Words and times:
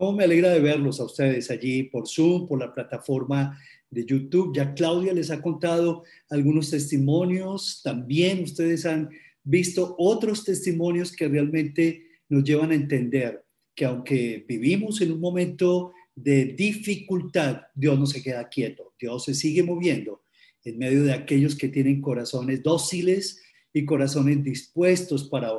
Cómo 0.00 0.12
me 0.12 0.24
alegra 0.24 0.48
de 0.48 0.60
verlos 0.60 0.98
a 0.98 1.04
ustedes 1.04 1.50
allí 1.50 1.82
por 1.82 2.08
Zoom, 2.08 2.48
por 2.48 2.58
la 2.58 2.72
plataforma 2.72 3.60
de 3.90 4.06
YouTube. 4.06 4.56
Ya 4.56 4.72
Claudia 4.72 5.12
les 5.12 5.30
ha 5.30 5.42
contado 5.42 6.04
algunos 6.30 6.70
testimonios. 6.70 7.82
También 7.84 8.42
ustedes 8.42 8.86
han 8.86 9.10
visto 9.44 9.94
otros 9.98 10.42
testimonios 10.42 11.12
que 11.12 11.28
realmente 11.28 12.06
nos 12.30 12.44
llevan 12.44 12.70
a 12.70 12.76
entender 12.76 13.44
que 13.74 13.84
aunque 13.84 14.42
vivimos 14.48 15.02
en 15.02 15.12
un 15.12 15.20
momento 15.20 15.92
de 16.14 16.46
dificultad, 16.46 17.60
Dios 17.74 17.98
no 17.98 18.06
se 18.06 18.22
queda 18.22 18.48
quieto. 18.48 18.94
Dios 18.98 19.26
se 19.26 19.34
sigue 19.34 19.62
moviendo 19.62 20.22
en 20.64 20.78
medio 20.78 21.04
de 21.04 21.12
aquellos 21.12 21.54
que 21.54 21.68
tienen 21.68 22.00
corazones 22.00 22.62
dóciles 22.62 23.42
y 23.70 23.84
corazones 23.84 24.42
dispuestos 24.42 25.28
para, 25.28 25.50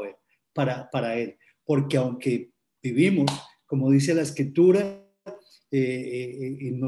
para, 0.51 0.89
para 0.89 1.15
Él. 1.19 1.37
Porque 1.63 1.97
aunque 1.97 2.49
vivimos 2.81 3.29
como 3.71 3.89
dice 3.89 4.13
la 4.13 4.23
escritura, 4.23 4.81
eh, 5.71 5.79
eh, 5.79 6.57
eh, 6.59 6.79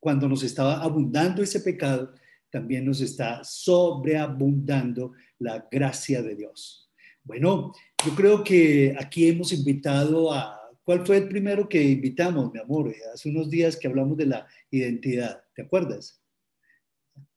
cuando 0.00 0.26
nos 0.26 0.42
estaba 0.42 0.82
abundando 0.82 1.42
ese 1.42 1.60
pecado, 1.60 2.14
también 2.48 2.86
nos 2.86 3.02
está 3.02 3.44
sobreabundando 3.44 5.12
la 5.38 5.68
gracia 5.70 6.22
de 6.22 6.34
Dios. 6.34 6.90
Bueno, 7.22 7.74
yo 8.06 8.14
creo 8.14 8.42
que 8.42 8.96
aquí 8.98 9.28
hemos 9.28 9.52
invitado 9.52 10.32
a... 10.32 10.58
¿Cuál 10.82 11.04
fue 11.04 11.18
el 11.18 11.28
primero 11.28 11.68
que 11.68 11.82
invitamos, 11.82 12.50
mi 12.54 12.58
amor? 12.58 12.94
Hace 13.12 13.28
unos 13.28 13.50
días 13.50 13.76
que 13.76 13.86
hablamos 13.86 14.16
de 14.16 14.24
la 14.24 14.46
identidad, 14.70 15.42
¿te 15.54 15.60
acuerdas? 15.60 16.22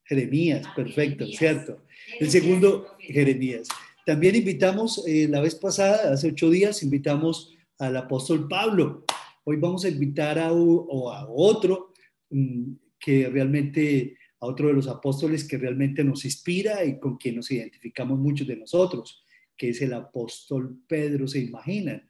Jeremías, 0.05 0.65
ah, 0.65 0.73
perfecto, 0.77 1.27
¿cierto? 1.27 1.83
El 2.17 2.31
segundo, 2.31 2.95
Jeremías. 2.99 3.67
También 4.05 4.37
invitamos, 4.37 5.03
la 5.05 5.41
vez 5.41 5.55
pasada, 5.55 6.13
hace 6.13 6.29
ocho 6.29 6.49
días, 6.49 6.83
invitamos 6.83 7.53
al 7.79 7.95
apóstol 7.97 8.47
Pablo. 8.47 9.05
Hoy 9.45 9.57
vamos 9.57 9.85
a 9.85 9.89
invitar 9.89 10.37
a, 10.37 10.47
a 10.47 10.53
otro 10.53 11.93
mm, 12.29 12.73
que 12.99 13.29
realmente, 13.29 14.17
a 14.39 14.45
otro 14.45 14.67
de 14.67 14.73
los 14.73 14.87
apóstoles 14.87 15.45
que 15.45 15.57
realmente 15.57 16.03
nos 16.03 16.25
inspira 16.25 16.83
y 16.83 16.99
con 16.99 17.17
quien 17.17 17.37
nos 17.37 17.49
identificamos 17.49 18.19
muchos 18.19 18.47
de 18.47 18.57
nosotros, 18.57 19.23
que 19.57 19.69
es 19.69 19.81
el 19.81 19.93
apóstol 19.93 20.77
Pedro, 20.87 21.27
¿se 21.27 21.39
imaginan? 21.39 22.09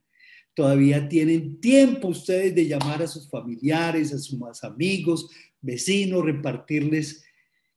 Todavía 0.56 1.08
tienen 1.08 1.62
tiempo 1.62 2.10
ustedes 2.10 2.54
de 2.54 2.68
llamar 2.68 3.04
a 3.04 3.08
sus 3.08 3.30
familiares, 3.30 4.12
a 4.14 4.18
sus 4.18 4.64
amigos, 4.64 5.30
vecinos, 5.62 6.26
repartirles, 6.26 7.24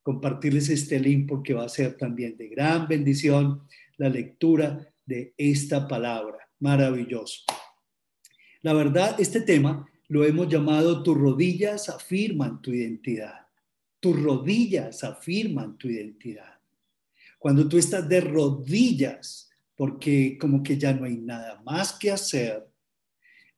compartirles 0.03 0.69
este 0.71 0.99
link 0.99 1.29
porque 1.29 1.55
va 1.55 1.65
a 1.65 1.69
ser 1.69 1.97
también 1.97 2.37
de 2.37 2.49
gran 2.49 2.89
bendición 2.89 3.63
la 3.99 4.09
lectura 4.09 4.93
de 5.05 5.35
esta 5.37 5.87
palabra. 5.87 6.39
Maravilloso. 6.59 7.45
La 8.63 8.73
verdad, 8.73 9.21
este 9.21 9.41
tema 9.41 9.89
lo 10.07 10.25
hemos 10.25 10.49
llamado 10.49 11.03
tus 11.03 11.19
rodillas 11.19 11.89
afirman 11.89 12.63
tu 12.63 12.73
identidad. 12.73 13.49
Tus 13.99 14.21
rodillas 14.21 15.03
afirman 15.03 15.77
tu 15.77 15.89
identidad. 15.89 16.61
Cuando 17.41 17.69
tú 17.69 17.77
estás 17.77 18.09
de 18.09 18.21
rodillas, 18.21 19.51
porque 19.75 20.39
como 20.41 20.63
que 20.63 20.79
ya 20.79 20.93
no 20.93 21.07
hay 21.07 21.17
nada 21.17 21.61
más 21.65 21.95
que 21.95 22.13
hacer, 22.13 22.65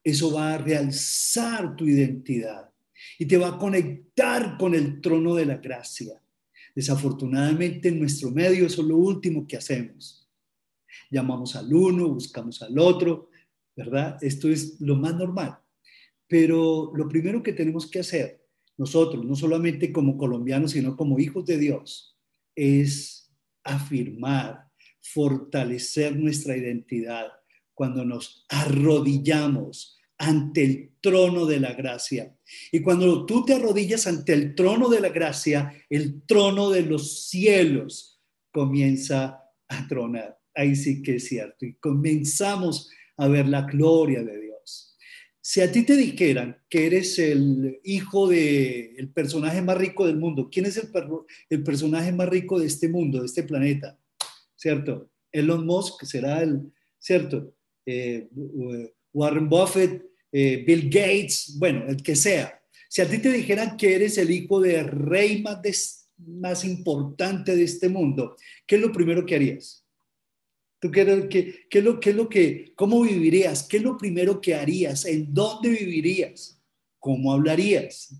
eso 0.02 0.32
va 0.32 0.54
a 0.54 0.58
realzar 0.58 1.76
tu 1.76 1.84
identidad 1.84 2.70
y 3.18 3.26
te 3.26 3.36
va 3.36 3.48
a 3.48 3.58
conectar 3.58 4.56
con 4.56 4.74
el 4.74 5.02
trono 5.02 5.34
de 5.34 5.44
la 5.44 5.58
gracia. 5.58 6.18
Desafortunadamente 6.74 7.88
en 7.88 8.00
nuestro 8.00 8.30
medio 8.30 8.66
eso 8.66 8.80
es 8.80 8.88
lo 8.88 8.96
último 8.96 9.46
que 9.46 9.58
hacemos. 9.58 10.26
Llamamos 11.10 11.56
al 11.56 11.72
uno, 11.72 12.08
buscamos 12.08 12.62
al 12.62 12.78
otro, 12.78 13.28
¿verdad? 13.76 14.18
Esto 14.22 14.48
es 14.48 14.80
lo 14.80 14.96
más 14.96 15.14
normal. 15.14 15.58
Pero 16.26 16.92
lo 16.94 17.08
primero 17.08 17.42
que 17.42 17.52
tenemos 17.52 17.90
que 17.90 18.00
hacer 18.00 18.44
nosotros, 18.76 19.24
no 19.24 19.36
solamente 19.36 19.92
como 19.92 20.16
colombianos, 20.16 20.72
sino 20.72 20.96
como 20.96 21.18
hijos 21.18 21.46
de 21.46 21.58
Dios, 21.58 22.18
es 22.56 23.32
afirmar, 23.62 24.68
fortalecer 25.00 26.16
nuestra 26.16 26.56
identidad 26.56 27.26
cuando 27.74 28.04
nos 28.04 28.46
arrodillamos 28.48 29.98
ante 30.18 30.64
el 30.64 30.92
trono 31.00 31.46
de 31.46 31.60
la 31.60 31.74
gracia. 31.74 32.36
Y 32.72 32.80
cuando 32.80 33.26
tú 33.26 33.44
te 33.44 33.54
arrodillas 33.54 34.06
ante 34.06 34.32
el 34.32 34.54
trono 34.54 34.88
de 34.88 35.00
la 35.00 35.10
gracia, 35.10 35.72
el 35.90 36.22
trono 36.22 36.70
de 36.70 36.82
los 36.82 37.28
cielos 37.28 38.22
comienza 38.52 39.40
a 39.68 39.88
tronar. 39.88 40.38
Ahí 40.54 40.76
sí 40.76 41.02
que 41.02 41.16
es 41.16 41.26
cierto. 41.26 41.66
Y 41.66 41.74
comenzamos 41.74 42.90
a 42.90 43.03
ver 43.28 43.48
la 43.48 43.62
gloria 43.62 44.22
de 44.22 44.40
Dios. 44.40 44.96
Si 45.40 45.60
a 45.60 45.70
ti 45.70 45.82
te 45.82 45.96
dijeran 45.96 46.62
que 46.68 46.86
eres 46.86 47.18
el 47.18 47.78
hijo 47.84 48.28
del 48.28 48.94
el 48.96 49.10
personaje 49.12 49.60
más 49.60 49.76
rico 49.76 50.06
del 50.06 50.16
mundo, 50.16 50.48
¿quién 50.50 50.66
es 50.66 50.76
el, 50.76 50.88
el 51.50 51.62
personaje 51.62 52.12
más 52.12 52.28
rico 52.28 52.58
de 52.58 52.66
este 52.66 52.88
mundo, 52.88 53.20
de 53.20 53.26
este 53.26 53.42
planeta? 53.42 53.98
¿Cierto? 54.56 55.10
Elon 55.30 55.66
Musk 55.66 56.04
será 56.04 56.42
el, 56.42 56.72
¿cierto? 56.98 57.54
Eh, 57.84 58.28
Warren 59.12 59.48
Buffett, 59.48 60.02
eh, 60.32 60.64
Bill 60.66 60.88
Gates, 60.88 61.56
bueno, 61.58 61.84
el 61.88 62.02
que 62.02 62.16
sea. 62.16 62.60
Si 62.88 63.02
a 63.02 63.08
ti 63.08 63.18
te 63.18 63.30
dijeran 63.30 63.76
que 63.76 63.94
eres 63.94 64.16
el 64.18 64.30
hijo 64.30 64.60
del 64.60 64.86
rey 64.86 65.42
más, 65.42 66.08
más 66.16 66.64
importante 66.64 67.54
de 67.54 67.64
este 67.64 67.88
mundo, 67.88 68.36
¿qué 68.66 68.76
es 68.76 68.80
lo 68.80 68.92
primero 68.92 69.26
que 69.26 69.34
harías? 69.34 69.83
Qué, 70.90 71.02
es 71.02 71.08
lo, 71.84 72.00
qué 72.00 72.10
es 72.10 72.16
lo 72.16 72.28
que, 72.28 72.72
cómo 72.74 73.02
vivirías? 73.02 73.62
¿Qué 73.68 73.78
es 73.78 73.82
lo 73.82 73.96
primero 73.96 74.40
que 74.40 74.54
harías? 74.54 75.04
¿En 75.04 75.32
dónde 75.32 75.70
vivirías? 75.70 76.60
¿Cómo 76.98 77.32
hablarías? 77.32 78.14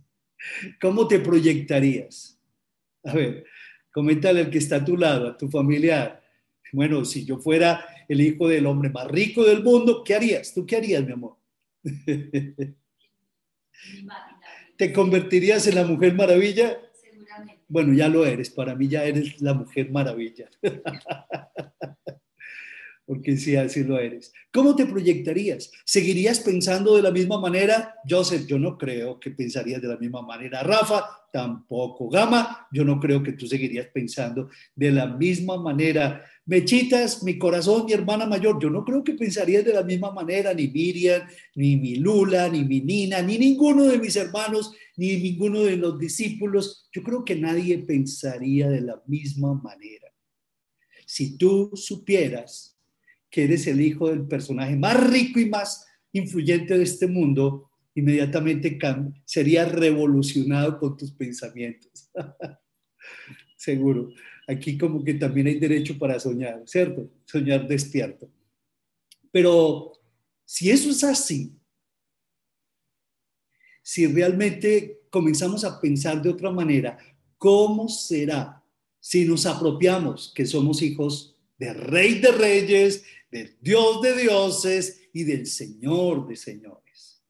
¿Cómo 0.80 1.08
te 1.08 1.18
proyectarías? 1.18 2.38
A 3.04 3.14
ver, 3.14 3.44
coméntale 3.92 4.40
al 4.40 4.50
que 4.50 4.58
está 4.58 4.76
a 4.76 4.84
tu 4.84 4.96
lado, 4.96 5.28
a 5.28 5.36
tu 5.36 5.48
familiar. 5.48 6.22
Bueno, 6.72 7.04
si 7.04 7.24
yo 7.24 7.38
fuera 7.38 7.84
el 8.08 8.20
hijo 8.20 8.48
del 8.48 8.66
hombre 8.66 8.90
más 8.90 9.06
rico 9.08 9.44
del 9.44 9.62
mundo, 9.62 10.02
¿qué 10.04 10.14
harías? 10.14 10.52
¿Tú 10.52 10.66
qué 10.66 10.76
harías, 10.76 11.04
mi 11.04 11.12
amor? 11.12 11.36
¿Te 14.76 14.92
convertirías 14.92 15.66
en 15.66 15.76
la 15.76 15.84
mujer 15.84 16.14
maravilla? 16.14 16.78
Seguramente. 16.92 17.62
Bueno, 17.68 17.94
ya 17.94 18.08
lo 18.08 18.26
eres. 18.26 18.50
Para 18.50 18.74
mí 18.74 18.88
ya 18.88 19.04
eres 19.04 19.40
la 19.40 19.54
mujer 19.54 19.90
maravilla. 19.90 20.48
porque 23.06 23.36
si 23.36 23.56
así 23.56 23.84
lo 23.84 23.98
eres. 23.98 24.32
¿Cómo 24.52 24.74
te 24.74 24.86
proyectarías? 24.86 25.70
¿Seguirías 25.84 26.40
pensando 26.40 26.96
de 26.96 27.02
la 27.02 27.10
misma 27.10 27.38
manera? 27.38 27.96
Joseph, 28.08 28.46
yo 28.46 28.58
no 28.58 28.78
creo 28.78 29.20
que 29.20 29.30
pensarías 29.30 29.82
de 29.82 29.88
la 29.88 29.98
misma 29.98 30.22
manera. 30.22 30.62
Rafa, 30.62 31.04
tampoco. 31.32 32.08
Gama, 32.08 32.66
yo 32.72 32.84
no 32.84 32.98
creo 32.98 33.22
que 33.22 33.32
tú 33.32 33.46
seguirías 33.46 33.88
pensando 33.88 34.48
de 34.74 34.90
la 34.90 35.06
misma 35.06 35.60
manera. 35.60 36.24
Mechitas, 36.46 37.22
mi 37.22 37.38
corazón, 37.38 37.84
mi 37.84 37.92
hermana 37.92 38.24
mayor, 38.26 38.58
yo 38.60 38.70
no 38.70 38.84
creo 38.84 39.04
que 39.04 39.14
pensarías 39.14 39.64
de 39.64 39.74
la 39.74 39.82
misma 39.82 40.10
manera, 40.10 40.54
ni 40.54 40.68
Miriam, 40.68 41.22
ni 41.56 41.76
mi 41.76 41.96
Lula, 41.96 42.48
ni 42.48 42.64
mi 42.64 42.80
Nina, 42.80 43.20
ni 43.20 43.36
ninguno 43.36 43.84
de 43.84 43.98
mis 43.98 44.16
hermanos, 44.16 44.72
ni 44.96 45.16
ninguno 45.16 45.62
de 45.62 45.76
los 45.76 45.98
discípulos. 45.98 46.88
Yo 46.92 47.02
creo 47.02 47.24
que 47.24 47.36
nadie 47.36 47.78
pensaría 47.78 48.68
de 48.68 48.80
la 48.80 49.02
misma 49.06 49.54
manera. 49.54 50.08
Si 51.06 51.36
tú 51.36 51.70
supieras 51.74 52.73
que 53.34 53.42
eres 53.42 53.66
el 53.66 53.80
hijo 53.80 54.10
del 54.10 54.28
personaje 54.28 54.76
más 54.76 55.10
rico 55.10 55.40
y 55.40 55.50
más 55.50 55.84
influyente 56.12 56.78
de 56.78 56.84
este 56.84 57.08
mundo, 57.08 57.68
inmediatamente 57.92 58.78
sería 59.24 59.64
revolucionado 59.64 60.78
con 60.78 60.96
tus 60.96 61.10
pensamientos. 61.10 62.12
Seguro. 63.56 64.12
Aquí 64.46 64.78
como 64.78 65.02
que 65.02 65.14
también 65.14 65.48
hay 65.48 65.58
derecho 65.58 65.98
para 65.98 66.20
soñar, 66.20 66.62
¿cierto? 66.64 67.10
Soñar 67.24 67.66
despierto. 67.66 68.30
Pero 69.32 69.90
si 70.44 70.70
eso 70.70 70.90
es 70.90 71.02
así, 71.02 71.58
si 73.82 74.06
realmente 74.06 75.08
comenzamos 75.10 75.64
a 75.64 75.80
pensar 75.80 76.22
de 76.22 76.30
otra 76.30 76.52
manera, 76.52 76.96
¿cómo 77.36 77.88
será 77.88 78.62
si 79.00 79.24
nos 79.24 79.44
apropiamos 79.44 80.32
que 80.32 80.46
somos 80.46 80.82
hijos 80.82 81.34
de 81.58 81.72
Rey 81.72 82.20
de 82.20 82.32
Reyes, 82.32 83.04
del 83.34 83.56
Dios 83.60 84.00
de 84.00 84.14
dioses 84.14 85.08
y 85.12 85.24
del 85.24 85.46
Señor 85.46 86.28
de 86.28 86.36
señores. 86.36 87.20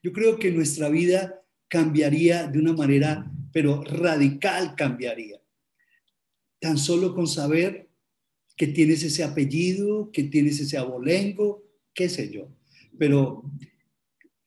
Yo 0.00 0.12
creo 0.12 0.38
que 0.38 0.52
nuestra 0.52 0.88
vida 0.88 1.42
cambiaría 1.66 2.46
de 2.46 2.60
una 2.60 2.72
manera, 2.72 3.28
pero 3.52 3.82
radical 3.82 4.76
cambiaría. 4.76 5.40
Tan 6.60 6.78
solo 6.78 7.16
con 7.16 7.26
saber 7.26 7.88
que 8.56 8.68
tienes 8.68 9.02
ese 9.02 9.24
apellido, 9.24 10.12
que 10.12 10.22
tienes 10.22 10.60
ese 10.60 10.78
abolengo, 10.78 11.64
qué 11.92 12.08
sé 12.08 12.30
yo. 12.30 12.46
Pero 12.96 13.42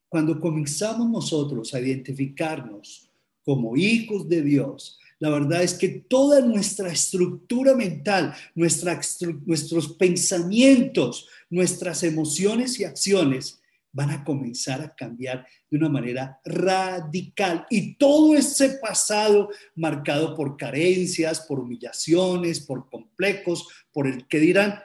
cuando 0.08 0.40
comenzamos 0.40 1.10
nosotros 1.10 1.74
a 1.74 1.82
identificarnos 1.82 3.12
como 3.44 3.76
hijos 3.76 4.30
de 4.30 4.42
Dios, 4.42 4.98
la 5.20 5.30
verdad 5.30 5.64
es 5.64 5.74
que 5.74 5.90
toda 5.90 6.42
nuestra 6.42 6.92
estructura 6.92 7.74
mental, 7.76 8.36
nuestros 8.56 9.96
pensamientos, 9.98 11.28
nuestras 11.50 12.04
emociones 12.04 12.80
y 12.80 12.84
acciones 12.84 13.62
van 13.92 14.12
a 14.12 14.24
comenzar 14.24 14.82
a 14.82 14.94
cambiar 14.94 15.48
de 15.72 15.78
una 15.78 15.90
manera 15.90 16.40
radical. 16.46 17.66
Y 17.72 17.96
todo 17.96 18.36
ese 18.36 18.78
pasado 18.78 19.50
marcado 19.76 20.36
por 20.36 20.56
carencias, 20.56 21.40
por 21.42 21.60
humillaciones, 21.60 22.60
por 22.60 22.88
complejos, 22.90 23.68
por 23.92 24.06
el 24.06 24.28
que 24.28 24.40
dirán, 24.40 24.80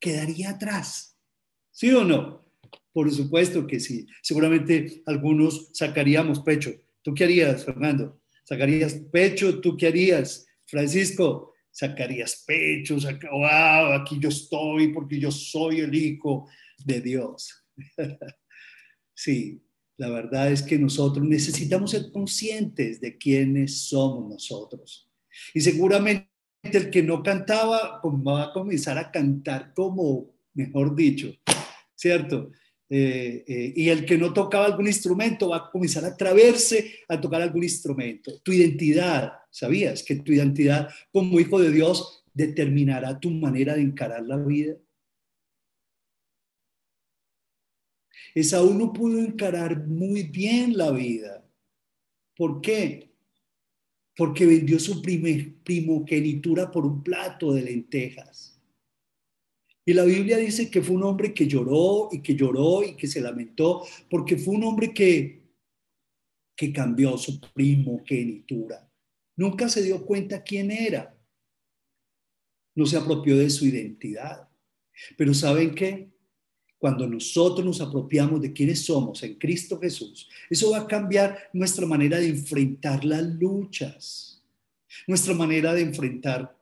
quedaría 0.00 0.50
atrás. 0.50 1.16
¿Sí 1.70 1.92
o 1.92 2.02
no? 2.02 2.44
Por 2.92 3.12
supuesto 3.12 3.64
que 3.64 3.78
sí. 3.78 4.08
Seguramente 4.22 5.04
algunos 5.06 5.70
sacaríamos 5.72 6.40
pecho. 6.40 6.72
¿Tú 7.02 7.14
qué 7.14 7.24
harías, 7.24 7.64
Fernando? 7.64 8.17
¿Sacarías 8.48 8.94
pecho? 9.12 9.60
¿Tú 9.60 9.76
qué 9.76 9.88
harías? 9.88 10.46
Francisco, 10.64 11.52
sacarías 11.70 12.44
pecho, 12.46 12.96
wow, 13.30 13.92
aquí 13.92 14.18
yo 14.18 14.30
estoy 14.30 14.88
porque 14.88 15.20
yo 15.20 15.30
soy 15.30 15.80
el 15.80 15.94
hijo 15.94 16.48
de 16.82 17.02
Dios. 17.02 17.62
sí, 19.14 19.60
la 19.98 20.08
verdad 20.08 20.50
es 20.50 20.62
que 20.62 20.78
nosotros 20.78 21.26
necesitamos 21.26 21.90
ser 21.90 22.10
conscientes 22.10 23.02
de 23.02 23.18
quiénes 23.18 23.86
somos 23.86 24.30
nosotros. 24.30 25.10
Y 25.52 25.60
seguramente 25.60 26.30
el 26.62 26.88
que 26.88 27.02
no 27.02 27.22
cantaba 27.22 28.00
pues, 28.00 28.14
va 28.14 28.44
a 28.44 28.52
comenzar 28.54 28.96
a 28.96 29.10
cantar 29.10 29.74
como, 29.74 30.34
mejor 30.54 30.96
dicho, 30.96 31.34
¿cierto? 31.94 32.50
Eh, 32.90 33.44
eh, 33.46 33.72
y 33.76 33.88
el 33.90 34.06
que 34.06 34.16
no 34.16 34.32
tocaba 34.32 34.64
algún 34.64 34.86
instrumento 34.86 35.50
va 35.50 35.58
a 35.58 35.70
comenzar 35.70 36.04
a 36.06 36.08
atreverse 36.08 37.00
a 37.08 37.20
tocar 37.20 37.42
algún 37.42 37.62
instrumento. 37.62 38.40
Tu 38.40 38.52
identidad, 38.52 39.32
¿sabías 39.50 40.02
que 40.02 40.16
tu 40.16 40.32
identidad 40.32 40.88
como 41.12 41.38
hijo 41.38 41.60
de 41.60 41.70
Dios 41.70 42.24
determinará 42.32 43.20
tu 43.20 43.30
manera 43.30 43.74
de 43.74 43.82
encarar 43.82 44.22
la 44.22 44.38
vida? 44.38 44.76
Esaú 48.34 48.72
no 48.72 48.92
pudo 48.92 49.18
encarar 49.18 49.86
muy 49.86 50.22
bien 50.22 50.76
la 50.76 50.90
vida. 50.90 51.44
¿Por 52.36 52.60
qué? 52.60 53.10
Porque 54.16 54.46
vendió 54.46 54.78
su 54.78 55.02
primogenitura 55.02 56.70
por 56.70 56.86
un 56.86 57.02
plato 57.02 57.52
de 57.52 57.62
lentejas. 57.62 58.57
Y 59.88 59.94
la 59.94 60.04
Biblia 60.04 60.36
dice 60.36 60.70
que 60.70 60.82
fue 60.82 60.96
un 60.96 61.04
hombre 61.04 61.32
que 61.32 61.46
lloró 61.46 62.10
y 62.12 62.20
que 62.20 62.34
lloró 62.34 62.84
y 62.84 62.94
que 62.94 63.06
se 63.06 63.22
lamentó, 63.22 63.86
porque 64.10 64.36
fue 64.36 64.54
un 64.56 64.64
hombre 64.64 64.92
que, 64.92 65.40
que 66.54 66.70
cambió 66.74 67.16
su 67.16 67.40
primogenitura. 67.40 68.86
Nunca 69.34 69.66
se 69.66 69.82
dio 69.82 70.04
cuenta 70.04 70.42
quién 70.42 70.70
era. 70.70 71.18
No 72.74 72.84
se 72.84 72.98
apropió 72.98 73.38
de 73.38 73.48
su 73.48 73.64
identidad. 73.64 74.46
Pero 75.16 75.32
¿saben 75.32 75.74
qué? 75.74 76.10
Cuando 76.76 77.06
nosotros 77.06 77.64
nos 77.64 77.80
apropiamos 77.80 78.42
de 78.42 78.52
quiénes 78.52 78.84
somos 78.84 79.22
en 79.22 79.36
Cristo 79.36 79.80
Jesús, 79.80 80.28
eso 80.50 80.72
va 80.72 80.80
a 80.80 80.86
cambiar 80.86 81.48
nuestra 81.54 81.86
manera 81.86 82.18
de 82.18 82.28
enfrentar 82.28 83.06
las 83.06 83.22
luchas, 83.22 84.44
nuestra 85.06 85.32
manera 85.32 85.72
de 85.72 85.80
enfrentar 85.80 86.54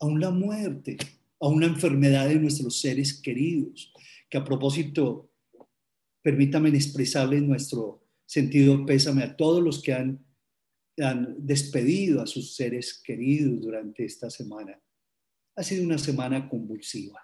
aún 0.00 0.18
la 0.18 0.32
muerte, 0.32 0.96
a 1.40 1.48
una 1.48 1.66
enfermedad 1.66 2.28
de 2.28 2.36
nuestros 2.36 2.80
seres 2.80 3.20
queridos, 3.20 3.92
que 4.28 4.38
a 4.38 4.44
propósito, 4.44 5.30
permítanme 6.22 6.70
expresarles 6.70 7.42
nuestro 7.42 8.06
sentido 8.26 8.84
pésame 8.84 9.22
a 9.22 9.36
todos 9.36 9.62
los 9.62 9.80
que 9.80 9.94
han, 9.94 10.26
han 10.98 11.36
despedido 11.38 12.20
a 12.20 12.26
sus 12.26 12.56
seres 12.56 13.00
queridos 13.02 13.60
durante 13.60 14.04
esta 14.04 14.28
semana. 14.30 14.80
Ha 15.54 15.62
sido 15.62 15.84
una 15.84 15.98
semana 15.98 16.48
convulsiva, 16.48 17.20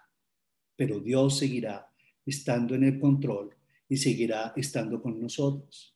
pero 0.76 1.00
Dios 1.00 1.38
seguirá 1.38 1.88
estando 2.25 2.75
en 2.75 2.85
el 2.85 3.00
control 3.00 3.55
y 3.88 3.97
seguirá 3.97 4.53
estando 4.56 5.03
con 5.03 5.20
nosotros. 5.20 5.94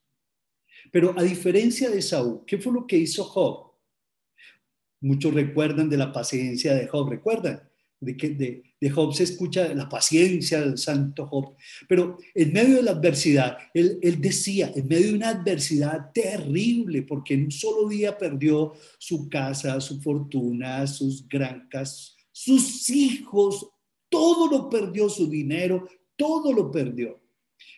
Pero 0.92 1.19
a 1.19 1.22
diferencia 1.22 1.88
de 1.88 2.02
Saúl, 2.02 2.42
¿qué 2.46 2.58
fue 2.58 2.72
lo 2.72 2.86
que 2.86 2.98
hizo 2.98 3.24
Job? 3.24 3.72
Muchos 5.00 5.32
recuerdan 5.32 5.88
de 5.88 5.96
la 5.96 6.12
paciencia 6.12 6.74
de 6.74 6.86
Job, 6.88 7.08
¿recuerdan? 7.08 7.70
De, 8.00 8.16
que, 8.16 8.31
de, 8.31 8.90
Job 8.90 9.14
se 9.14 9.25
escucha 9.25 9.72
la 9.75 9.88
paciencia 9.88 10.60
del 10.60 10.78
santo 10.78 11.26
Job, 11.26 11.56
pero 11.88 12.19
en 12.34 12.52
medio 12.52 12.76
de 12.76 12.82
la 12.82 12.93
adversidad, 12.93 13.56
él, 13.75 13.98
él 14.02 14.20
decía, 14.20 14.72
en 14.75 14.87
medio 14.87 15.08
de 15.08 15.14
una 15.14 15.31
adversidad 15.31 16.12
terrible, 16.12 17.02
porque 17.02 17.34
en 17.34 17.44
un 17.44 17.50
solo 17.50 17.88
día 17.88 18.16
perdió 18.16 18.75
su 18.98 19.28
casa, 19.28 19.81
su 19.81 20.00
fortuna, 20.00 20.87
sus 20.87 21.28
granjas, 21.28 22.16
sus 22.31 22.88
hijos, 22.90 23.69
todo 24.08 24.50
lo 24.50 24.69
perdió, 24.69 25.08
su 25.08 25.28
dinero, 25.28 25.88
todo 26.16 26.52
lo 26.52 26.70
perdió. 26.70 27.20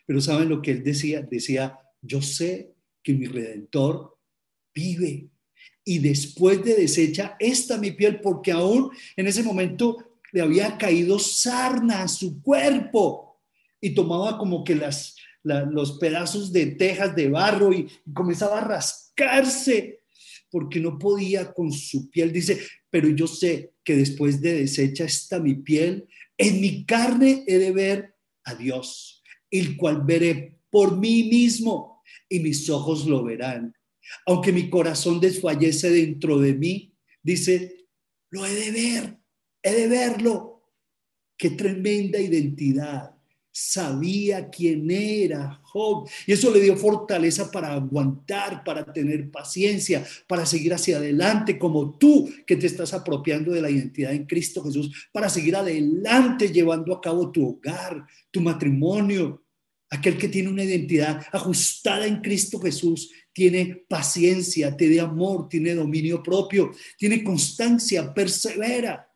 Pero 0.06 0.20
¿saben 0.20 0.48
lo 0.48 0.60
que 0.60 0.72
él 0.72 0.82
decía? 0.82 1.22
Decía, 1.22 1.78
yo 2.02 2.20
sé 2.20 2.74
que 3.02 3.14
mi 3.14 3.26
redentor 3.26 4.18
vive 4.74 5.30
y 5.84 6.00
después 6.00 6.62
de 6.62 6.74
desecha 6.74 7.36
esta 7.40 7.78
mi 7.78 7.92
piel, 7.92 8.20
porque 8.20 8.52
aún 8.52 8.90
en 9.16 9.26
ese 9.26 9.42
momento 9.42 10.07
le 10.32 10.42
había 10.42 10.76
caído 10.76 11.18
sarna 11.18 12.02
a 12.02 12.08
su 12.08 12.42
cuerpo 12.42 13.40
y 13.80 13.94
tomaba 13.94 14.38
como 14.38 14.64
que 14.64 14.74
las, 14.74 15.16
los 15.42 15.98
pedazos 15.98 16.52
de 16.52 16.66
tejas 16.66 17.14
de 17.14 17.28
barro 17.28 17.72
y, 17.72 17.88
comenzaba 18.12 18.58
a 18.58 18.64
rascarse 18.64 20.00
porque 20.50 20.80
no 20.80 20.98
podía 20.98 21.52
con 21.52 21.72
su 21.72 22.10
piel. 22.10 22.32
Dice, 22.32 22.60
pero 22.90 23.08
yo 23.08 23.26
sé 23.26 23.74
que 23.84 23.96
después 23.96 24.40
de 24.40 24.54
deshecha 24.54 25.04
está 25.04 25.38
mi 25.38 25.54
piel, 25.54 26.08
en 26.36 26.60
mi 26.60 26.84
carne 26.84 27.44
he 27.46 27.58
de 27.58 27.72
ver 27.72 28.14
a 28.44 28.54
Dios, 28.54 29.22
el 29.50 29.76
cual 29.76 30.02
veré 30.04 30.58
por 30.70 30.96
mí 30.96 31.24
mismo 31.24 32.02
y 32.28 32.40
mis 32.40 32.68
ojos 32.70 33.06
lo 33.06 33.24
verán. 33.24 33.74
Aunque 34.26 34.52
mi 34.52 34.70
corazón 34.70 35.20
desfallece 35.20 35.90
dentro 35.90 36.38
de 36.38 36.54
mí, 36.54 36.94
dice, 37.22 37.86
lo 38.30 38.46
he 38.46 38.54
de 38.54 38.70
ver 38.70 39.17
he 39.62 39.72
de 39.72 39.88
verlo. 39.88 40.62
Qué 41.36 41.50
tremenda 41.50 42.18
identidad. 42.18 43.14
Sabía 43.50 44.50
quién 44.50 44.90
era 44.90 45.60
Job. 45.64 46.08
Y 46.26 46.32
eso 46.32 46.52
le 46.52 46.60
dio 46.60 46.76
fortaleza 46.76 47.50
para 47.50 47.72
aguantar, 47.72 48.62
para 48.62 48.92
tener 48.92 49.30
paciencia, 49.30 50.06
para 50.26 50.46
seguir 50.46 50.74
hacia 50.74 50.98
adelante, 50.98 51.58
como 51.58 51.98
tú 51.98 52.30
que 52.46 52.56
te 52.56 52.66
estás 52.66 52.94
apropiando 52.94 53.52
de 53.52 53.62
la 53.62 53.70
identidad 53.70 54.12
en 54.12 54.26
Cristo 54.26 54.62
Jesús, 54.62 55.08
para 55.12 55.28
seguir 55.28 55.56
adelante 55.56 56.52
llevando 56.52 56.94
a 56.94 57.00
cabo 57.00 57.32
tu 57.32 57.48
hogar, 57.48 58.06
tu 58.30 58.40
matrimonio. 58.40 59.44
Aquel 59.90 60.18
que 60.18 60.28
tiene 60.28 60.50
una 60.50 60.64
identidad 60.64 61.24
ajustada 61.32 62.06
en 62.06 62.20
Cristo 62.20 62.60
Jesús 62.60 63.10
tiene 63.32 63.84
paciencia, 63.88 64.76
tiene 64.76 65.00
amor, 65.00 65.48
tiene 65.48 65.74
dominio 65.74 66.22
propio, 66.22 66.72
tiene 66.98 67.24
constancia, 67.24 68.12
persevera. 68.12 69.07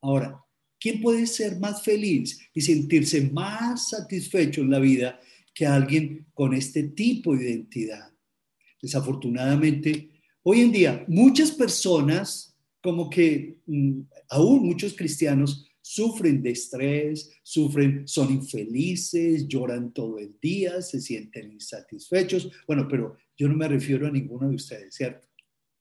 Ahora, 0.00 0.44
¿quién 0.78 1.00
puede 1.00 1.26
ser 1.26 1.58
más 1.58 1.82
feliz 1.82 2.38
y 2.54 2.60
sentirse 2.60 3.30
más 3.30 3.90
satisfecho 3.90 4.60
en 4.60 4.70
la 4.70 4.78
vida 4.78 5.20
que 5.54 5.66
alguien 5.66 6.26
con 6.34 6.54
este 6.54 6.84
tipo 6.84 7.36
de 7.36 7.50
identidad? 7.50 8.12
Desafortunadamente, 8.80 10.10
hoy 10.42 10.60
en 10.60 10.72
día 10.72 11.04
muchas 11.08 11.50
personas, 11.50 12.56
como 12.82 13.10
que 13.10 13.60
mm, 13.66 14.00
aún 14.30 14.66
muchos 14.66 14.94
cristianos, 14.94 15.66
sufren 15.88 16.42
de 16.42 16.50
estrés, 16.50 17.30
sufren, 17.44 18.08
son 18.08 18.32
infelices, 18.32 19.46
lloran 19.46 19.92
todo 19.92 20.18
el 20.18 20.36
día, 20.40 20.82
se 20.82 21.00
sienten 21.00 21.52
insatisfechos. 21.52 22.50
Bueno, 22.66 22.88
pero 22.88 23.16
yo 23.36 23.46
no 23.46 23.54
me 23.54 23.68
refiero 23.68 24.08
a 24.08 24.10
ninguno 24.10 24.48
de 24.48 24.56
ustedes, 24.56 24.96
¿cierto? 24.96 25.28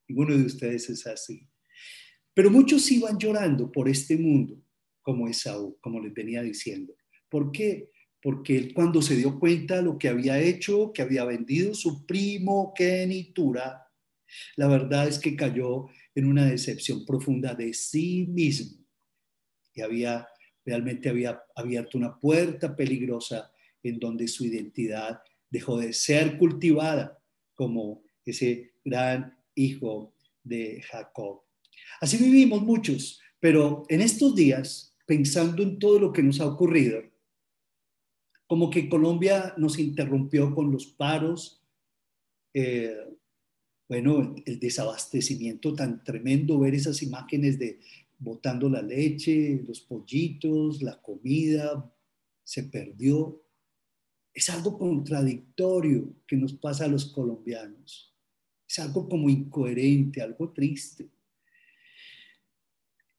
Ninguno 0.07 0.37
de 0.37 0.43
ustedes 0.43 0.87
es 0.91 1.07
así. 1.07 1.47
Pero 2.35 2.51
muchos 2.51 2.91
iban 2.91 3.17
llorando 3.17 3.71
por 3.71 3.87
este 3.87 4.17
mundo, 4.17 4.61
como 5.01 5.27
Esaú, 5.27 5.77
como 5.79 6.01
les 6.01 6.13
venía 6.13 6.41
diciendo. 6.41 6.93
¿Por 7.29 7.51
qué? 7.51 7.89
Porque 8.21 8.57
él 8.57 8.73
cuando 8.73 9.01
se 9.01 9.15
dio 9.15 9.39
cuenta 9.39 9.77
de 9.77 9.83
lo 9.83 9.97
que 9.97 10.09
había 10.09 10.39
hecho, 10.39 10.91
que 10.93 11.01
había 11.01 11.23
vendido 11.23 11.73
su 11.73 12.05
primogenitura, 12.05 13.87
la 14.57 14.67
verdad 14.67 15.07
es 15.07 15.17
que 15.17 15.35
cayó 15.35 15.87
en 16.13 16.25
una 16.25 16.45
decepción 16.45 17.05
profunda 17.05 17.55
de 17.55 17.73
sí 17.73 18.25
mismo. 18.27 18.83
Y 19.73 19.81
había, 19.81 20.27
realmente 20.65 21.07
había 21.07 21.41
abierto 21.55 21.97
una 21.97 22.19
puerta 22.19 22.75
peligrosa 22.75 23.49
en 23.81 23.97
donde 23.97 24.27
su 24.27 24.43
identidad 24.43 25.19
dejó 25.49 25.77
de 25.77 25.93
ser 25.93 26.37
cultivada 26.37 27.17
como 27.53 28.03
ese 28.25 28.73
gran 28.83 29.37
hijo 29.53 30.13
de 30.43 30.81
Jacob. 30.81 31.44
Así 32.01 32.17
vivimos 32.17 32.61
muchos, 32.61 33.21
pero 33.39 33.83
en 33.89 34.01
estos 34.01 34.35
días, 34.35 34.95
pensando 35.05 35.63
en 35.63 35.79
todo 35.79 35.99
lo 35.99 36.13
que 36.13 36.23
nos 36.23 36.39
ha 36.39 36.47
ocurrido, 36.47 37.01
como 38.47 38.69
que 38.69 38.89
Colombia 38.89 39.53
nos 39.57 39.79
interrumpió 39.79 40.53
con 40.53 40.71
los 40.71 40.85
paros, 40.85 41.63
eh, 42.53 42.95
bueno, 43.87 44.35
el 44.45 44.59
desabastecimiento 44.59 45.73
tan 45.73 46.03
tremendo, 46.03 46.59
ver 46.59 46.73
esas 46.73 47.01
imágenes 47.03 47.59
de 47.59 47.79
botando 48.17 48.69
la 48.69 48.81
leche, 48.81 49.63
los 49.67 49.81
pollitos, 49.81 50.81
la 50.81 51.01
comida, 51.01 51.91
se 52.43 52.63
perdió. 52.63 53.41
es 54.33 54.49
algo 54.49 54.77
contradictorio 54.77 56.13
que 56.27 56.35
nos 56.35 56.53
pasa 56.53 56.85
a 56.85 56.89
los 56.89 57.05
colombianos. 57.05 58.13
Es 58.67 58.79
algo 58.79 59.07
como 59.07 59.29
incoherente, 59.29 60.21
algo 60.21 60.51
triste. 60.51 61.07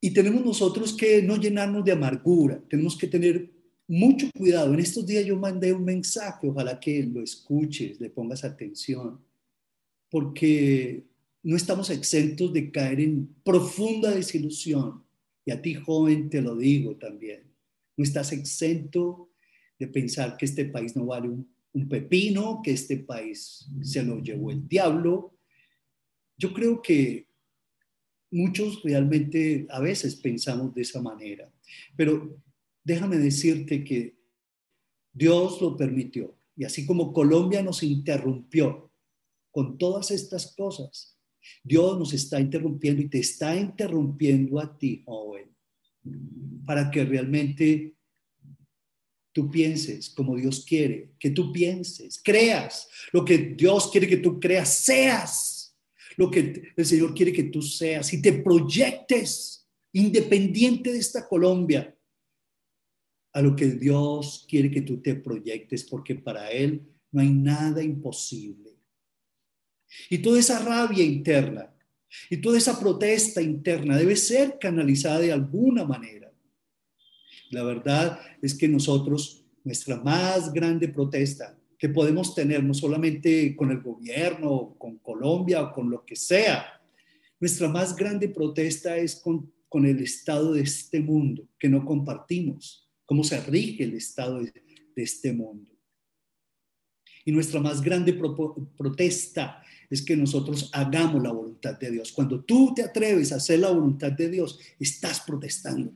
Y 0.00 0.10
tenemos 0.12 0.44
nosotros 0.44 0.94
que 0.94 1.22
no 1.22 1.36
llenarnos 1.36 1.84
de 1.84 1.92
amargura, 1.92 2.62
tenemos 2.68 2.96
que 2.96 3.06
tener 3.06 3.50
mucho 3.88 4.30
cuidado. 4.36 4.74
En 4.74 4.80
estos 4.80 5.06
días 5.06 5.24
yo 5.24 5.36
mandé 5.36 5.72
un 5.72 5.84
mensaje, 5.84 6.48
ojalá 6.48 6.78
que 6.78 7.02
lo 7.04 7.22
escuches, 7.22 8.00
le 8.00 8.10
pongas 8.10 8.44
atención, 8.44 9.20
porque 10.10 11.04
no 11.42 11.56
estamos 11.56 11.90
exentos 11.90 12.52
de 12.52 12.70
caer 12.70 13.00
en 13.00 13.34
profunda 13.44 14.10
desilusión. 14.10 15.04
Y 15.44 15.52
a 15.52 15.62
ti, 15.62 15.74
joven, 15.74 16.28
te 16.28 16.42
lo 16.42 16.56
digo 16.56 16.96
también. 16.96 17.44
No 17.96 18.02
estás 18.02 18.32
exento 18.32 19.30
de 19.78 19.86
pensar 19.86 20.36
que 20.36 20.46
este 20.46 20.64
país 20.64 20.96
no 20.96 21.06
vale 21.06 21.28
un, 21.28 21.48
un 21.72 21.88
pepino, 21.88 22.60
que 22.64 22.72
este 22.72 22.96
país 22.96 23.68
se 23.82 24.02
lo 24.02 24.18
llevó 24.18 24.50
el 24.50 24.66
diablo. 24.66 25.38
Yo 26.36 26.52
creo 26.52 26.82
que 26.82 27.25
muchos 28.36 28.82
realmente 28.82 29.66
a 29.70 29.80
veces 29.80 30.14
pensamos 30.16 30.74
de 30.74 30.82
esa 30.82 31.00
manera, 31.00 31.50
pero 31.96 32.38
déjame 32.84 33.16
decirte 33.16 33.82
que 33.82 34.16
Dios 35.12 35.60
lo 35.62 35.76
permitió. 35.76 36.36
Y 36.54 36.64
así 36.64 36.84
como 36.86 37.12
Colombia 37.12 37.62
nos 37.62 37.82
interrumpió 37.82 38.92
con 39.50 39.78
todas 39.78 40.10
estas 40.10 40.54
cosas, 40.54 41.18
Dios 41.64 41.98
nos 41.98 42.12
está 42.12 42.38
interrumpiendo 42.38 43.02
y 43.02 43.08
te 43.08 43.20
está 43.20 43.56
interrumpiendo 43.56 44.60
a 44.60 44.76
ti, 44.76 45.02
joven, 45.06 45.54
para 46.66 46.90
que 46.90 47.04
realmente 47.04 47.94
tú 49.32 49.50
pienses 49.50 50.10
como 50.10 50.36
Dios 50.36 50.64
quiere, 50.66 51.12
que 51.18 51.30
tú 51.30 51.52
pienses, 51.52 52.20
creas 52.22 52.88
lo 53.12 53.24
que 53.24 53.38
Dios 53.38 53.90
quiere 53.90 54.08
que 54.08 54.18
tú 54.18 54.38
creas, 54.38 54.68
seas 54.68 55.55
lo 56.16 56.30
que 56.30 56.72
el 56.74 56.86
Señor 56.86 57.14
quiere 57.14 57.32
que 57.32 57.44
tú 57.44 57.62
seas 57.62 58.12
y 58.12 58.20
te 58.20 58.32
proyectes 58.32 59.68
independiente 59.92 60.92
de 60.92 60.98
esta 60.98 61.26
Colombia 61.28 61.94
a 63.32 63.42
lo 63.42 63.54
que 63.54 63.66
Dios 63.66 64.46
quiere 64.48 64.70
que 64.70 64.80
tú 64.80 65.00
te 65.02 65.14
proyectes, 65.14 65.84
porque 65.84 66.14
para 66.14 66.50
Él 66.50 66.82
no 67.12 67.20
hay 67.20 67.30
nada 67.30 67.82
imposible. 67.82 68.76
Y 70.08 70.18
toda 70.18 70.38
esa 70.38 70.58
rabia 70.58 71.04
interna 71.04 71.72
y 72.30 72.38
toda 72.38 72.56
esa 72.56 72.80
protesta 72.80 73.42
interna 73.42 73.96
debe 73.96 74.16
ser 74.16 74.58
canalizada 74.58 75.20
de 75.20 75.32
alguna 75.32 75.84
manera. 75.84 76.32
La 77.50 77.62
verdad 77.62 78.20
es 78.40 78.54
que 78.54 78.68
nosotros, 78.68 79.44
nuestra 79.64 79.96
más 79.98 80.52
grande 80.52 80.88
protesta 80.88 81.58
que 81.78 81.88
podemos 81.88 82.34
tener, 82.34 82.62
no 82.64 82.74
solamente 82.74 83.54
con 83.54 83.70
el 83.70 83.80
gobierno, 83.80 84.74
con 84.78 84.98
Colombia 84.98 85.62
o 85.62 85.72
con 85.72 85.90
lo 85.90 86.04
que 86.04 86.16
sea, 86.16 86.80
nuestra 87.38 87.68
más 87.68 87.94
grande 87.94 88.28
protesta 88.28 88.96
es 88.96 89.16
con, 89.16 89.52
con 89.68 89.84
el 89.84 90.00
estado 90.00 90.54
de 90.54 90.62
este 90.62 91.00
mundo 91.00 91.46
que 91.58 91.68
no 91.68 91.84
compartimos 91.84 92.86
cómo 93.06 93.22
se 93.24 93.40
rige 93.40 93.84
el 93.84 93.94
estado 93.94 94.40
de, 94.40 94.52
este 94.96 95.32
mundo. 95.32 95.70
Y 97.24 97.32
nuestra 97.32 97.60
más 97.60 97.82
grande 97.82 98.18
protesta 98.76 99.62
es 99.90 100.00
que 100.00 100.16
nosotros 100.16 100.70
hagamos 100.72 101.22
la 101.22 101.32
voluntad 101.32 101.78
de 101.78 101.90
Dios. 101.90 102.12
Cuando 102.12 102.42
tú 102.42 102.72
te 102.74 102.82
atreves 102.82 103.30
a 103.30 103.36
hacer 103.36 103.58
la 103.58 103.70
voluntad 103.70 104.12
de 104.12 104.30
Dios, 104.30 104.58
estás 104.80 105.20
protestando. 105.20 105.92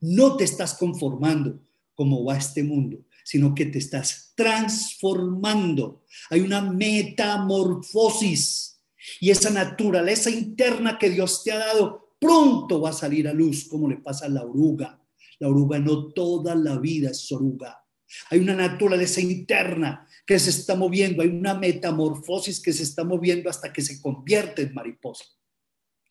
No 0.00 0.36
te 0.36 0.44
estás 0.44 0.74
conformando 0.74 1.60
como 1.94 2.24
va 2.24 2.38
este 2.38 2.62
mundo, 2.62 3.04
sino 3.24 3.54
que 3.54 3.66
te 3.66 3.78
estás 3.78 4.32
transformando. 4.34 6.02
Hay 6.30 6.40
una 6.40 6.60
metamorfosis 6.60 8.80
y 9.20 9.30
esa 9.30 9.50
naturaleza 9.50 10.30
interna 10.30 10.98
que 10.98 11.10
Dios 11.10 11.44
te 11.44 11.52
ha 11.52 11.58
dado 11.58 12.16
pronto 12.18 12.80
va 12.80 12.90
a 12.90 12.94
salir 12.94 13.28
a 13.28 13.32
luz, 13.32 13.68
como 13.68 13.88
le 13.88 13.96
pasa 13.96 14.26
a 14.26 14.30
la 14.30 14.44
oruga. 14.44 15.00
La 15.40 15.48
oruga 15.48 15.78
no 15.78 16.12
toda 16.12 16.54
la 16.54 16.78
vida 16.78 17.10
es 17.10 17.32
oruga. 17.32 17.82
Hay 18.30 18.38
una 18.38 18.54
naturaleza 18.54 19.20
interna 19.20 20.06
que 20.24 20.38
se 20.38 20.50
está 20.50 20.76
moviendo, 20.76 21.22
hay 21.22 21.28
una 21.28 21.54
metamorfosis 21.54 22.60
que 22.60 22.72
se 22.72 22.84
está 22.84 23.04
moviendo 23.04 23.50
hasta 23.50 23.72
que 23.72 23.82
se 23.82 24.00
convierte 24.00 24.62
en 24.62 24.74
mariposa 24.74 25.24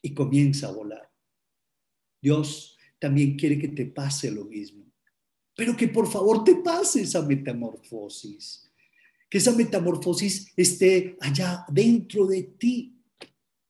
y 0.01 0.13
comienza 0.13 0.67
a 0.67 0.71
volar. 0.71 1.09
Dios 2.21 2.77
también 2.99 3.37
quiere 3.37 3.57
que 3.57 3.69
te 3.69 3.85
pase 3.85 4.31
lo 4.31 4.45
mismo, 4.45 4.90
pero 5.55 5.75
que 5.75 5.87
por 5.87 6.09
favor 6.09 6.43
te 6.43 6.55
pase 6.55 7.01
esa 7.01 7.21
metamorfosis, 7.21 8.69
que 9.29 9.37
esa 9.37 9.51
metamorfosis 9.51 10.51
esté 10.55 11.17
allá 11.19 11.65
dentro 11.69 12.25
de 12.25 12.43
ti, 12.43 12.97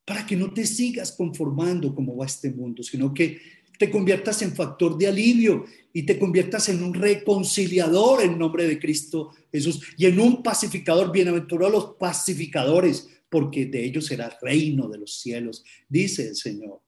para 0.05 0.25
que 0.25 0.35
no 0.35 0.53
te 0.53 0.65
sigas 0.65 1.11
conformando 1.11 1.93
como 1.93 2.17
va 2.17 2.25
este 2.25 2.51
mundo, 2.51 2.83
sino 2.83 3.13
que 3.13 3.39
te 3.77 3.89
conviertas 3.89 4.41
en 4.41 4.55
factor 4.55 4.97
de 4.97 5.07
alivio 5.07 5.65
y 5.91 6.03
te 6.03 6.19
conviertas 6.19 6.69
en 6.69 6.83
un 6.83 6.93
reconciliador 6.93 8.21
en 8.21 8.38
nombre 8.38 8.67
de 8.67 8.77
Cristo 8.77 9.31
Jesús 9.51 9.81
y 9.97 10.05
en 10.05 10.19
un 10.19 10.43
pacificador. 10.43 11.11
Bienaventurados 11.11 11.73
los 11.73 11.95
pacificadores, 11.95 13.09
porque 13.29 13.65
de 13.65 13.83
ellos 13.83 14.05
será 14.05 14.27
el 14.27 14.33
reino 14.41 14.88
de 14.88 15.00
los 15.00 15.15
cielos, 15.15 15.63
dice 15.89 16.27
el 16.27 16.35
Señor. 16.35 16.81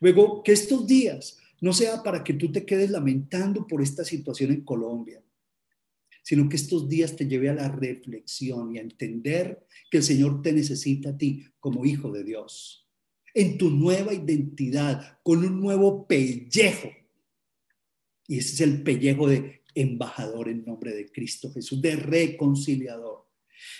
Luego, 0.00 0.42
que 0.42 0.52
estos 0.52 0.86
días 0.86 1.38
no 1.64 1.72
sea 1.72 2.02
para 2.02 2.22
que 2.22 2.34
tú 2.34 2.52
te 2.52 2.66
quedes 2.66 2.90
lamentando 2.90 3.66
por 3.66 3.80
esta 3.80 4.04
situación 4.04 4.52
en 4.52 4.64
Colombia, 4.64 5.24
sino 6.22 6.46
que 6.46 6.56
estos 6.56 6.90
días 6.90 7.16
te 7.16 7.26
lleve 7.26 7.48
a 7.48 7.54
la 7.54 7.70
reflexión 7.70 8.74
y 8.74 8.78
a 8.78 8.82
entender 8.82 9.66
que 9.90 9.96
el 9.96 10.02
Señor 10.02 10.42
te 10.42 10.52
necesita 10.52 11.08
a 11.08 11.16
ti 11.16 11.46
como 11.58 11.86
hijo 11.86 12.12
de 12.12 12.22
Dios 12.22 12.86
en 13.32 13.56
tu 13.56 13.70
nueva 13.70 14.12
identidad, 14.12 15.18
con 15.22 15.38
un 15.38 15.58
nuevo 15.58 16.06
pellejo. 16.06 16.90
Y 18.28 18.40
ese 18.40 18.52
es 18.52 18.60
el 18.60 18.82
pellejo 18.82 19.26
de 19.26 19.62
embajador 19.74 20.50
en 20.50 20.66
nombre 20.66 20.94
de 20.94 21.10
Cristo 21.10 21.50
Jesús, 21.50 21.80
de 21.80 21.96
reconciliador. 21.96 23.26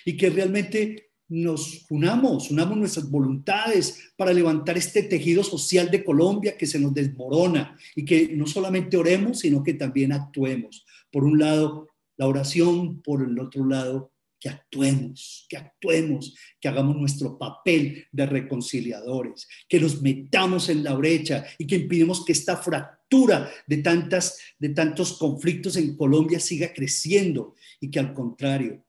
Y 0.07 0.17
que 0.17 0.31
realmente 0.31 1.12
nos 1.35 1.85
unamos, 1.91 2.50
unamos 2.50 2.79
nuestras 2.79 3.11
voluntades 3.11 4.12
para 4.17 4.33
levantar 4.33 4.79
este 4.79 5.03
tejido 5.03 5.43
social 5.43 5.91
de 5.91 6.05
Colombia 6.05 6.57
que 6.57 6.67
se 6.67 6.79
nos 6.79 6.95
desmorona 6.95 7.76
y 7.97 8.05
que 8.05 8.37
no 8.37 8.47
solamente 8.47 8.97
oremos, 8.97 9.41
sino 9.41 9.62
que 9.62 9.75
también 9.75 10.12
actuemos. 10.12 10.87
Por 11.11 11.25
un 11.25 11.38
lado, 11.38 11.88
la 12.17 12.29
oración, 12.29 13.03
por 13.03 13.23
el 13.23 13.38
otro 13.41 13.67
lado, 13.67 14.12
que 14.38 14.50
actuemos, 14.50 15.47
que 15.49 15.57
actuemos, 15.57 16.37
que 16.61 16.69
hagamos 16.69 16.97
nuestro 16.97 17.38
papel 17.38 18.05
de 18.12 18.26
reconciliadores, 18.26 19.49
que 19.67 19.81
nos 19.81 20.03
metamos 20.03 20.69
en 20.69 20.85
la 20.85 20.95
brecha 20.95 21.47
y 21.59 21.67
que 21.67 21.76
impidimos 21.76 22.25
que 22.25 22.33
esta 22.33 22.59
fractura 22.59 23.50
de, 23.67 23.79
tantas, 23.79 24.38
de 24.59 24.69
tantos 24.69 25.14
conflictos 25.14 25.76
en 25.76 25.97
Colombia 25.97 26.38
siga 26.38 26.73
creciendo 26.75 27.55
y 27.81 27.91
que 27.91 27.99
al 27.99 28.12
contrario, 28.12 28.84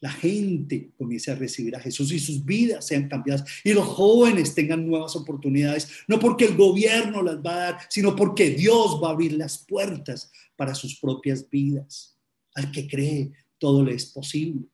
la 0.00 0.10
gente 0.10 0.92
comience 0.96 1.30
a 1.30 1.34
recibir 1.34 1.74
a 1.74 1.80
Jesús 1.80 2.12
y 2.12 2.18
sus 2.18 2.44
vidas 2.44 2.86
sean 2.86 3.08
cambiadas 3.08 3.44
y 3.64 3.72
los 3.72 3.86
jóvenes 3.86 4.54
tengan 4.54 4.86
nuevas 4.86 5.16
oportunidades, 5.16 5.88
no 6.06 6.18
porque 6.18 6.44
el 6.44 6.56
gobierno 6.56 7.22
las 7.22 7.38
va 7.38 7.52
a 7.52 7.58
dar, 7.58 7.78
sino 7.88 8.14
porque 8.14 8.50
Dios 8.50 9.00
va 9.02 9.08
a 9.08 9.12
abrir 9.12 9.32
las 9.32 9.58
puertas 9.58 10.30
para 10.56 10.74
sus 10.74 10.98
propias 11.00 11.48
vidas. 11.48 12.16
Al 12.54 12.70
que 12.70 12.86
cree, 12.86 13.32
todo 13.58 13.84
le 13.84 13.94
es 13.94 14.06
posible. 14.06 14.66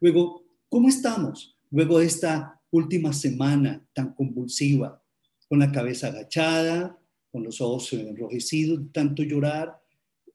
Luego, 0.00 0.44
¿cómo 0.68 0.88
estamos 0.88 1.56
luego 1.70 1.98
de 1.98 2.06
esta 2.06 2.60
última 2.70 3.12
semana 3.12 3.84
tan 3.92 4.14
convulsiva? 4.14 5.02
Con 5.48 5.60
la 5.60 5.72
cabeza 5.72 6.08
agachada, 6.08 6.98
con 7.30 7.44
los 7.44 7.60
ojos 7.60 7.92
enrojecidos, 7.92 8.80
tanto 8.92 9.22
llorar. 9.22 9.80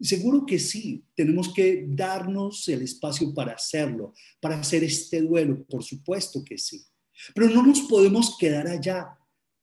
Seguro 0.02 0.46
que 0.46 0.58
sí, 0.58 1.04
tenemos 1.16 1.54
que 1.54 1.86
darnos 1.88 2.68
el 2.68 2.82
espacio 2.82 3.34
para 3.34 3.54
hacerlo, 3.54 4.14
para 4.40 4.60
hacer 4.60 4.84
este 4.84 5.22
duelo, 5.22 5.64
por 5.66 5.84
supuesto 5.84 6.44
que 6.44 6.58
sí. 6.58 6.84
Pero 7.36 7.50
no 7.50 7.66
nos 7.66 7.82
podemos 7.82 8.36
quedar 8.38 8.68
allá, 8.68 9.18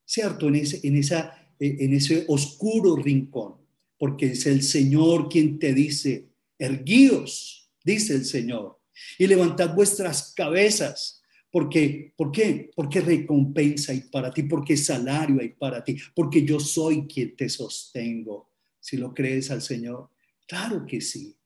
¿cierto? 0.05 0.47
En 0.47 0.55
ese, 0.55 0.79
en 0.87 0.95
esa, 0.95 1.53
en 1.59 1.93
ese 1.93 2.25
oscuro 2.27 2.95
rincón, 2.95 3.55
porque 3.97 4.27
es 4.27 4.45
el 4.45 4.63
Señor 4.63 5.27
quien 5.27 5.59
te 5.59 5.73
dice, 5.73 6.29
erguidos, 6.57 7.69
dice 7.83 8.15
el 8.15 8.25
Señor, 8.25 8.79
y 9.17 9.27
levantad 9.27 9.75
vuestras 9.75 10.33
cabezas. 10.33 11.21
Porque, 11.51 12.13
¿Por 12.15 12.31
qué? 12.31 12.69
Porque 12.75 13.01
recompensa 13.01 13.91
hay 13.91 14.01
para 14.01 14.31
ti, 14.31 14.43
porque 14.43 14.77
salario 14.77 15.41
hay 15.41 15.49
para 15.49 15.83
ti, 15.83 15.97
porque 16.13 16.45
yo 16.45 16.59
soy 16.59 17.07
quien 17.07 17.35
te 17.35 17.49
sostengo. 17.49 18.51
Si 18.79 18.97
lo 18.97 19.13
crees 19.13 19.49
al 19.49 19.63
Señor, 19.63 20.11
claro 20.49 20.85
que 20.85 20.99
sí. 20.99 21.37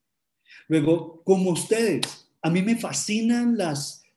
Luego, 0.69 1.21
como 1.23 1.51
ustedes, 1.51 2.31
a 2.41 2.49
mí 2.49 2.61
me 2.61 2.77
fascinan 2.77 3.57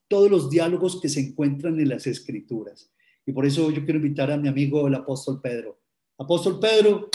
todos 0.09 0.31
los 0.31 0.49
diálogos 0.49 1.01
que 1.01 1.09
se 1.09 1.21
encuentran 1.21 1.79
en 1.81 1.89
las 1.89 2.07
escrituras. 2.07 2.91
Y 3.27 3.33
por 3.33 3.45
eso 3.45 3.71
yo 3.71 3.85
quiero 3.85 3.99
invitar 3.99 4.31
a 4.31 4.37
mi 4.37 4.49
amigo 4.49 4.87
el 4.87 4.95
apóstol 4.95 5.41
Pedro. 5.43 5.81
Apóstol 6.17 6.61
Pedro, 6.61 7.11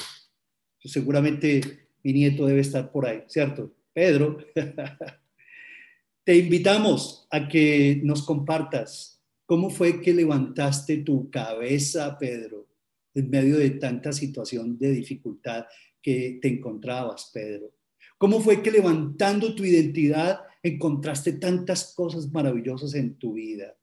seguramente 0.84 1.88
mi 2.04 2.14
nieto 2.14 2.46
debe 2.46 2.62
estar 2.62 2.92
por 2.92 3.06
ahí, 3.06 3.24
¿cierto? 3.28 3.74
Pedro, 3.94 4.38
te 6.26 6.38
invitamos 6.38 7.28
a 7.32 7.48
que 7.48 8.02
nos 8.04 8.24
compartas 8.24 9.22
cómo 9.46 9.70
fue 9.70 10.02
que 10.02 10.14
levantaste 10.14 10.98
tu 10.98 11.30
cabeza, 11.30 12.18
Pedro, 12.18 12.68
en 13.14 13.30
medio 13.30 13.58
de 13.58 13.72
tanta 13.72 14.12
situación 14.12 14.78
de 14.78 14.92
dificultad 14.92 15.66
que 16.02 16.40
te 16.42 16.48
encontrabas, 16.48 17.30
Pedro. 17.34 17.72
¿Cómo 18.18 18.40
fue 18.40 18.62
que 18.62 18.72
levantando 18.72 19.56
tu 19.56 19.66
identidad 19.66 20.42
encontraste 20.62 21.34
tantas 21.34 21.94
cosas 21.96 22.32
maravillosas 22.32 22.94
en 22.94 23.16
tu 23.16 23.34
vida? 23.34 23.76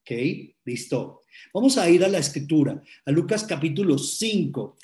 ¿Ok? 0.00 0.10
Listo. 0.64 1.22
Vamos 1.52 1.78
a 1.78 1.88
ir 1.88 2.04
a 2.04 2.08
la 2.08 2.18
escritura, 2.18 2.82
a 3.04 3.10
Lucas 3.10 3.44
capítulo 3.44 3.98
5. 3.98 4.76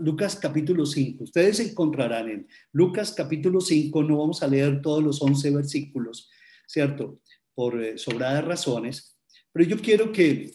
Lucas 0.00 0.36
capítulo 0.36 0.84
5. 0.84 1.24
Ustedes 1.24 1.60
encontrarán 1.60 2.28
en 2.28 2.48
Lucas 2.72 3.12
capítulo 3.12 3.60
5, 3.60 4.02
no 4.02 4.18
vamos 4.18 4.42
a 4.42 4.48
leer 4.48 4.82
todos 4.82 5.02
los 5.02 5.22
11 5.22 5.50
versículos, 5.52 6.28
¿cierto? 6.66 7.20
Por 7.54 7.82
eh, 7.82 7.96
sobradas 7.96 8.44
razones, 8.44 9.16
pero 9.52 9.68
yo 9.68 9.80
quiero 9.80 10.10
que 10.12 10.54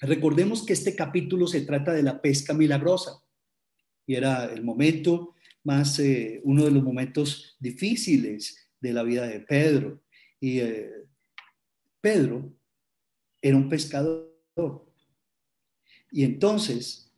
recordemos 0.00 0.64
que 0.64 0.72
este 0.74 0.94
capítulo 0.94 1.46
se 1.46 1.62
trata 1.62 1.92
de 1.92 2.02
la 2.02 2.20
pesca 2.20 2.54
milagrosa 2.54 3.22
y 4.06 4.14
era 4.14 4.46
el 4.46 4.62
momento 4.62 5.34
más, 5.64 5.98
eh, 5.98 6.40
uno 6.44 6.64
de 6.64 6.70
los 6.70 6.82
momentos 6.82 7.56
difíciles 7.60 8.70
de 8.80 8.92
la 8.92 9.02
vida 9.02 9.26
de 9.26 9.40
Pedro. 9.40 10.02
Y 10.40 10.58
eh, 10.60 10.90
Pedro 12.00 12.52
era 13.40 13.56
un 13.56 13.68
pescador. 13.68 14.28
Y 16.10 16.24
entonces 16.24 17.10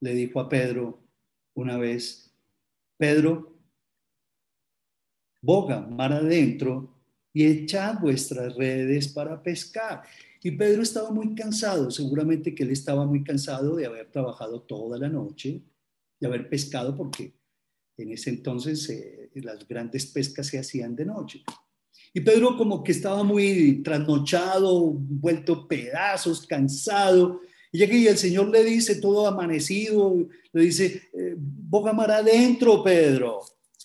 le 0.00 0.14
dijo 0.14 0.40
a 0.40 0.48
Pedro 0.48 1.06
una 1.54 1.76
vez, 1.76 2.32
Pedro, 2.96 3.58
boga 5.42 5.80
mar 5.80 6.12
adentro 6.12 6.94
y 7.32 7.46
echa 7.46 7.92
vuestras 7.92 8.56
redes 8.56 9.08
para 9.08 9.42
pescar. 9.42 10.02
Y 10.42 10.52
Pedro 10.52 10.82
estaba 10.82 11.10
muy 11.10 11.34
cansado, 11.34 11.90
seguramente 11.90 12.54
que 12.54 12.62
él 12.62 12.70
estaba 12.70 13.04
muy 13.06 13.22
cansado 13.22 13.76
de 13.76 13.86
haber 13.86 14.10
trabajado 14.10 14.62
toda 14.62 14.98
la 14.98 15.08
noche, 15.08 15.62
de 16.20 16.26
haber 16.26 16.48
pescado, 16.48 16.96
porque 16.96 17.34
en 17.96 18.12
ese 18.12 18.30
entonces 18.30 18.88
eh, 18.90 19.30
las 19.34 19.66
grandes 19.66 20.06
pescas 20.06 20.46
se 20.46 20.58
hacían 20.58 20.94
de 20.94 21.06
noche. 21.06 21.42
Y 22.12 22.20
Pedro 22.20 22.56
como 22.56 22.82
que 22.82 22.92
estaba 22.92 23.22
muy 23.22 23.82
trasnochado, 23.82 24.92
vuelto 24.92 25.66
pedazos, 25.66 26.46
cansado. 26.46 27.40
Y 27.72 27.78
llega 27.78 27.96
y 27.96 28.08
el 28.08 28.18
Señor 28.18 28.48
le 28.48 28.64
dice, 28.64 28.96
todo 28.96 29.26
amanecido, 29.26 30.28
le 30.52 30.62
dice, 30.62 31.02
eh, 31.12 31.34
boga 31.38 31.92
mar 31.92 32.10
adentro, 32.10 32.82
Pedro. 32.82 33.40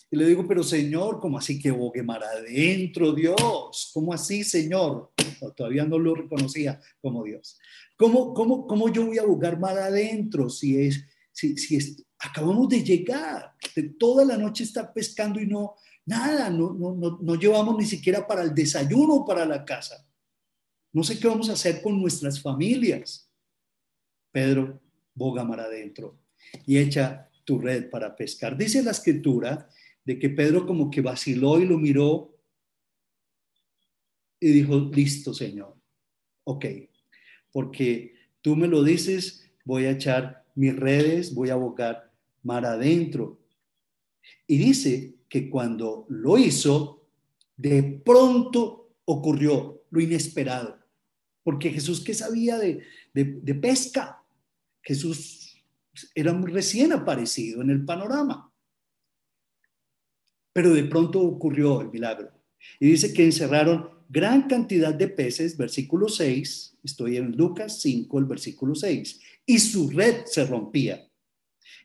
Y 0.09 0.17
le 0.17 0.27
digo, 0.27 0.47
pero 0.47 0.63
Señor, 0.63 1.19
¿cómo 1.19 1.37
así 1.37 1.59
que 1.59 1.71
bogue 1.71 2.01
mar 2.01 2.23
adentro, 2.23 3.13
Dios? 3.13 3.91
¿Cómo 3.93 4.13
así, 4.13 4.43
Señor? 4.43 5.11
todavía 5.55 5.85
no 5.85 5.99
lo 5.99 6.15
reconocía 6.15 6.79
como 7.01 7.23
Dios. 7.23 7.59
¿Cómo, 7.97 8.33
cómo, 8.33 8.65
cómo 8.65 8.91
yo 8.91 9.05
voy 9.05 9.17
a 9.19 9.25
bogar 9.25 9.59
mar 9.59 9.77
adentro 9.77 10.49
si 10.49 10.79
es, 10.79 11.05
si, 11.35 11.57
si 11.57 11.75
es, 11.75 12.01
acabamos 12.17 12.69
de 12.69 12.81
llegar, 12.81 13.53
de 13.75 13.83
toda 13.89 14.23
la 14.23 14.37
noche 14.37 14.63
estar 14.63 14.93
pescando 14.93 15.41
y 15.41 15.45
no, 15.45 15.75
nada, 16.05 16.49
no, 16.49 16.73
no, 16.73 16.95
no, 16.95 17.19
no 17.21 17.35
llevamos 17.35 17.77
ni 17.77 17.85
siquiera 17.85 18.25
para 18.25 18.41
el 18.41 18.55
desayuno 18.55 19.25
para 19.25 19.45
la 19.45 19.65
casa. 19.65 20.07
No 20.93 21.03
sé 21.03 21.19
qué 21.19 21.27
vamos 21.27 21.49
a 21.49 21.53
hacer 21.53 21.81
con 21.81 21.99
nuestras 21.99 22.41
familias. 22.41 23.29
Pedro, 24.31 24.81
boga 25.13 25.43
mar 25.43 25.59
adentro 25.59 26.17
y 26.65 26.77
echa 26.77 27.29
tu 27.43 27.59
red 27.59 27.89
para 27.89 28.15
pescar. 28.15 28.57
Dice 28.57 28.81
la 28.81 28.91
escritura 28.91 29.67
de 30.05 30.17
que 30.17 30.29
Pedro 30.29 30.65
como 30.65 30.89
que 30.89 31.01
vaciló 31.01 31.59
y 31.59 31.65
lo 31.65 31.77
miró 31.77 32.33
y 34.39 34.53
dijo, 34.53 34.89
listo, 34.93 35.33
Señor, 35.33 35.75
ok, 36.45 36.65
porque 37.51 38.15
tú 38.41 38.55
me 38.55 38.67
lo 38.67 38.83
dices, 38.83 39.51
voy 39.65 39.85
a 39.85 39.91
echar 39.91 40.45
mis 40.55 40.75
redes, 40.75 41.33
voy 41.33 41.50
a 41.50 41.55
bogar 41.55 42.11
mar 42.44 42.65
adentro. 42.65 43.39
Y 44.48 44.57
dice 44.57 45.15
que 45.29 45.50
cuando 45.50 46.05
lo 46.09 46.37
hizo, 46.37 47.05
de 47.57 48.01
pronto 48.03 48.96
ocurrió 49.05 49.83
lo 49.91 50.01
inesperado, 50.01 50.79
porque 51.44 51.70
Jesús 51.70 52.03
que 52.03 52.13
sabía 52.13 52.57
de, 52.57 52.83
de 53.13 53.55
pesca, 53.55 54.24
Jesús 54.81 55.63
era 56.13 56.33
muy 56.33 56.51
recién 56.51 56.91
aparecido 56.91 57.61
en 57.61 57.70
el 57.70 57.85
panorama. 57.85 58.51
Pero 60.53 60.74
de 60.74 60.85
pronto 60.85 61.22
ocurrió 61.22 61.81
el 61.81 61.89
milagro. 61.89 62.31
Y 62.79 62.87
dice 62.91 63.13
que 63.13 63.25
encerraron 63.25 63.89
gran 64.09 64.48
cantidad 64.48 64.94
de 64.94 65.07
peces, 65.07 65.57
versículo 65.57 66.07
6, 66.07 66.77
estoy 66.83 67.18
en 67.18 67.31
Lucas 67.31 67.81
5, 67.81 68.20
el 68.20 68.25
versículo 68.25 68.75
6, 68.75 69.20
y 69.46 69.59
su 69.59 69.89
red 69.89 70.25
se 70.25 70.46
rompía. 70.46 71.07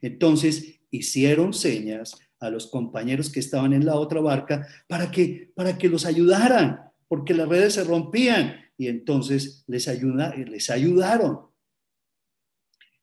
Entonces 0.01 0.81
hicieron 0.91 1.53
señas 1.53 2.17
a 2.39 2.51
los 2.51 2.67
compañeros 2.67 3.31
que 3.31 3.41
estaban 3.41 3.73
en 3.73 3.85
la 3.85 3.97
otra 3.97 4.21
barca 4.21 4.67
para 4.89 5.11
que, 5.11 5.53
para 5.55 5.77
que 5.77 5.89
los 5.89 6.07
ayudaran, 6.07 6.91
porque 7.09 7.35
las 7.35 7.49
redes 7.49 7.75
se 7.75 7.85
rompían 7.85 8.57
y 8.79 8.89
entonces 8.89 9.65
les, 9.67 9.89
ayuda, 9.89 10.35
les 10.35 10.71
ayudaron. 10.71 11.41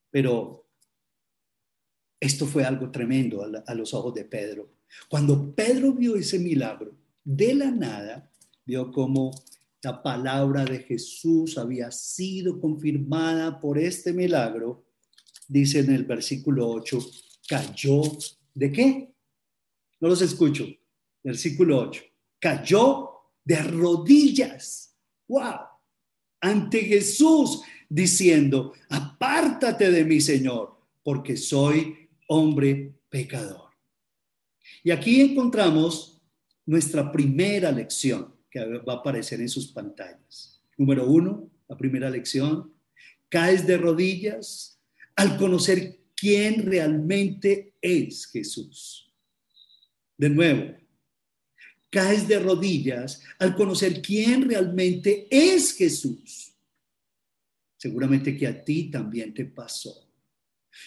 Pero 0.09 0.67
esto 2.19 2.47
fue 2.47 2.63
algo 2.63 2.89
tremendo 2.89 3.43
a, 3.43 3.63
a 3.65 3.75
los 3.75 3.93
ojos 3.93 4.13
de 4.13 4.25
Pedro. 4.25 4.73
Cuando 5.07 5.53
Pedro 5.53 5.93
vio 5.93 6.15
ese 6.15 6.39
milagro, 6.39 6.95
de 7.23 7.53
la 7.53 7.69
nada, 7.69 8.31
vio 8.67 8.91
cómo 8.91 9.31
la 9.81 10.03
palabra 10.03 10.65
de 10.65 10.79
Jesús 10.79 11.57
había 11.57 11.89
sido 11.89 12.59
confirmada 12.59 13.61
por 13.61 13.79
este 13.79 14.11
milagro, 14.11 14.85
dice 15.47 15.79
en 15.79 15.93
el 15.93 16.03
versículo 16.03 16.69
8, 16.69 16.99
cayó 17.47 18.01
de 18.53 18.71
qué? 18.71 19.13
No 20.01 20.09
los 20.09 20.21
escucho. 20.21 20.67
Versículo 21.23 21.79
8, 21.79 22.03
cayó 22.39 23.09
de 23.43 23.63
rodillas. 23.63 24.93
¡Wow! 25.29 25.59
Ante 26.41 26.81
Jesús 26.81 27.61
diciendo, 27.89 28.73
apártate 28.89 29.89
de 29.91 30.03
mí, 30.03 30.19
Señor, 30.19 30.77
porque 31.03 31.37
soy 31.37 32.09
hombre 32.27 32.99
pecador. 33.09 33.71
Y 34.83 34.91
aquí 34.91 35.21
encontramos 35.21 36.21
nuestra 36.65 37.09
primera 37.11 37.71
lección 37.71 38.36
va 38.55 38.93
a 38.93 38.97
aparecer 38.97 39.41
en 39.41 39.49
sus 39.49 39.67
pantallas. 39.71 40.61
Número 40.77 41.05
uno, 41.05 41.49
la 41.67 41.77
primera 41.77 42.09
lección, 42.09 42.73
caes 43.29 43.65
de 43.67 43.77
rodillas 43.77 44.79
al 45.15 45.37
conocer 45.37 45.99
quién 46.15 46.65
realmente 46.65 47.73
es 47.81 48.27
Jesús. 48.27 49.13
De 50.17 50.29
nuevo, 50.29 50.75
caes 51.89 52.27
de 52.27 52.39
rodillas 52.39 53.21
al 53.39 53.55
conocer 53.55 54.01
quién 54.01 54.47
realmente 54.47 55.27
es 55.29 55.73
Jesús. 55.73 56.53
Seguramente 57.77 58.35
que 58.35 58.47
a 58.47 58.63
ti 58.63 58.89
también 58.89 59.33
te 59.33 59.45
pasó. 59.45 60.07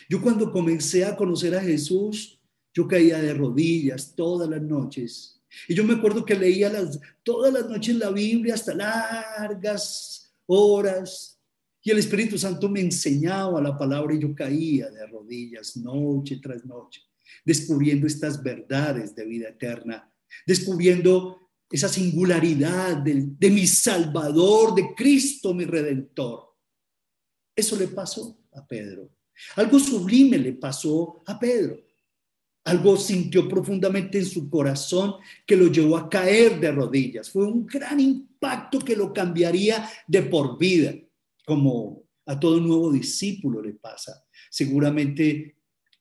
Yo 0.09 0.21
cuando 0.21 0.53
comencé 0.53 1.05
a 1.05 1.17
conocer 1.17 1.55
a 1.55 1.63
Jesús, 1.63 2.41
yo 2.73 2.87
caía 2.87 3.19
de 3.21 3.35
rodillas 3.35 4.15
todas 4.15 4.49
las 4.49 4.63
noches 4.63 5.40
y 5.69 5.75
yo 5.75 5.85
me 5.85 5.95
acuerdo 5.95 6.25
que 6.25 6.35
leía 6.35 6.69
las, 6.71 6.99
todas 7.23 7.53
las 7.53 7.69
noches 7.69 7.97
la 7.97 8.11
Biblia 8.11 8.55
hasta 8.55 8.75
largas 8.75 10.35
horas. 10.47 11.39
Y 11.83 11.91
el 11.91 11.99
Espíritu 11.99 12.39
Santo 12.39 12.69
me 12.69 12.81
enseñaba 12.81 13.61
la 13.61 13.77
palabra 13.77 14.15
y 14.15 14.21
yo 14.21 14.35
caía 14.35 14.91
de 14.91 15.07
rodillas 15.07 15.77
noche 15.77 16.39
tras 16.43 16.65
noche, 16.65 17.03
descubriendo 17.45 18.07
estas 18.07 18.43
verdades 18.43 19.15
de 19.15 19.25
vida 19.25 19.49
eterna, 19.49 20.13
descubriendo 20.47 21.51
esa 21.71 21.89
singularidad 21.89 22.99
de, 22.99 23.29
de 23.39 23.51
mi 23.51 23.67
Salvador, 23.67 24.75
de 24.75 24.95
Cristo, 24.95 25.55
mi 25.55 25.65
Redentor. 25.65 26.55
Eso 27.57 27.77
le 27.77 27.89
pasó 27.89 28.39
a 28.53 28.67
Pedro. 28.67 29.11
Algo 29.57 29.79
sublime 29.79 30.37
le 30.37 30.53
pasó 30.53 31.23
a 31.27 31.39
Pedro. 31.39 31.81
Algo 32.65 32.97
sintió 32.97 33.49
profundamente 33.49 34.19
en 34.19 34.27
su 34.27 34.51
corazón 34.51 35.15
que 35.47 35.57
lo 35.57 35.69
llevó 35.69 35.97
a 35.97 36.11
caer 36.11 36.61
de 36.61 36.71
rodillas. 36.71 37.31
Fue 37.31 37.47
un 37.47 37.67
gran 37.67 37.99
impacto 37.99 38.79
que 38.81 38.95
lo 38.95 39.13
cambiaría 39.13 39.89
de 40.07 40.23
por 40.23 40.59
vida, 40.59 40.95
como 41.47 42.05
a 42.27 42.39
todo 42.39 42.61
nuevo 42.61 42.93
discípulo 42.93 43.63
le 43.63 43.73
pasa. 43.73 44.25
Seguramente 44.51 45.57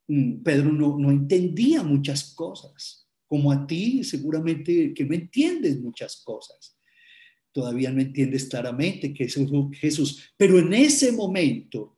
mm, 0.08 0.44
Pedro 0.44 0.72
no, 0.72 0.98
no 0.98 1.12
entendía 1.12 1.82
muchas 1.82 2.34
cosas, 2.34 3.08
como 3.26 3.52
a 3.52 3.66
ti 3.66 4.04
seguramente 4.04 4.94
que 4.94 5.06
no 5.06 5.16
entiendes 5.16 5.80
muchas 5.80 6.18
cosas. 6.18 6.78
Todavía 7.52 7.92
no 7.92 8.02
entiendes 8.02 8.46
claramente 8.46 9.14
que 9.14 9.24
es 9.24 9.36
Jesús, 9.80 10.34
pero 10.38 10.60
en 10.60 10.74
ese 10.74 11.12
momento 11.12 11.98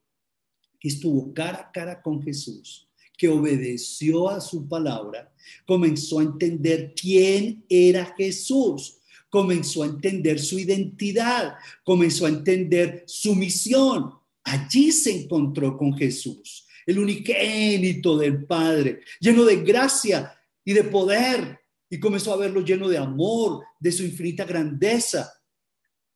estuvo 0.80 1.34
cara 1.34 1.60
a 1.60 1.72
cara 1.72 2.02
con 2.02 2.22
Jesús, 2.22 2.90
que 3.22 3.30
obedeció 3.30 4.32
a 4.32 4.42
su 4.42 4.68
palabra, 4.68 5.32
comenzó 5.68 6.18
a 6.18 6.24
entender 6.24 6.96
quién 7.00 7.64
era 7.70 8.16
Jesús, 8.18 8.98
comenzó 9.30 9.84
a 9.84 9.86
entender 9.86 10.40
su 10.40 10.58
identidad, 10.58 11.54
comenzó 11.84 12.26
a 12.26 12.30
entender 12.30 13.04
su 13.06 13.36
misión. 13.36 14.12
Allí 14.44 14.92
se 14.92 15.22
encontró 15.22 15.78
con 15.78 15.96
Jesús, 15.96 16.66
el 16.84 16.98
unigénito 16.98 18.18
del 18.18 18.44
Padre, 18.46 19.02
lleno 19.20 19.46
de 19.46 19.58
gracia 19.58 20.34
y 20.66 20.74
de 20.74 20.86
poder, 20.86 21.60
y 21.92 22.00
comenzó 22.00 22.34
a 22.34 22.38
verlo 22.38 22.62
lleno 22.62 22.90
de 22.90 22.98
amor, 22.98 23.64
de 23.80 23.92
su 23.92 24.04
infinita 24.04 24.46
grandeza. 24.46 25.32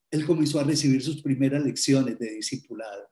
Él 0.09 0.25
comenzó 0.25 0.59
a 0.59 0.63
recibir 0.63 1.03
sus 1.03 1.21
primeras 1.21 1.63
lecciones 1.63 2.17
de 2.17 2.31
discipulado. 2.31 3.07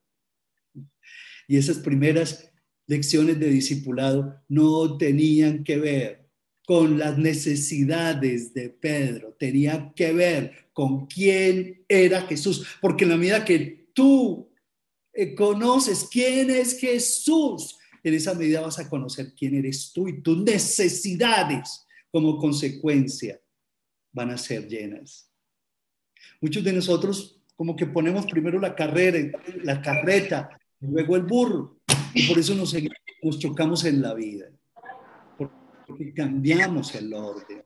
Y 1.48 1.58
esas 1.58 1.78
primeras 1.78 2.50
lecciones 2.88 3.40
de 3.40 3.50
discipulado 3.50 4.42
no 4.48 4.98
tenían 4.98 5.64
que 5.64 5.78
ver 5.78 6.30
con 6.66 6.98
las 6.98 7.18
necesidades 7.18 8.54
de 8.54 8.70
Pedro, 8.70 9.36
tenían 9.38 9.94
que 9.94 10.14
ver 10.14 10.70
con 10.72 11.08
quién 11.08 11.84
era 11.88 12.22
Jesús, 12.22 12.66
porque 12.82 13.04
en 13.04 13.10
la 13.10 13.18
medida 13.18 13.46
que 13.46 13.90
tú 13.94 14.50
eh, 15.14 15.36
conoces 15.36 16.08
quién 16.10 16.50
es 16.50 16.80
Jesús, 16.80 17.78
en 18.02 18.14
esa 18.14 18.34
medida 18.34 18.62
vas 18.62 18.80
a 18.80 18.90
conocer 18.90 19.34
quién 19.34 19.56
eres 19.56 19.92
tú 19.94 20.08
y 20.08 20.22
tus 20.22 20.38
necesidades 20.38 21.86
como 22.12 22.38
consecuencia 22.38 23.40
van 24.12 24.32
a 24.32 24.38
ser 24.38 24.68
llenas. 24.68 25.30
Muchos 26.40 26.64
de 26.64 26.74
nosotros 26.74 27.42
como 27.56 27.76
que 27.76 27.86
ponemos 27.86 28.26
primero 28.26 28.60
la 28.60 28.76
carrera, 28.76 29.20
la 29.64 29.82
carreta, 29.82 30.60
y 30.82 30.88
luego 30.88 31.16
el 31.16 31.24
burro, 31.24 31.82
y 32.14 32.28
por 32.28 32.40
eso 32.40 32.56
nos, 32.56 32.76
chocamos 33.40 33.86
en 33.86 34.02
la 34.02 34.14
vida, 34.14 34.52
porque 35.88 36.14
cambiamos 36.14 36.94
el 36.96 37.14
orden 37.14 37.64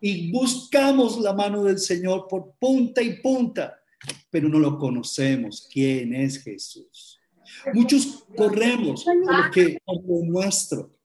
y 0.00 0.32
buscamos 0.32 1.20
la 1.20 1.32
mano 1.32 1.62
del 1.64 1.78
Señor 1.78 2.26
por 2.28 2.54
punta 2.58 3.02
y 3.02 3.20
punta, 3.20 3.78
pero 4.30 4.48
no 4.48 4.58
lo 4.58 4.78
conocemos, 4.78 5.68
quién 5.72 6.14
es 6.14 6.42
Jesús. 6.42 7.20
Muchos 7.72 8.24
corremos 8.36 9.06
a 9.06 9.14
lo 9.14 9.50
que 9.52 9.78
lo 9.86 10.24
nuestro 10.24 10.96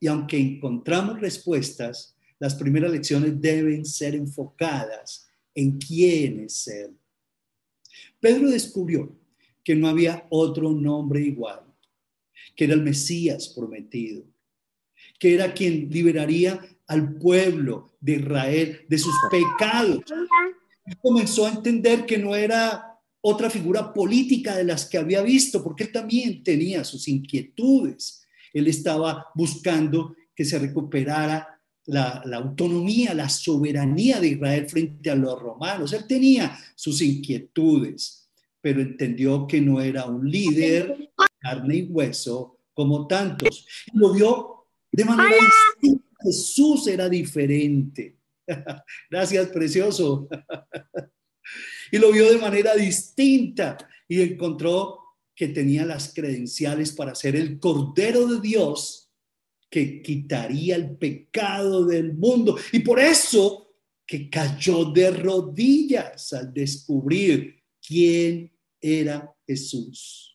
y 0.00 0.06
aunque 0.06 0.38
encontramos 0.38 1.20
respuestas, 1.20 2.14
las 2.38 2.54
primeras 2.54 2.90
lecciones 2.90 3.40
deben 3.40 3.86
ser 3.86 4.14
enfocadas 4.14 5.26
en 5.54 5.78
quién 5.78 6.40
es 6.40 6.68
Él. 6.68 6.90
Pedro 8.20 8.50
descubrió 8.50 9.16
que 9.62 9.74
no 9.74 9.88
había 9.88 10.26
otro 10.28 10.70
nombre 10.72 11.22
igual, 11.22 11.63
que 12.54 12.64
era 12.64 12.74
el 12.74 12.82
Mesías 12.82 13.48
prometido, 13.48 14.24
que 15.18 15.34
era 15.34 15.52
quien 15.52 15.88
liberaría 15.90 16.60
al 16.86 17.14
pueblo 17.16 17.96
de 18.00 18.14
Israel 18.14 18.80
de 18.88 18.98
sus 18.98 19.14
pecados. 19.30 20.00
Comenzó 21.00 21.46
a 21.46 21.52
entender 21.52 22.04
que 22.04 22.18
no 22.18 22.34
era 22.36 22.94
otra 23.20 23.48
figura 23.48 23.92
política 23.92 24.54
de 24.54 24.64
las 24.64 24.84
que 24.84 24.98
había 24.98 25.22
visto, 25.22 25.62
porque 25.64 25.84
él 25.84 25.92
también 25.92 26.42
tenía 26.42 26.84
sus 26.84 27.08
inquietudes. 27.08 28.26
Él 28.52 28.66
estaba 28.66 29.28
buscando 29.34 30.14
que 30.34 30.44
se 30.44 30.58
recuperara 30.58 31.54
la, 31.86 32.22
autonomía, 32.34 33.14
la 33.14 33.28
soberanía 33.28 34.20
de 34.20 34.28
Israel 34.28 34.68
frente 34.68 35.10
a 35.10 35.14
los 35.14 35.40
romanos. 35.40 35.92
Él 35.92 36.06
tenía 36.06 36.58
sus 36.74 37.00
inquietudes, 37.00 38.28
pero 38.60 38.80
entendió 38.80 39.46
que 39.46 39.60
no 39.60 39.80
era 39.80 40.06
un 40.06 40.30
líder 40.30 41.10
carne 41.44 41.76
y 41.76 41.82
hueso 41.82 42.60
como 42.72 43.06
tantos. 43.06 43.66
lo 43.92 44.12
vio 44.12 44.66
de 44.90 45.04
manera 45.04 45.36
distinta. 45.36 46.04
Jesús 46.22 46.86
era 46.86 47.08
diferente. 47.08 48.16
Gracias, 49.10 49.48
precioso. 49.48 50.26
y 51.92 51.98
lo 51.98 52.10
vio 52.10 52.32
de 52.32 52.38
manera 52.38 52.74
distinta 52.74 53.76
y 54.08 54.22
encontró 54.22 55.00
que 55.36 55.48
tenía 55.48 55.84
las 55.84 56.14
credenciales 56.14 56.92
para 56.92 57.14
ser 57.14 57.36
el 57.36 57.58
Cordero 57.58 58.26
de 58.26 58.40
Dios 58.40 59.10
que 59.68 60.00
quitaría 60.00 60.76
el 60.76 60.96
pecado 60.96 61.84
del 61.84 62.14
mundo. 62.14 62.56
Y 62.72 62.78
por 62.78 63.00
eso 63.00 63.74
que 64.06 64.30
cayó 64.30 64.86
de 64.92 65.10
rodillas 65.10 66.32
al 66.32 66.54
descubrir 66.54 67.62
quién 67.86 68.52
era 68.80 69.34
Jesús. 69.46 70.33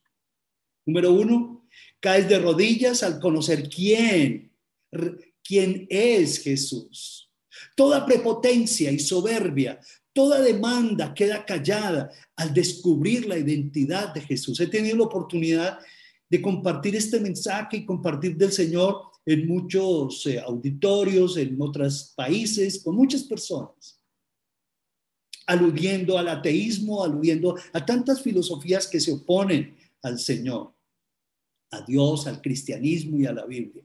Número 0.90 1.14
uno, 1.14 1.68
caes 2.00 2.28
de 2.28 2.40
rodillas 2.40 3.04
al 3.04 3.20
conocer 3.20 3.70
quién, 3.70 4.52
quién 5.44 5.86
es 5.88 6.42
Jesús. 6.42 7.30
Toda 7.76 8.08
prepotencia 8.08 8.92
y 8.92 8.98
soberbia, 8.98 9.80
toda 10.14 10.42
demanda 10.42 11.14
queda 11.14 11.46
callada 11.46 12.10
al 12.36 12.56
descubrir 12.56 13.28
la 13.28 13.38
identidad 13.38 14.16
de 14.16 14.22
Jesús. 14.22 14.60
He 14.60 14.66
tenido 14.66 14.98
la 14.98 15.04
oportunidad 15.04 15.78
de 16.28 16.42
compartir 16.42 16.96
este 16.96 17.20
mensaje 17.20 17.78
y 17.78 17.86
compartir 17.86 18.36
del 18.36 18.52
Señor 18.52 19.12
en 19.28 19.48
muchos 19.48 20.26
eh, 20.26 20.40
auditorios, 20.40 21.38
en 21.38 21.56
otros 21.62 22.14
países, 22.16 22.82
con 22.84 22.96
muchas 22.96 23.26
personas, 23.26 24.02
aludiendo 25.46 26.18
al 26.18 26.30
ateísmo, 26.30 27.04
aludiendo 27.04 27.56
a 27.74 27.86
tantas 27.86 28.24
filosofías 28.24 28.88
que 28.88 29.00
se 29.00 29.12
oponen 29.12 29.78
al 30.02 30.18
Señor, 30.18 30.79
a 31.72 31.82
Dios, 31.82 32.28
al 32.28 32.42
cristianismo 32.42 33.20
y 33.20 33.26
a 33.26 33.34
la 33.34 33.46
Biblia. 33.46 33.84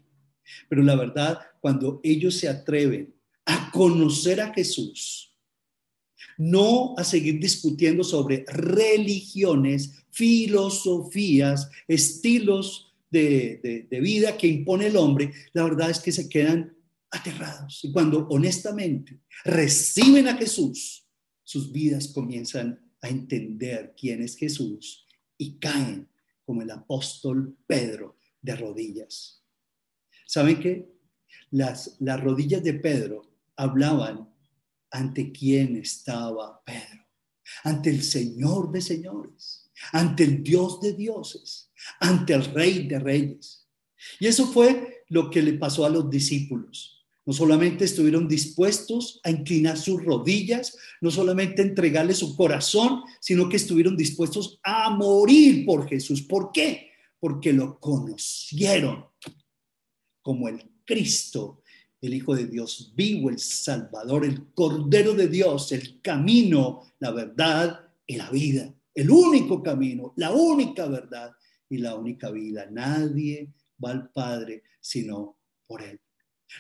Pero 0.69 0.83
la 0.83 0.97
verdad, 0.97 1.39
cuando 1.61 2.01
ellos 2.03 2.37
se 2.37 2.49
atreven 2.49 3.15
a 3.45 3.71
conocer 3.71 4.41
a 4.41 4.53
Jesús, 4.53 5.35
no 6.37 6.95
a 6.97 7.05
seguir 7.05 7.39
discutiendo 7.39 8.03
sobre 8.03 8.45
religiones, 8.49 10.05
filosofías, 10.11 11.71
estilos 11.87 12.93
de, 13.11 13.87
vida 13.91 14.37
que 14.37 14.49
impone 14.49 14.89
el 14.89 14.97
hombre, 14.97 15.33
la 15.53 15.65
verdad 15.65 15.91
es 15.91 16.01
que 16.01 16.13
se 16.13 16.29
quedan 16.29 16.77
aterrados. 17.11 17.85
Y 17.85 17.93
cuando 17.93 18.27
honestamente 18.29 19.21
reciben 19.45 20.29
a 20.29 20.37
Jesús, 20.37 21.07
sus 21.45 21.71
vidas 21.71 22.09
comienzan 22.09 22.81
a 23.01 23.09
entender 23.09 23.95
quién 23.99 24.23
es 24.23 24.37
Jesús 24.37 25.07
y 25.39 25.59
caen 25.59 26.09
como 26.45 26.63
el 26.63 26.71
apóstol 26.71 27.57
Pedro 27.67 28.17
de 28.41 28.57
rodillas. 28.57 29.45
¿Saben 30.27 30.61
qué? 30.61 30.93
Las, 31.51 31.97
las 32.01 32.21
rodillas 32.21 32.63
de 32.63 32.75
Pedro 32.75 33.23
hablaban 33.57 34.29
ante 34.91 35.33
quién 35.33 35.77
estaba 35.77 36.63
Pedro, 36.65 37.07
ante 37.65 37.91
el 37.91 38.03
Señor 38.03 38.71
de 38.71 38.81
señores, 38.81 39.71
ante 39.93 40.25
el 40.25 40.43
Dios 40.43 40.81
de 40.81 40.93
dioses, 40.93 41.71
ante 42.01 42.35
el 42.35 42.45
Rey 42.45 42.87
de 42.87 42.99
Reyes. 42.99 43.69
Y 44.21 44.27
eso 44.27 44.47
fue 44.47 45.05
lo 45.09 45.31
que 45.31 45.43
le 45.43 45.55
pasó 45.55 45.85
a 45.85 45.91
los 45.91 46.09
discípulos. 46.09 46.94
No 47.27 47.33
solamente 47.33 47.85
estuvieron 47.85 48.29
dispuestos 48.29 49.21
a 49.25 49.31
inclinar 49.31 49.79
sus 49.79 50.05
rodillas, 50.05 50.77
no 51.01 51.11
solamente 51.11 51.63
entregarle 51.63 52.15
su 52.15 52.37
corazón, 52.37 53.03
sino 53.21 53.49
que 53.49 53.57
estuvieron 53.57 53.97
dispuestos 53.97 54.61
a 54.63 54.91
morir 54.91 55.65
por 55.65 55.89
Jesús. 55.89 56.23
¿Por 56.23 56.53
qué? 56.53 56.91
Porque 57.19 57.53
lo 57.53 57.81
conocieron 57.81 59.07
como 60.21 60.49
el 60.49 60.71
Cristo, 60.85 61.63
el 62.01 62.13
Hijo 62.13 62.35
de 62.35 62.47
Dios 62.47 62.93
vivo, 62.95 63.31
el 63.31 63.39
Salvador, 63.39 64.27
el 64.27 64.53
Cordero 64.53 65.15
de 65.15 65.29
Dios, 65.29 65.73
el 65.73 66.03
camino, 66.03 66.83
la 66.99 67.11
verdad 67.11 67.81
y 68.07 68.17
la 68.17 68.31
vida. 68.31 68.75
El 68.95 69.11
único 69.11 69.63
camino, 69.63 70.13
la 70.17 70.33
única 70.33 70.87
verdad 70.87 71.33
y 71.69 71.79
la 71.79 71.95
única 71.95 72.31
vida. 72.31 72.67
Nadie 72.71 73.53
va 73.83 73.91
al 73.91 74.11
Padre 74.11 74.63
sino 74.81 75.39
por 75.67 75.83
Él. 75.83 75.99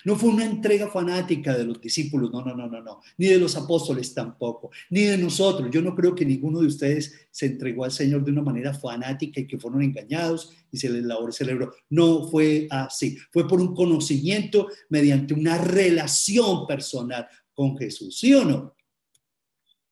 No 0.04 0.16
fue 0.16 0.30
una 0.30 0.44
entrega 0.44 0.88
fanática 0.88 1.56
de 1.56 1.64
los 1.64 1.80
discípulos, 1.80 2.30
no, 2.30 2.42
no, 2.42 2.54
no, 2.54 2.66
no, 2.66 2.82
no, 2.82 3.00
ni 3.18 3.26
de 3.26 3.38
los 3.38 3.56
apóstoles 3.56 4.12
tampoco, 4.12 4.70
ni 4.90 5.02
de 5.02 5.18
nosotros. 5.18 5.70
Yo 5.70 5.82
no 5.82 5.94
creo 5.94 6.14
que 6.14 6.24
ninguno 6.24 6.60
de 6.60 6.66
ustedes 6.66 7.28
se 7.30 7.46
entregó 7.46 7.84
al 7.84 7.92
Señor 7.92 8.24
de 8.24 8.32
una 8.32 8.42
manera 8.42 8.74
fanática 8.74 9.40
y 9.40 9.46
que 9.46 9.58
fueron 9.58 9.82
engañados 9.82 10.52
y 10.70 10.78
se 10.78 10.90
les 10.90 11.04
lavó 11.04 11.26
el 11.26 11.32
cerebro. 11.32 11.74
No 11.90 12.26
fue 12.28 12.66
así, 12.70 13.16
fue 13.30 13.46
por 13.46 13.60
un 13.60 13.74
conocimiento 13.74 14.68
mediante 14.88 15.34
una 15.34 15.58
relación 15.58 16.66
personal 16.66 17.26
con 17.52 17.76
Jesús, 17.78 18.18
¿sí 18.18 18.34
o 18.34 18.44
no? 18.44 18.74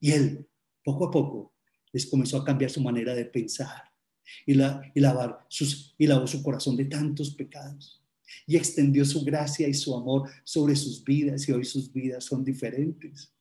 Y 0.01 0.11
Él, 0.11 0.47
poco 0.85 1.07
a 1.07 1.11
poco, 1.11 1.55
les 1.93 2.07
comenzó 2.07 2.39
a 2.39 2.45
cambiar 2.45 2.71
su 2.71 2.81
manera 2.81 3.15
de 3.15 3.27
pensar 3.27 3.85
y, 4.47 4.55
la, 4.55 4.83
y, 4.95 5.01
lavar 5.01 5.47
y 5.99 6.07
lavó 6.07 6.27
su 6.27 6.43
corazón 6.43 6.77
de 6.77 6.87
tantos 6.87 7.35
pecados 7.35 8.02
y 8.47 8.57
extendió 8.57 9.05
su 9.05 9.25
gracia 9.25 9.69
y 9.69 9.75
su 9.75 9.95
amor 9.97 10.29
sobre 10.45 10.77
sus 10.77 11.03
vidas 11.05 11.49
y 11.49 11.53
hoy 11.53 11.65
sus 11.65 11.93
vidas 11.93 12.25
son 12.25 12.45
diferentes. 12.45 13.33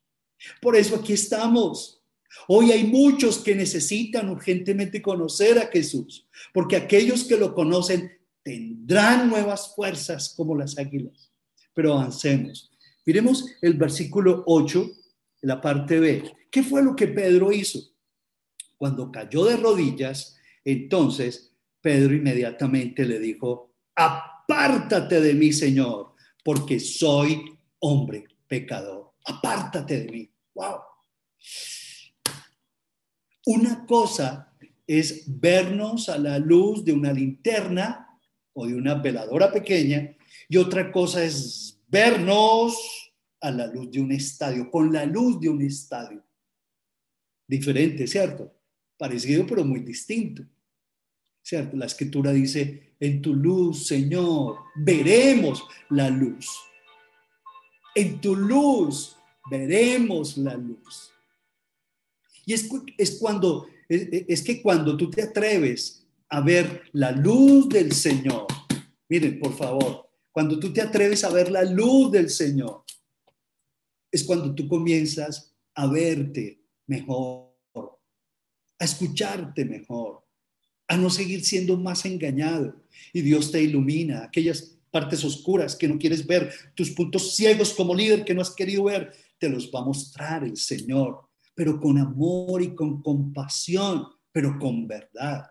Por 0.62 0.76
eso 0.76 0.96
aquí 0.96 1.14
estamos. 1.14 2.02
Hoy 2.48 2.72
hay 2.72 2.86
muchos 2.86 3.40
que 3.40 3.56
necesitan 3.56 4.30
urgentemente 4.30 5.02
conocer 5.02 5.60
a 5.60 5.68
Jesús, 5.68 6.28
porque 6.54 6.78
aquellos 6.78 7.26
que 7.26 7.38
lo 7.38 7.54
conocen 7.54 8.12
tendrán 8.44 9.30
nuevas 9.30 9.76
fuerzas 9.76 10.34
como 10.36 10.56
las 10.56 10.78
águilas. 10.78 11.32
Pero 11.74 11.94
avancemos. 11.94 12.72
Miremos 13.06 13.46
el 13.62 13.74
versículo 13.74 14.44
8 14.46 14.90
la 15.42 15.60
parte 15.60 16.00
B. 16.00 16.24
¿Qué 16.50 16.64
fue 16.64 16.84
lo 16.84 16.96
que 16.96 17.08
Pedro 17.08 17.52
hizo? 17.52 17.80
Cuando 18.78 19.12
cayó 19.12 19.46
de 19.46 19.58
rodillas, 19.58 20.38
entonces 20.64 21.54
Pedro 21.82 22.14
inmediatamente 22.14 23.06
le 23.06 23.20
dijo, 23.20 23.74
apártate 24.52 25.22
de 25.22 25.34
mí, 25.34 25.54
Señor, 25.54 26.14
porque 26.44 26.80
soy 26.80 27.58
hombre 27.80 28.26
pecador. 28.48 29.14
Apártate 29.26 30.02
de 30.02 30.12
mí. 30.12 30.32
Wow. 30.54 30.80
Una 33.46 33.86
cosa 33.86 34.54
es 34.86 35.24
vernos 35.28 36.10
a 36.10 36.18
la 36.18 36.38
luz 36.38 36.84
de 36.84 36.92
una 36.92 37.14
linterna 37.14 38.20
o 38.54 38.68
de 38.68 38.76
una 38.76 38.96
veladora 38.96 39.52
pequeña 39.52 40.16
y 40.50 40.58
otra 40.58 40.92
cosa 40.92 41.24
es 41.24 41.82
vernos 41.88 42.76
a 43.40 43.52
la 43.52 43.68
luz 43.68 43.90
de 43.90 44.02
un 44.02 44.12
estadio, 44.12 44.70
con 44.70 44.92
la 44.92 45.06
luz 45.06 45.40
de 45.40 45.50
un 45.50 45.62
estadio. 45.62 46.24
Diferente, 47.48 48.06
¿cierto? 48.06 48.54
Parecido, 48.98 49.46
pero 49.48 49.64
muy 49.64 49.80
distinto. 49.80 50.44
¿Cierto? 51.42 51.76
La 51.76 51.86
escritura 51.86 52.32
dice, 52.32 52.91
en 53.02 53.20
tu 53.22 53.34
luz, 53.34 53.88
Señor, 53.88 54.60
veremos 54.76 55.64
la 55.90 56.10
luz. 56.10 56.48
En 57.96 58.22
tu 58.22 58.36
luz 58.36 59.18
veremos 59.50 60.38
la 60.38 60.56
luz. 60.56 61.12
Y 62.46 62.54
es, 62.54 62.70
es 62.98 63.18
cuando, 63.20 63.68
es 63.90 64.44
que 64.44 64.62
cuando 64.62 64.96
tú 64.96 65.10
te 65.10 65.24
atreves 65.24 66.08
a 66.30 66.42
ver 66.42 66.84
la 66.94 67.12
luz 67.12 67.68
del 67.70 67.92
Señor, 67.92 68.46
miren, 69.10 69.40
por 69.40 69.58
favor, 69.58 70.08
cuando 70.32 70.60
tú 70.60 70.72
te 70.72 70.82
atreves 70.82 71.24
a 71.24 71.30
ver 71.30 71.52
la 71.52 71.64
luz 71.64 72.12
del 72.12 72.30
Señor, 72.30 72.84
es 74.12 74.24
cuando 74.24 74.54
tú 74.54 74.68
comienzas 74.68 75.56
a 75.74 75.88
verte 75.88 76.62
mejor, 76.86 77.50
a 78.78 78.86
escucharte 78.86 79.66
mejor, 79.66 80.24
a 80.92 80.98
no 80.98 81.10
seguir 81.10 81.46
siendo 81.46 81.78
más 81.78 82.04
engañado. 82.04 82.76
Y 83.14 83.22
Dios 83.22 83.50
te 83.50 83.64
ilumina 83.64 84.26
aquellas 84.26 84.78
partes 84.92 85.24
oscuras 85.24 85.74
que 85.74 85.88
no 85.88 85.98
quieres 85.98 86.28
ver, 86.28 86.54
tus 86.76 86.92
puntos 86.92 87.34
ciegos 87.34 87.74
como 87.74 87.96
líder 87.96 88.26
que 88.26 88.34
no 88.34 88.42
has 88.42 88.54
querido 88.54 88.84
ver, 88.84 89.14
te 89.40 89.48
los 89.48 89.72
va 89.74 89.80
a 89.80 89.86
mostrar 89.86 90.44
el 90.44 90.58
Señor, 90.58 91.30
pero 91.56 91.80
con 91.80 91.98
amor 91.98 92.62
y 92.62 92.76
con 92.76 93.02
compasión, 93.02 94.06
pero 94.34 94.60
con 94.60 94.86
verdad, 94.86 95.46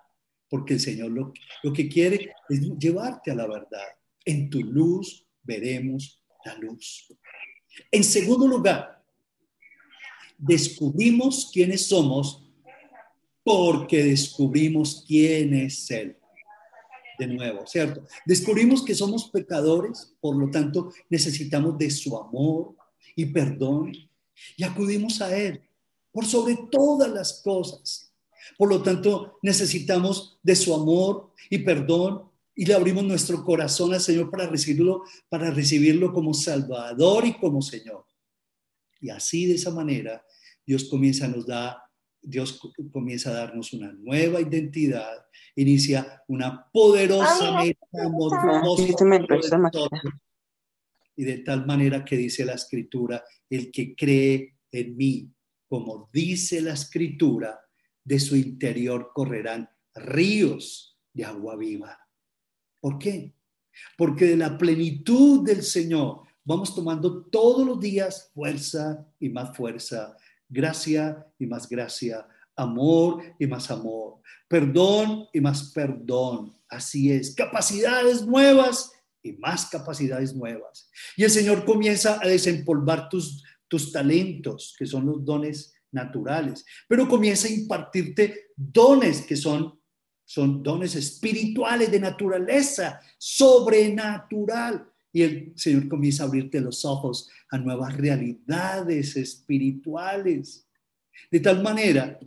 porque 0.46 0.74
el 0.74 0.80
Señor 0.80 1.10
lo, 1.10 1.32
lo 1.62 1.72
que 1.72 1.88
quiere 1.88 2.34
es 2.50 2.60
llevarte 2.78 3.30
a 3.30 3.34
la 3.34 3.46
verdad. 3.46 3.88
En 4.26 4.50
tu 4.50 4.60
luz 4.60 5.26
veremos 5.42 6.22
la 6.44 6.54
luz. 6.56 7.06
En 7.90 8.04
segundo 8.04 8.46
lugar, 8.46 9.02
descubrimos 10.36 11.50
quiénes 11.50 11.86
somos 11.86 12.49
porque 13.42 14.04
descubrimos 14.04 15.04
quién 15.06 15.54
es 15.54 15.90
Él. 15.90 16.16
De 17.18 17.26
nuevo, 17.26 17.66
¿cierto? 17.66 18.06
Descubrimos 18.24 18.82
que 18.82 18.94
somos 18.94 19.28
pecadores, 19.28 20.14
por 20.20 20.36
lo 20.36 20.50
tanto 20.50 20.92
necesitamos 21.10 21.76
de 21.76 21.90
su 21.90 22.16
amor 22.16 22.74
y 23.14 23.26
perdón 23.26 23.92
y 24.56 24.64
acudimos 24.64 25.20
a 25.20 25.36
Él 25.36 25.62
por 26.12 26.26
sobre 26.26 26.58
todas 26.70 27.10
las 27.10 27.42
cosas. 27.42 28.12
Por 28.56 28.68
lo 28.68 28.82
tanto, 28.82 29.38
necesitamos 29.42 30.38
de 30.42 30.56
su 30.56 30.74
amor 30.74 31.32
y 31.48 31.58
perdón 31.58 32.30
y 32.54 32.66
le 32.66 32.74
abrimos 32.74 33.04
nuestro 33.04 33.44
corazón 33.44 33.94
al 33.94 34.00
Señor 34.00 34.30
para 34.30 34.46
recibirlo, 34.46 35.04
para 35.28 35.50
recibirlo 35.50 36.12
como 36.12 36.34
Salvador 36.34 37.26
y 37.26 37.34
como 37.38 37.62
Señor. 37.62 38.04
Y 39.00 39.10
así 39.10 39.46
de 39.46 39.54
esa 39.54 39.70
manera 39.70 40.24
Dios 40.66 40.84
comienza 40.84 41.26
nos 41.26 41.46
da 41.46 41.89
Dios 42.22 42.60
comienza 42.92 43.30
a 43.30 43.34
darnos 43.34 43.72
una 43.72 43.92
nueva 43.92 44.40
identidad, 44.40 45.26
inicia 45.56 46.22
una 46.28 46.66
poderosa 46.70 47.62
metamorfosis 47.62 48.94
y 51.20 51.24
de 51.24 51.38
tal 51.38 51.66
manera 51.66 52.02
que 52.02 52.16
dice 52.16 52.46
la 52.46 52.54
escritura, 52.54 53.22
el 53.50 53.70
que 53.70 53.94
cree 53.94 54.56
en 54.72 54.96
mí, 54.96 55.30
como 55.68 56.08
dice 56.12 56.62
la 56.62 56.72
escritura, 56.72 57.60
de 58.02 58.18
su 58.18 58.36
interior 58.36 59.10
correrán 59.14 59.68
ríos 59.94 60.98
de 61.12 61.26
agua 61.26 61.56
viva. 61.56 61.98
¿Por 62.80 62.98
qué? 62.98 63.34
Porque 63.98 64.24
de 64.24 64.36
la 64.36 64.56
plenitud 64.56 65.44
del 65.44 65.62
Señor 65.62 66.22
vamos 66.42 66.74
tomando 66.74 67.24
todos 67.26 67.66
los 67.66 67.78
días 67.78 68.30
fuerza 68.32 69.06
y 69.18 69.28
más 69.28 69.54
fuerza, 69.54 70.16
gracia 70.50 71.26
y 71.38 71.46
más 71.46 71.68
gracia, 71.68 72.26
amor 72.56 73.22
y 73.38 73.46
más 73.46 73.70
amor, 73.70 74.20
perdón 74.48 75.26
y 75.32 75.40
más 75.40 75.72
perdón. 75.72 76.54
Así 76.68 77.10
es, 77.10 77.34
capacidades 77.34 78.26
nuevas 78.26 78.92
y 79.22 79.32
más 79.32 79.66
capacidades 79.66 80.34
nuevas. 80.34 80.90
Y 81.16 81.24
el 81.24 81.30
Señor 81.30 81.64
comienza 81.64 82.18
a 82.22 82.28
desempolvar 82.28 83.08
tus, 83.08 83.42
tus 83.68 83.92
talentos, 83.92 84.74
que 84.78 84.86
son 84.86 85.06
los 85.06 85.24
dones 85.24 85.74
naturales, 85.92 86.64
pero 86.86 87.08
comienza 87.08 87.48
a 87.48 87.52
impartirte 87.52 88.50
dones 88.56 89.22
que 89.22 89.36
son 89.36 89.80
son 90.30 90.62
dones 90.62 90.94
espirituales 90.94 91.90
de 91.90 91.98
naturaleza 91.98 93.00
sobrenatural. 93.18 94.88
Y 95.12 95.22
el 95.22 95.52
Señor 95.56 95.88
comienza 95.88 96.22
a 96.22 96.26
abrirte 96.26 96.60
los 96.60 96.84
ojos 96.84 97.28
a 97.50 97.58
nuevas 97.58 97.96
realidades 97.96 99.16
espirituales. 99.16 100.66
De 101.30 101.40
tal 101.40 101.62
manera 101.62 102.18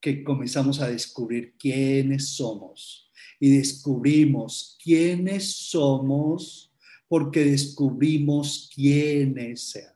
que 0.00 0.24
comenzamos 0.24 0.80
a 0.80 0.88
descubrir 0.88 1.54
quiénes 1.56 2.28
somos. 2.30 3.10
Y 3.38 3.56
descubrimos 3.56 4.78
quiénes 4.82 5.52
somos 5.52 6.72
porque 7.08 7.44
descubrimos 7.44 8.70
quiénes 8.74 9.70
sean. 9.70 9.94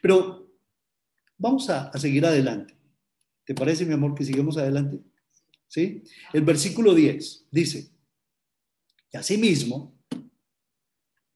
Pero 0.00 0.50
vamos 1.36 1.68
a, 1.68 1.88
a 1.88 1.98
seguir 1.98 2.24
adelante. 2.24 2.74
¿Te 3.44 3.54
parece, 3.54 3.84
mi 3.84 3.92
amor, 3.92 4.14
que 4.14 4.24
sigamos 4.24 4.56
adelante? 4.56 5.00
¿sí? 5.72 6.02
El 6.32 6.42
versículo 6.42 6.94
10 6.94 7.46
dice, 7.50 7.90
y 9.10 9.16
asimismo, 9.16 9.98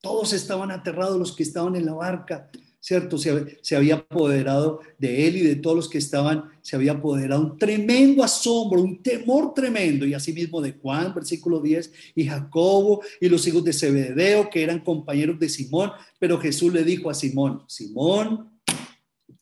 todos 0.07 0.33
estaban 0.33 0.71
aterrados 0.71 1.19
los 1.19 1.35
que 1.35 1.42
estaban 1.42 1.75
en 1.75 1.85
la 1.85 1.95
barca, 1.95 2.49
¿cierto? 2.79 3.19
Se, 3.19 3.75
había 3.75 3.97
apoderado 3.97 4.79
de 4.99 5.27
él 5.27 5.37
y 5.38 5.40
de 5.40 5.57
todos 5.57 5.75
los 5.75 5.88
que 5.88 5.99
estaban, 5.99 6.45
se 6.62 6.77
había 6.77 6.92
apoderado 6.92 7.42
un 7.42 7.59
tremendo 7.59 8.23
asombro, 8.23 8.81
un 8.81 9.03
temor 9.03 9.53
tremendo, 9.53 10.07
y 10.07 10.14
asimismo 10.14 10.61
de 10.61 10.75
Juan, 10.75 11.12
versículo 11.12 11.59
10, 11.59 11.92
y 12.14 12.25
Jacobo 12.25 13.03
y 13.21 13.29
los 13.29 13.45
hijos 13.49 13.64
de 13.64 13.73
Zebedeo, 13.73 14.49
que 14.49 14.62
eran 14.62 14.85
compañeros 14.85 15.40
de 15.40 15.49
Simón, 15.49 15.90
pero 16.21 16.38
Jesús 16.38 16.73
le 16.73 16.85
dijo 16.85 17.11
a 17.11 17.14
Simón, 17.14 17.64
Simón, 17.66 18.61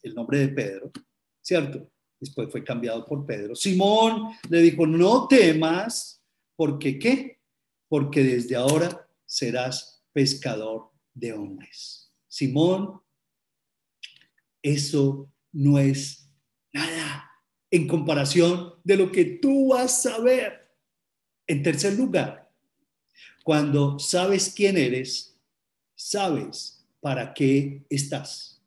el 0.02 0.14
nombre 0.14 0.38
de 0.38 0.48
Pedro, 0.48 0.90
¿cierto? 1.42 1.90
después 2.18 2.50
fue 2.50 2.64
cambiado 2.64 3.04
por 3.04 3.26
Pedro. 3.26 3.54
Simón 3.54 4.30
le 4.48 4.62
dijo, 4.62 4.86
no 4.86 5.28
temas, 5.28 6.22
porque 6.56 6.98
qué? 6.98 7.38
Porque 7.86 8.22
desde 8.22 8.56
ahora 8.56 9.06
serás 9.26 9.93
pescador 10.14 10.90
de 11.12 11.34
hombres. 11.34 12.10
Simón, 12.28 13.02
eso 14.62 15.30
no 15.52 15.78
es 15.78 16.30
nada 16.72 17.30
en 17.70 17.86
comparación 17.86 18.74
de 18.82 18.96
lo 18.96 19.12
que 19.12 19.24
tú 19.24 19.68
vas 19.68 20.06
a 20.06 20.18
ver. 20.20 20.70
En 21.46 21.62
tercer 21.62 21.92
lugar, 21.94 22.50
cuando 23.42 23.98
sabes 23.98 24.50
quién 24.54 24.78
eres, 24.78 25.38
sabes 25.94 26.86
para 27.00 27.34
qué 27.34 27.84
estás. 27.90 28.62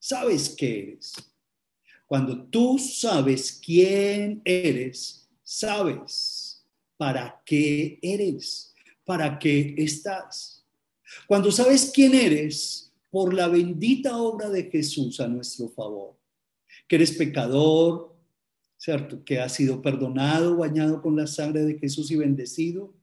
Sabes 0.00 0.48
qué 0.48 0.80
eres. 0.82 1.12
Cuando 2.06 2.44
tú 2.48 2.78
sabes 2.78 3.60
quién 3.64 4.42
eres, 4.44 5.28
sabes 5.44 6.66
para 6.96 7.40
qué 7.46 8.00
eres, 8.02 8.74
para 9.04 9.38
qué 9.38 9.74
estás. 9.78 10.59
Cuando 11.26 11.50
sabes 11.50 11.90
quién 11.94 12.14
eres, 12.14 12.92
por 13.10 13.34
la 13.34 13.48
bendita 13.48 14.16
obra 14.16 14.48
de 14.48 14.70
Jesús 14.70 15.20
a 15.20 15.28
nuestro 15.28 15.68
favor, 15.68 16.16
que 16.86 16.96
eres 16.96 17.12
pecador, 17.12 18.16
¿cierto? 18.76 19.24
Que 19.24 19.40
has 19.40 19.54
sido 19.54 19.82
perdonado, 19.82 20.56
bañado 20.56 21.02
con 21.02 21.16
la 21.16 21.26
sangre 21.26 21.64
de 21.64 21.78
Jesús 21.78 22.10
y 22.10 22.16
bendecido, 22.16 22.94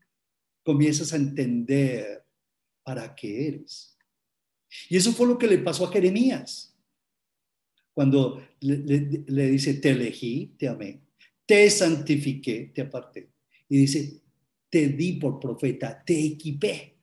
comienzas 0.63 1.13
a 1.13 1.17
entender 1.17 2.25
para 2.83 3.13
qué 3.15 3.47
eres. 3.47 3.97
Y 4.89 4.97
eso 4.97 5.11
fue 5.13 5.27
lo 5.27 5.37
que 5.37 5.47
le 5.47 5.57
pasó 5.59 5.85
a 5.85 5.91
Jeremías 5.91 6.73
cuando 7.93 8.45
le, 8.59 9.49
dice, 9.49 9.73
te 9.75 9.89
elegí, 9.89 10.53
te 10.57 10.67
amé, 10.67 11.01
te 11.47 11.67
santifiqué, 11.69 12.71
te 12.73 12.81
aparté. 12.81 13.31
Y 13.69 13.77
dice, 13.77 14.21
te 14.69 14.89
di 14.89 15.13
por 15.13 15.39
profeta, 15.39 16.03
te 16.05 16.23
equipé. 16.23 16.96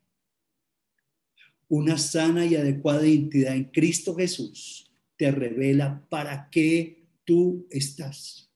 Una 1.69 1.99
sana 1.99 2.45
y 2.47 2.57
adecuada 2.57 3.07
identidad 3.07 3.55
en 3.55 3.65
Cristo 3.65 4.15
Jesús 4.15 4.91
te 5.17 5.31
revela 5.31 6.05
para 6.09 6.49
qué 6.51 7.07
tú 7.25 7.67
estás. 7.71 8.51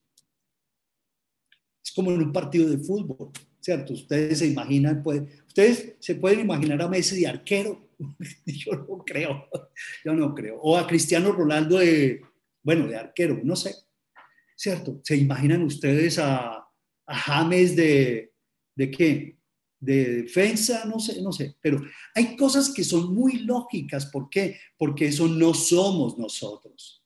Es 1.85 1.93
como 1.93 2.11
en 2.13 2.23
un 2.23 2.33
partido 2.33 2.69
de 2.69 2.79
fútbol, 2.79 3.31
¿cierto? 3.61 3.95
Ustedes 3.95 4.39
se 4.39 4.47
imaginan, 4.47 5.03
pues, 5.03 5.23
ustedes 5.47 5.97
se 5.99 6.15
pueden 6.17 6.41
imaginar 6.41 6.83
a 6.83 6.89
Messi 6.89 7.21
de 7.21 7.27
arquero. 7.27 7.89
Yo 8.47 8.73
no 8.73 9.05
creo, 9.05 9.49
yo 10.05 10.13
no 10.13 10.33
creo. 10.33 10.61
O 10.61 10.77
a 10.77 10.87
Cristiano 10.87 11.33
Ronaldo 11.33 11.79
de, 11.79 12.23
bueno, 12.63 12.87
de 12.87 12.97
arquero, 12.97 13.41
no 13.43 13.57
sé, 13.57 13.75
¿cierto? 14.55 15.01
¿Se 15.03 15.17
imaginan 15.17 15.63
ustedes 15.63 16.19
a, 16.21 16.65
a 17.07 17.15
James 17.15 17.75
de, 17.75 18.33
¿de 18.77 18.91
qué? 18.91 19.38
De 19.81 20.23
defensa, 20.23 20.85
no 20.85 20.99
sé, 20.99 21.23
no 21.23 21.33
sé, 21.33 21.57
pero 21.61 21.81
hay 22.15 22.37
cosas 22.37 22.71
que 22.71 22.83
son 22.83 23.15
muy 23.15 23.41
lógicas. 23.41 24.07
¿Por 24.07 24.29
qué? 24.29 24.59
Porque 24.77 25.07
eso 25.07 25.29
no 25.29 25.55
somos 25.55 26.19
nosotros. 26.19 27.03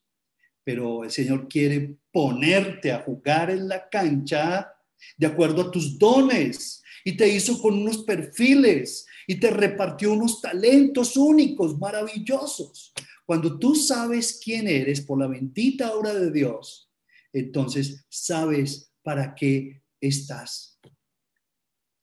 Pero 0.64 1.04
el 1.04 1.10
Señor 1.10 1.48
quiere 1.48 1.96
ponerte 2.10 2.92
a 2.92 3.00
jugar 3.00 3.50
en 3.50 3.68
la 3.68 3.88
cancha 3.88 4.72
de 5.16 5.26
acuerdo 5.26 5.62
a 5.62 5.70
tus 5.70 5.98
dones 5.98 6.82
y 7.04 7.16
te 7.16 7.28
hizo 7.28 7.60
con 7.60 7.74
unos 7.74 7.98
perfiles 8.04 9.06
y 9.26 9.36
te 9.36 9.50
repartió 9.50 10.12
unos 10.12 10.40
talentos 10.40 11.16
únicos, 11.16 11.78
maravillosos. 11.78 12.92
Cuando 13.26 13.58
tú 13.58 13.74
sabes 13.74 14.40
quién 14.42 14.68
eres 14.68 15.00
por 15.00 15.18
la 15.18 15.26
bendita 15.26 15.94
obra 15.94 16.14
de 16.14 16.30
Dios, 16.30 16.90
entonces 17.32 18.04
sabes 18.08 18.92
para 19.02 19.34
qué 19.34 19.82
estás 20.00 20.71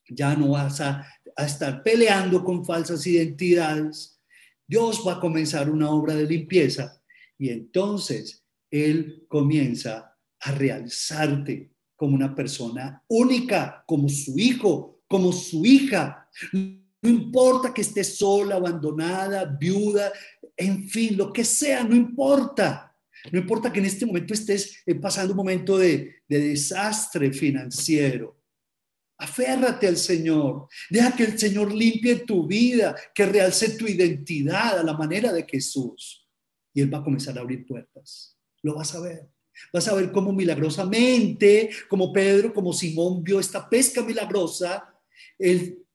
ya 0.10 0.36
no 0.36 0.50
vas 0.50 0.82
a, 0.82 1.06
estar 1.38 1.84
peleando 1.84 2.43
con 2.43 2.65
falsas 2.65 3.08
identidades. 3.08 4.19
Dios 4.67 5.02
va 5.08 5.13
a 5.13 5.19
comenzar 5.22 5.69
una 5.69 5.89
obra 5.89 6.13
de 6.13 6.26
limpieza 6.26 7.02
y 7.38 7.50
entonces 7.50 8.43
Él 8.69 9.26
comienza 9.30 10.17
a 10.41 10.52
realzarte 10.52 11.72
como 11.95 12.15
una 12.15 12.36
persona 12.36 13.02
única, 13.08 13.86
como 13.88 14.10
su 14.10 14.38
hijo, 14.38 15.02
como 15.08 15.32
su 15.32 15.65
hija. 15.65 16.28
No 16.52 17.10
importa 17.10 17.74
que 17.74 17.82
estés 17.82 18.17
sola, 18.17 18.56
abandonada, 18.56 19.45
viuda, 19.45 20.12
en 20.58 20.89
fin, 20.89 21.15
lo 21.15 21.32
que 21.32 21.45
sea, 21.45 21.86
no 21.86 21.95
importa. 21.95 22.93
No 23.32 23.39
importa 23.39 23.72
que 23.72 23.80
en 23.80 23.86
este 23.86 24.06
momento 24.06 24.34
estés 24.34 24.82
eh, 24.86 24.95
pasando 24.95 25.32
un 25.32 25.38
momento 25.38 25.78
de 25.78 26.15
desastre 26.28 27.32
financiero. 27.32 28.38
Aférrate 29.20 29.86
al 29.86 29.98
Señor. 29.98 30.70
Deja 30.90 31.14
que 31.14 31.26
el 31.26 31.38
Señor 31.38 31.74
limpie 31.74 32.16
tu 32.20 32.48
vida, 32.48 32.96
que 33.14 33.26
realce 33.26 33.72
tu 33.72 33.86
identidad 33.86 34.80
a 34.80 34.84
la 34.84 34.94
manera 34.94 35.34
de 35.34 35.46
Jesús. 35.46 36.26
Y 36.74 36.82
Él 36.82 36.94
va 36.94 37.00
a 37.00 37.04
comenzar 37.04 37.38
a 37.38 37.42
abrir 37.42 37.68
puertas. 37.68 38.38
Lo 38.64 38.76
vas 38.76 38.96
a 38.96 39.02
ver. 39.02 39.30
Vas 39.74 39.90
a 39.90 39.94
ver 39.94 40.14
cómo 40.14 40.32
milagrosamente, 40.32 41.70
como 41.90 42.14
Pedro, 42.14 42.54
como 42.54 42.72
Simón 42.72 43.22
vio 43.22 43.42
esta 43.42 43.70
pesca 43.70 44.02
milagrosa, 44.02 44.88
Él 45.38 45.86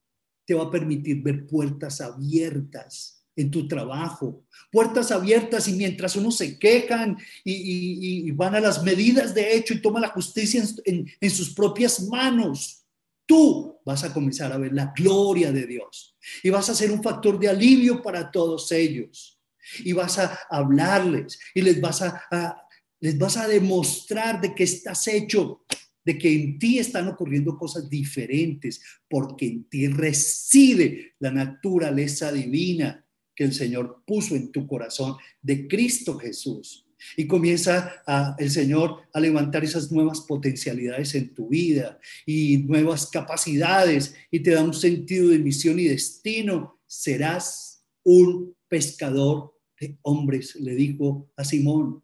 te 0.45 0.53
va 0.53 0.65
a 0.65 0.71
permitir 0.71 1.23
ver 1.23 1.47
puertas 1.47 2.03
abiertas 2.03 3.25
en 3.37 3.51
tu 3.51 3.67
trabajo, 3.67 4.45
puertas 4.71 5.11
abiertas 5.11 5.67
y 5.67 5.73
mientras 5.73 6.15
uno 6.15 6.31
se 6.31 6.59
quejan 6.59 7.17
y, 7.43 8.31
van 8.33 8.55
a 8.55 8.61
las 8.61 8.83
medidas 8.83 9.35
de 9.35 9.57
hecho 9.57 9.73
y 9.73 9.81
toma 9.81 9.99
la 9.99 10.09
justicia 10.09 10.63
en 10.85 11.31
sus 11.31 11.55
propias 11.55 12.03
manos, 12.03 12.84
tú 13.27 13.81
vas 13.85 14.05
a 14.05 14.13
comenzar 14.13 14.53
a 14.53 14.59
ver 14.59 14.73
la 14.73 14.93
gloria 14.97 15.53
de 15.53 15.67
Dios 15.67 16.17
y 16.43 16.51
vas 16.51 16.69
a 16.71 16.75
ser 16.75 16.91
un 16.91 17.03
factor 17.03 17.39
de 17.39 17.49
alivio 17.49 18.03
para 18.03 18.31
todos 18.31 18.71
ellos 18.73 19.41
y 19.85 19.93
vas 19.93 20.19
a 20.19 20.41
hablarles 20.51 21.39
y 21.55 21.63
les 21.63 21.81
vas 21.81 22.03
a, 22.03 22.63
les 23.01 23.19
vas 23.19 23.37
a 23.37 23.49
demostrar 23.49 24.41
de 24.41 24.55
que 24.55 24.65
estás 24.65 25.07
hecho, 25.09 25.65
de 26.05 26.19
que 26.19 26.33
en 26.33 26.59
ti 26.59 26.79
están 26.79 27.09
ocurriendo 27.09 27.57
cosas 27.57 27.89
diferentes, 27.89 28.83
porque 29.09 29.47
en 29.47 29.65
ti 29.65 29.89
reside 29.89 31.15
la 31.19 31.31
naturaleza 31.31 32.31
divina 32.31 33.07
que 33.35 33.45
el 33.45 33.53
Señor 33.53 34.03
puso 34.07 34.37
en 34.37 34.53
tu 34.53 34.67
corazón 34.67 35.17
de 35.43 35.67
Cristo 35.67 36.19
Jesús. 36.19 36.84
Y 37.17 37.27
comienza 37.27 38.03
el 38.39 38.51
Señor 38.51 39.03
a 39.13 39.21
levantar 39.21 39.65
esas 39.65 39.91
nuevas 39.93 40.21
potencialidades 40.21 41.15
en 41.15 41.35
tu 41.35 41.49
vida 41.49 41.99
y 42.27 42.59
nuevas 42.59 43.07
capacidades 43.07 44.15
y 44.31 44.41
te 44.41 44.53
da 44.53 44.63
un 44.63 44.75
sentido 44.75 45.29
de 45.29 45.39
misión 45.39 45.79
y 45.79 45.85
destino. 45.85 46.81
Serás 46.87 47.85
un 48.03 48.55
pescador 48.69 49.55
de 49.81 49.97
hombres, 50.03 50.57
le 50.57 50.75
dijo 50.75 51.31
a 51.37 51.45
Simón. 51.45 52.03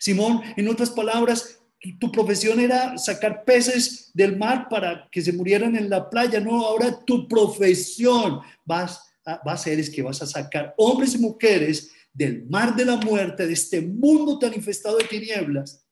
Simón, 0.00 0.42
en 0.56 0.68
otras 0.68 0.90
palabras, 0.90 1.60
tu 2.00 2.10
profesión 2.10 2.58
era 2.58 2.98
sacar 2.98 3.44
peces 3.44 4.10
del 4.14 4.36
mar 4.36 4.68
para 4.68 5.08
que 5.10 5.22
se 5.22 5.32
murieran 5.32 5.76
en 5.76 5.90
la 5.90 6.08
playa. 6.08 6.40
No, 6.40 6.66
ahora 6.66 6.98
tu 7.04 7.28
profesión 7.28 8.40
vas 8.64 9.00
a, 9.24 9.42
va 9.46 9.52
a 9.52 9.58
ser 9.58 9.78
es 9.78 9.90
que 9.90 10.02
vas 10.02 10.22
a 10.22 10.26
sacar 10.26 10.74
hombres 10.76 11.14
y 11.14 11.18
mujeres 11.18 11.92
del 12.16 12.46
mar 12.48 12.74
de 12.74 12.86
la 12.86 12.96
muerte, 12.96 13.46
de 13.46 13.52
este 13.52 13.82
mundo 13.82 14.38
tan 14.38 14.54
infestado 14.54 14.96
de 14.96 15.04
tinieblas, 15.04 15.86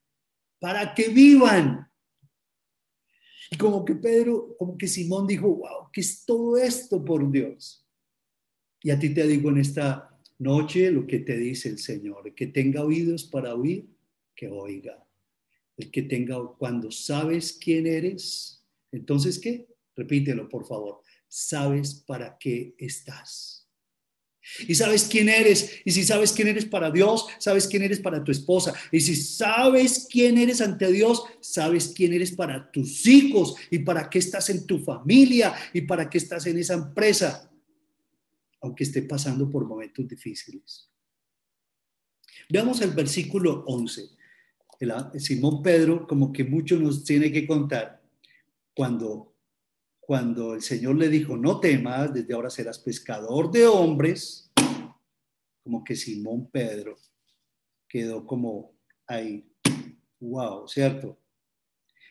para 0.58 0.94
que 0.94 1.08
vivan. 1.08 1.86
Y 3.50 3.58
como 3.58 3.84
que 3.84 3.94
Pedro, 3.94 4.56
como 4.58 4.78
que 4.78 4.88
Simón 4.88 5.26
dijo, 5.26 5.48
wow, 5.48 5.90
¿qué 5.92 6.00
es 6.00 6.24
todo 6.24 6.56
esto 6.56 7.04
por 7.04 7.30
Dios? 7.30 7.86
Y 8.82 8.90
a 8.90 8.98
ti 8.98 9.10
te 9.10 9.26
digo 9.26 9.50
en 9.50 9.58
esta 9.58 10.18
noche 10.38 10.90
lo 10.90 11.06
que 11.06 11.18
te 11.18 11.36
dice 11.36 11.68
el 11.68 11.78
Señor, 11.78 12.26
el 12.26 12.34
que 12.34 12.46
tenga 12.46 12.82
oídos 12.82 13.24
para 13.24 13.54
oír, 13.54 13.86
que 14.34 14.48
oiga. 14.48 15.06
El 15.76 15.90
que 15.90 16.04
tenga, 16.04 16.36
cuando 16.58 16.90
sabes 16.90 17.52
quién 17.52 17.86
eres, 17.86 18.64
entonces 18.92 19.38
¿qué? 19.38 19.68
Repítelo, 19.94 20.48
por 20.48 20.66
favor. 20.66 21.02
Sabes 21.28 21.94
para 22.06 22.38
qué 22.38 22.74
estás. 22.78 23.63
Y 24.68 24.74
sabes 24.74 25.04
quién 25.04 25.28
eres. 25.28 25.80
Y 25.84 25.92
si 25.92 26.04
sabes 26.04 26.32
quién 26.32 26.48
eres 26.48 26.66
para 26.66 26.90
Dios, 26.90 27.26
sabes 27.38 27.66
quién 27.66 27.82
eres 27.82 28.00
para 28.00 28.22
tu 28.22 28.30
esposa. 28.30 28.74
Y 28.92 29.00
si 29.00 29.16
sabes 29.16 30.06
quién 30.10 30.38
eres 30.38 30.60
ante 30.60 30.90
Dios, 30.92 31.24
sabes 31.40 31.92
quién 31.94 32.12
eres 32.12 32.32
para 32.32 32.70
tus 32.70 33.06
hijos 33.06 33.54
y 33.70 33.80
para 33.80 34.08
qué 34.08 34.18
estás 34.18 34.50
en 34.50 34.66
tu 34.66 34.78
familia 34.80 35.54
y 35.72 35.82
para 35.82 36.08
qué 36.08 36.18
estás 36.18 36.46
en 36.46 36.58
esa 36.58 36.74
empresa, 36.74 37.50
aunque 38.60 38.84
esté 38.84 39.02
pasando 39.02 39.50
por 39.50 39.66
momentos 39.66 40.06
difíciles. 40.06 40.90
Veamos 42.48 42.80
el 42.82 42.90
versículo 42.90 43.64
11. 43.66 44.10
El, 44.80 44.92
Simón 45.20 45.62
Pedro, 45.62 46.06
como 46.06 46.32
que 46.32 46.44
mucho 46.44 46.78
nos 46.78 47.04
tiene 47.04 47.32
que 47.32 47.46
contar 47.46 48.02
cuando 48.74 49.33
cuando 50.06 50.54
el 50.54 50.62
Señor 50.62 50.96
le 50.96 51.08
dijo, 51.08 51.36
no 51.36 51.60
temas, 51.60 52.12
desde 52.12 52.34
ahora 52.34 52.50
serás 52.50 52.78
pescador 52.78 53.50
de 53.50 53.66
hombres, 53.66 54.50
como 55.62 55.82
que 55.82 55.96
Simón 55.96 56.50
Pedro 56.50 56.96
quedó 57.88 58.26
como 58.26 58.72
ahí, 59.06 59.48
wow, 60.20 60.68
¿cierto? 60.68 61.18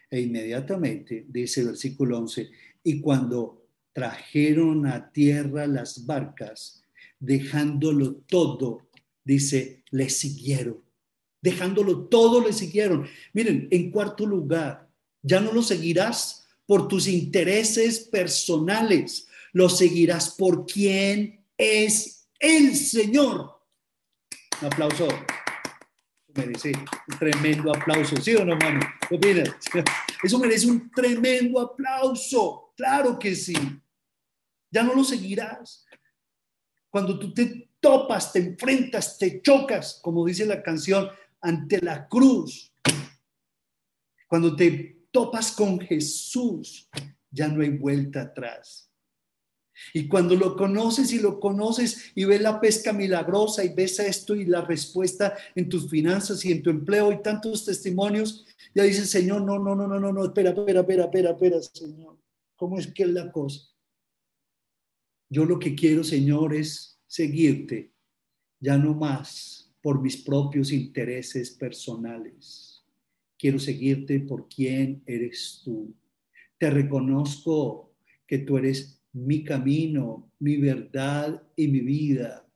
E 0.10 0.22
inmediatamente, 0.22 1.26
dice 1.28 1.64
versículo 1.64 2.18
11, 2.20 2.50
y 2.84 3.00
cuando 3.00 3.68
trajeron 3.94 4.88
a 4.88 5.12
tierra 5.12 5.68
las 5.68 6.06
barcas, 6.06 6.84
dejándolo 7.20 8.16
todo, 8.28 8.90
dice, 9.24 9.84
le 9.92 10.10
siguieron. 10.10 10.84
Dejándolo 11.42 12.08
todo, 12.08 12.42
le 12.42 12.54
siguieron. 12.54 13.06
Miren, 13.34 13.68
en 13.70 13.92
cuarto 13.92 14.26
lugar, 14.26 14.90
ya 15.22 15.40
no 15.40 15.52
lo 15.52 15.62
seguirás 15.62 16.43
por 16.74 16.88
tus 16.88 17.08
intereses 17.08 18.00
personales, 18.00 19.28
lo 19.52 19.70
seguirás 19.70 20.32
por 20.32 20.66
quien 20.66 21.46
es 21.56 22.28
el 22.40 22.76
Señor. 22.76 23.62
Un 24.60 24.68
aplauso. 24.74 25.08
Merece 26.34 26.72
un 26.72 27.20
tremendo 27.20 27.72
aplauso, 27.76 28.20
¿sí 28.20 28.34
o 28.34 28.44
no, 28.44 28.56
mami? 28.58 28.80
¿Qué 29.08 29.44
Eso 30.24 30.40
merece 30.40 30.66
un 30.66 30.90
tremendo 30.90 31.60
aplauso. 31.60 32.74
Claro 32.76 33.20
que 33.20 33.36
sí. 33.36 33.54
Ya 34.72 34.82
no 34.82 34.96
lo 34.96 35.04
seguirás. 35.04 35.86
Cuando 36.90 37.20
tú 37.20 37.36
te 37.36 37.70
topas, 37.80 38.34
te 38.34 38.40
enfrentas, 38.40 39.20
te 39.20 39.44
chocas, 39.44 40.00
como 40.02 40.26
dice 40.26 40.44
la 40.48 40.64
canción, 40.64 41.08
ante 41.40 41.80
la 41.84 42.08
cruz. 42.08 42.74
Cuando 44.28 44.56
te 44.56 45.03
topas 45.14 45.52
con 45.52 45.80
Jesús, 45.80 46.90
ya 47.32 47.48
no 47.48 47.62
hay 47.62 47.70
vuelta 47.70 48.24
atrás. 48.24 48.90
Y 49.94 50.08
cuando 50.08 50.36
lo 50.36 50.56
conoces 50.56 51.14
y 51.14 51.20
lo 51.20 51.40
conoces 51.40 52.12
y 52.16 52.26
ves 52.26 52.42
la 52.42 52.60
pesca 52.60 52.94
milagrosa 52.94 53.64
y 53.64 53.74
ves 53.74 54.00
esto 54.00 54.36
y 54.36 54.46
la 54.46 54.62
respuesta 54.62 55.36
en 55.56 55.70
tus 55.70 55.90
finanzas 55.90 56.44
y 56.46 56.52
en 56.52 56.64
tu 56.64 56.70
empleo 56.70 57.12
y 57.12 57.22
tantos 57.22 57.66
testimonios, 57.66 58.46
ya 58.74 58.84
dices, 58.84 59.10
Señor, 59.10 59.44
no, 59.44 59.60
no, 59.60 59.76
no, 59.76 59.88
no, 59.88 60.00
no, 60.00 60.12
no, 60.12 60.26
espera, 60.26 60.50
espera, 60.50 60.82
espera, 60.82 61.06
espera, 61.06 61.32
espera, 61.32 61.62
Señor. 61.62 62.18
¿Cómo 62.56 62.80
es 62.80 62.88
que 62.88 63.04
es 63.04 63.10
la 63.10 63.32
cosa? 63.32 63.62
Yo 65.30 65.46
lo 65.46 65.60
que 65.60 65.76
quiero, 65.76 66.04
Señor, 66.04 66.56
es 66.56 67.00
seguirte, 67.08 67.94
ya 68.60 68.78
no 68.78 68.94
más 68.94 69.72
por 69.82 70.02
mis 70.02 70.18
propios 70.18 70.72
intereses 70.72 71.52
personales. 71.52 72.73
Quiero 73.44 73.60
seguirte 73.60 74.22
por 74.22 74.48
quien 74.48 75.04
eres 75.06 75.60
tú. 75.66 75.94
Te 76.58 76.70
reconozco 76.70 77.94
que 78.26 78.38
tú 78.38 78.58
eres 78.58 79.04
mi 79.12 79.44
camino, 79.44 80.32
mi 80.40 80.56
verdad 80.56 81.44
y 81.54 81.68
mi 81.68 81.82
vida, 81.82 82.48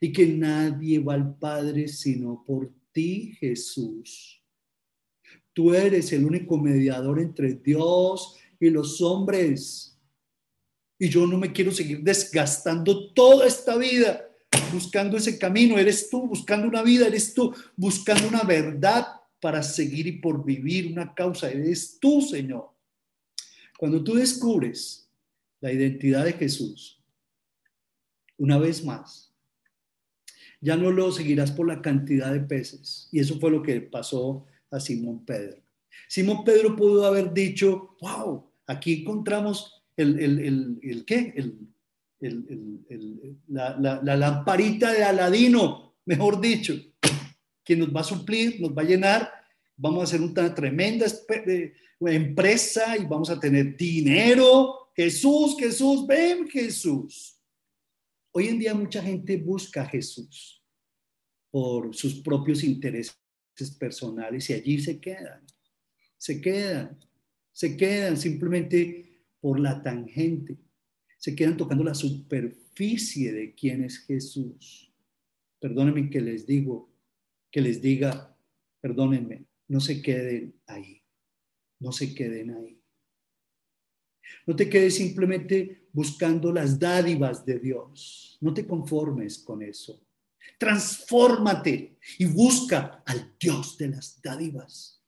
y 0.00 0.10
que 0.10 0.26
nadie 0.26 1.00
va 1.00 1.12
al 1.12 1.36
Padre 1.38 1.86
sino 1.86 2.42
por 2.46 2.72
ti, 2.92 3.36
Jesús. 3.40 4.42
Tú 5.52 5.74
eres 5.74 6.10
el 6.14 6.24
único 6.24 6.56
mediador 6.56 7.20
entre 7.20 7.52
Dios 7.56 8.38
y 8.58 8.70
los 8.70 9.02
hombres. 9.02 10.00
Y 10.98 11.10
yo 11.10 11.26
no 11.26 11.36
me 11.36 11.52
quiero 11.52 11.72
seguir 11.72 12.00
desgastando 12.00 13.12
toda 13.12 13.46
esta 13.46 13.76
vida 13.76 14.26
buscando 14.72 15.18
ese 15.18 15.38
camino. 15.38 15.78
Eres 15.78 16.08
tú 16.08 16.26
buscando 16.26 16.66
una 16.66 16.82
vida, 16.82 17.06
eres 17.06 17.34
tú 17.34 17.54
buscando 17.76 18.28
una 18.28 18.44
verdad 18.44 19.21
para 19.42 19.60
seguir 19.64 20.06
y 20.06 20.12
por 20.12 20.44
vivir 20.44 20.92
una 20.92 21.12
causa. 21.12 21.50
Eres 21.50 21.98
tú, 22.00 22.22
Señor. 22.22 22.70
Cuando 23.76 24.04
tú 24.04 24.14
descubres 24.14 25.10
la 25.60 25.72
identidad 25.72 26.24
de 26.24 26.34
Jesús, 26.34 27.02
una 28.38 28.56
vez 28.56 28.84
más, 28.84 29.34
ya 30.60 30.76
no 30.76 30.92
lo 30.92 31.10
seguirás 31.10 31.50
por 31.50 31.66
la 31.66 31.82
cantidad 31.82 32.32
de 32.32 32.38
peces. 32.38 33.08
Y 33.10 33.18
eso 33.18 33.40
fue 33.40 33.50
lo 33.50 33.64
que 33.64 33.80
pasó 33.80 34.46
a 34.70 34.78
Simón 34.78 35.24
Pedro. 35.24 35.60
Simón 36.08 36.44
Pedro 36.44 36.76
pudo 36.76 37.04
haber 37.04 37.34
dicho, 37.34 37.96
wow, 38.00 38.48
aquí 38.68 39.00
encontramos 39.00 39.82
el, 39.96 40.20
el, 40.20 40.78
el, 40.84 41.04
¿qué? 41.04 41.34
la, 43.48 43.76
la, 43.76 44.16
lamparita 44.16 44.92
de 44.92 45.02
Aladino, 45.02 45.96
mejor 46.04 46.40
dicho, 46.40 46.74
que 47.64 47.76
nos 47.76 47.94
va 47.94 48.00
a 48.00 48.04
suplir, 48.04 48.60
nos 48.60 48.76
va 48.76 48.82
a 48.82 48.86
llenar, 48.86 49.32
vamos 49.76 50.00
a 50.00 50.04
hacer 50.04 50.20
una 50.20 50.54
tremenda 50.54 51.06
empresa 52.00 52.96
y 52.96 53.04
vamos 53.04 53.30
a 53.30 53.38
tener 53.38 53.76
dinero. 53.76 54.90
Jesús, 54.94 55.56
Jesús, 55.58 56.06
ven 56.06 56.48
Jesús. 56.48 57.38
Hoy 58.32 58.48
en 58.48 58.58
día 58.58 58.74
mucha 58.74 59.02
gente 59.02 59.36
busca 59.36 59.82
a 59.82 59.88
Jesús 59.88 60.62
por 61.50 61.94
sus 61.94 62.14
propios 62.22 62.64
intereses 62.64 63.14
personales 63.78 64.48
y 64.48 64.54
allí 64.54 64.80
se 64.80 64.98
quedan, 64.98 65.44
se 66.16 66.40
quedan, 66.40 66.98
se 67.52 67.76
quedan 67.76 68.16
simplemente 68.16 69.26
por 69.38 69.60
la 69.60 69.82
tangente, 69.82 70.56
se 71.18 71.36
quedan 71.36 71.56
tocando 71.56 71.84
la 71.84 71.94
superficie 71.94 73.32
de 73.32 73.54
quién 73.54 73.84
es 73.84 73.98
Jesús. 73.98 74.90
Perdónenme 75.60 76.08
que 76.08 76.20
les 76.20 76.46
digo, 76.46 76.91
que 77.52 77.60
les 77.60 77.80
diga, 77.80 78.34
perdónenme, 78.80 79.44
no 79.68 79.78
se 79.78 80.02
queden 80.02 80.60
ahí, 80.66 81.02
no 81.78 81.92
se 81.92 82.14
queden 82.14 82.50
ahí. 82.50 82.82
No 84.46 84.56
te 84.56 84.68
quedes 84.68 84.96
simplemente 84.96 85.88
buscando 85.92 86.52
las 86.52 86.78
dádivas 86.78 87.44
de 87.44 87.58
Dios. 87.58 88.38
No 88.40 88.52
te 88.54 88.66
conformes 88.66 89.38
con 89.38 89.62
eso. 89.62 90.00
Transfórmate 90.58 91.98
y 92.18 92.24
busca 92.24 93.02
al 93.06 93.34
Dios 93.38 93.76
de 93.78 93.88
las 93.88 94.20
dádivas. 94.20 95.00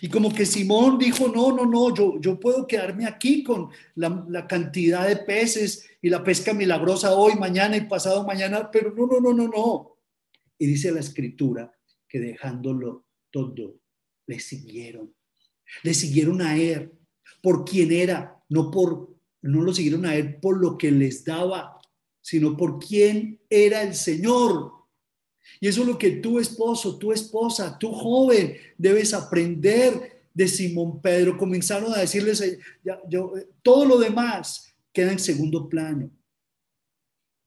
Y 0.00 0.08
como 0.08 0.32
que 0.32 0.46
Simón 0.46 0.98
dijo, 0.98 1.28
no, 1.28 1.52
no, 1.52 1.64
no, 1.64 1.94
yo, 1.94 2.20
yo 2.20 2.40
puedo 2.40 2.66
quedarme 2.66 3.06
aquí 3.06 3.44
con 3.44 3.70
la, 3.94 4.26
la, 4.28 4.46
cantidad 4.46 5.06
de 5.06 5.16
peces 5.16 5.88
y 6.02 6.10
la 6.10 6.24
pesca 6.24 6.52
milagrosa 6.52 7.14
hoy, 7.14 7.34
mañana 7.36 7.76
y 7.76 7.82
pasado 7.82 8.26
mañana, 8.26 8.70
pero 8.70 8.92
no, 8.92 9.06
no, 9.06 9.20
no, 9.20 9.32
no, 9.32 9.48
no. 9.48 9.89
Y 10.60 10.66
dice 10.66 10.92
la 10.92 11.00
escritura 11.00 11.72
que 12.06 12.20
dejándolo 12.20 13.06
todo, 13.30 13.80
le 14.26 14.38
siguieron. 14.38 15.14
Le 15.82 15.94
siguieron 15.94 16.42
a 16.42 16.58
él 16.58 16.92
por 17.42 17.64
quien 17.64 17.90
era, 17.90 18.44
no 18.50 18.70
por, 18.70 19.16
no 19.40 19.62
lo 19.62 19.72
siguieron 19.72 20.04
a 20.04 20.14
él 20.14 20.36
por 20.36 20.60
lo 20.60 20.76
que 20.76 20.90
les 20.90 21.24
daba, 21.24 21.80
sino 22.20 22.58
por 22.58 22.78
quién 22.78 23.40
era 23.48 23.82
el 23.82 23.94
Señor. 23.94 24.72
Y 25.60 25.68
eso 25.68 25.80
es 25.80 25.86
lo 25.86 25.96
que 25.96 26.10
tu 26.16 26.38
esposo, 26.38 26.98
tu 26.98 27.10
esposa, 27.10 27.78
tu 27.78 27.90
joven 27.92 28.54
debes 28.76 29.14
aprender 29.14 30.24
de 30.34 30.46
Simón 30.46 31.00
Pedro. 31.00 31.38
Comenzaron 31.38 31.94
a 31.94 32.00
decirles, 32.00 32.58
yo, 33.08 33.34
eh, 33.38 33.48
todo 33.62 33.86
lo 33.86 33.98
demás 33.98 34.74
queda 34.92 35.12
en 35.12 35.18
segundo 35.18 35.70
plano. 35.70 36.10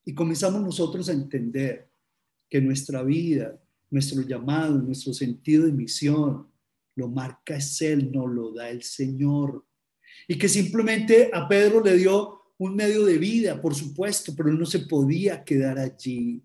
Y 0.04 0.16
comenzamos 0.16 0.64
nosotros 0.64 1.08
a 1.10 1.14
entender 1.14 1.93
que 2.54 2.62
nuestra 2.62 3.02
vida, 3.02 3.60
nuestro 3.90 4.22
llamado, 4.22 4.78
nuestro 4.78 5.12
sentido 5.12 5.66
de 5.66 5.72
misión, 5.72 6.48
lo 6.94 7.08
marca 7.08 7.56
es 7.56 7.82
Él, 7.82 8.12
no 8.12 8.28
lo 8.28 8.54
da 8.54 8.70
el 8.70 8.84
Señor. 8.84 9.66
Y 10.28 10.38
que 10.38 10.48
simplemente 10.48 11.32
a 11.34 11.48
Pedro 11.48 11.84
le 11.84 11.98
dio 11.98 12.54
un 12.60 12.76
medio 12.76 13.06
de 13.06 13.18
vida, 13.18 13.60
por 13.60 13.74
supuesto, 13.74 14.36
pero 14.38 14.54
no 14.54 14.68
se 14.68 14.82
podía 14.82 15.44
quedar 15.44 15.80
allí. 15.80 16.44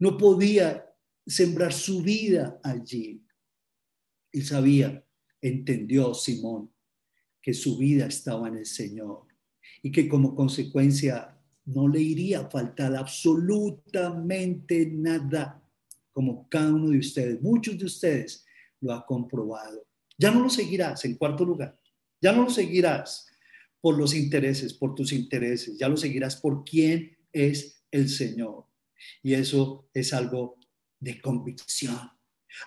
No 0.00 0.18
podía 0.18 0.92
sembrar 1.24 1.72
su 1.72 2.02
vida 2.02 2.58
allí. 2.64 3.24
Y 4.32 4.42
sabía, 4.42 5.06
entendió 5.40 6.14
Simón, 6.14 6.68
que 7.40 7.54
su 7.54 7.78
vida 7.78 8.06
estaba 8.06 8.48
en 8.48 8.56
el 8.56 8.66
Señor 8.66 9.28
y 9.84 9.92
que 9.92 10.08
como 10.08 10.34
consecuencia 10.34 11.33
no 11.66 11.88
le 11.88 12.00
iría 12.00 12.40
a 12.40 12.50
faltar 12.50 12.94
absolutamente 12.94 14.86
nada, 14.86 15.62
como 16.12 16.48
cada 16.48 16.72
uno 16.72 16.90
de 16.90 16.98
ustedes, 16.98 17.40
muchos 17.40 17.78
de 17.78 17.86
ustedes 17.86 18.44
lo 18.80 18.92
ha 18.92 19.04
comprobado. 19.04 19.86
Ya 20.18 20.30
no 20.30 20.40
lo 20.40 20.50
seguirás 20.50 21.04
en 21.04 21.16
cuarto 21.16 21.44
lugar, 21.44 21.78
ya 22.20 22.32
no 22.32 22.44
lo 22.44 22.50
seguirás 22.50 23.26
por 23.80 23.98
los 23.98 24.14
intereses, 24.14 24.72
por 24.72 24.94
tus 24.94 25.12
intereses, 25.12 25.76
ya 25.78 25.88
lo 25.88 25.96
seguirás 25.96 26.36
por 26.36 26.64
quién 26.64 27.16
es 27.32 27.84
el 27.90 28.08
Señor. 28.08 28.66
Y 29.22 29.34
eso 29.34 29.88
es 29.92 30.12
algo 30.12 30.58
de 31.00 31.20
convicción. 31.20 31.98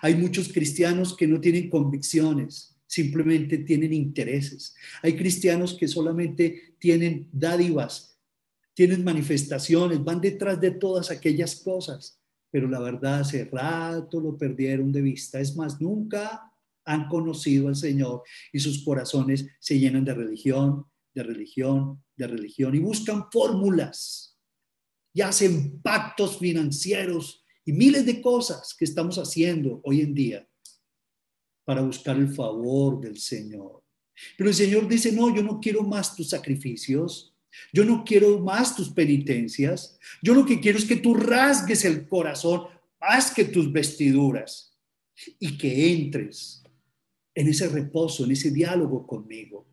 Hay 0.02 0.14
muchos 0.14 0.52
cristianos 0.52 1.16
que 1.16 1.26
no 1.26 1.40
tienen 1.40 1.70
convicciones, 1.70 2.76
simplemente 2.86 3.58
tienen 3.58 3.92
intereses. 3.92 4.74
Hay 5.02 5.16
cristianos 5.16 5.76
que 5.78 5.88
solamente 5.88 6.76
tienen 6.78 7.28
dádivas, 7.32 8.07
tienen 8.78 9.02
manifestaciones, 9.02 10.04
van 10.04 10.20
detrás 10.20 10.60
de 10.60 10.70
todas 10.70 11.10
aquellas 11.10 11.56
cosas, 11.56 12.22
pero 12.48 12.68
la 12.68 12.78
verdad 12.78 13.22
hace 13.22 13.44
rato 13.44 14.20
lo 14.20 14.38
perdieron 14.38 14.92
de 14.92 15.02
vista. 15.02 15.40
Es 15.40 15.56
más, 15.56 15.80
nunca 15.80 16.48
han 16.84 17.08
conocido 17.08 17.66
al 17.66 17.74
Señor 17.74 18.22
y 18.52 18.60
sus 18.60 18.84
corazones 18.84 19.48
se 19.58 19.80
llenan 19.80 20.04
de 20.04 20.14
religión, 20.14 20.86
de 21.12 21.24
religión, 21.24 22.04
de 22.14 22.28
religión 22.28 22.72
y 22.76 22.78
buscan 22.78 23.24
fórmulas 23.32 24.38
y 25.12 25.22
hacen 25.22 25.82
pactos 25.82 26.38
financieros 26.38 27.44
y 27.64 27.72
miles 27.72 28.06
de 28.06 28.22
cosas 28.22 28.76
que 28.78 28.84
estamos 28.84 29.18
haciendo 29.18 29.80
hoy 29.82 30.02
en 30.02 30.14
día 30.14 30.48
para 31.64 31.82
buscar 31.82 32.16
el 32.16 32.32
favor 32.32 33.00
del 33.00 33.18
Señor. 33.18 33.82
Pero 34.36 34.50
el 34.50 34.54
Señor 34.54 34.86
dice, 34.86 35.10
no, 35.10 35.34
yo 35.34 35.42
no 35.42 35.58
quiero 35.58 35.82
más 35.82 36.14
tus 36.14 36.28
sacrificios, 36.28 37.34
yo 37.72 37.84
no 37.84 38.04
quiero 38.04 38.38
más 38.40 38.74
tus 38.74 38.90
penitencias, 38.90 39.98
yo 40.22 40.34
lo 40.34 40.44
que 40.44 40.60
quiero 40.60 40.78
es 40.78 40.84
que 40.84 40.96
tú 40.96 41.14
rasgues 41.14 41.84
el 41.84 42.08
corazón 42.08 42.66
más 43.00 43.32
que 43.32 43.44
tus 43.44 43.72
vestiduras 43.72 44.76
y 45.38 45.56
que 45.58 45.92
entres 45.92 46.62
en 47.34 47.48
ese 47.48 47.68
reposo, 47.68 48.24
en 48.24 48.32
ese 48.32 48.50
diálogo 48.50 49.06
conmigo. 49.06 49.66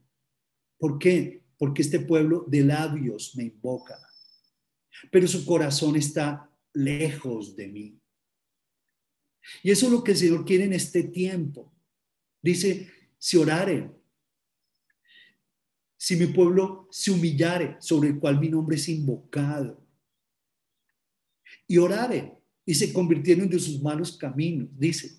¿Por 0.78 1.00
qué? 1.00 1.44
Porque 1.58 1.82
este 1.82 2.00
pueblo 2.00 2.46
de 2.48 2.64
labios 2.64 3.36
me 3.36 3.46
invoca, 3.46 3.98
pero 5.12 5.28
su 5.28 5.46
corazón 5.46 5.96
está 5.96 6.50
lejos 6.74 7.56
de 7.56 7.68
mí. 7.68 8.00
Y 9.64 9.72
eso 9.72 9.88
es 9.88 9.92
lo 9.92 10.04
que 10.04 10.12
el 10.12 10.18
Señor 10.18 10.46
quiere 10.46 10.66
en 10.66 10.74
este 10.74 11.04
tiempo. 11.04 11.74
Dice, 12.42 12.90
si 13.18 13.38
oraren, 13.38 13.96
si 16.06 16.16
mi 16.16 16.28
pueblo 16.28 16.88
se 16.92 17.10
humillare, 17.10 17.78
sobre 17.80 18.10
el 18.10 18.20
cual 18.20 18.40
mi 18.40 18.48
nombre 18.48 18.76
es 18.76 18.88
invocado, 18.90 19.84
y 21.68 21.80
orare, 21.80 22.32
y 22.64 22.76
se 22.76 22.94
convirtieron 22.94 23.50
de 23.50 23.58
sus 23.58 23.82
malos 23.82 24.16
caminos, 24.16 24.70
dice. 24.78 25.18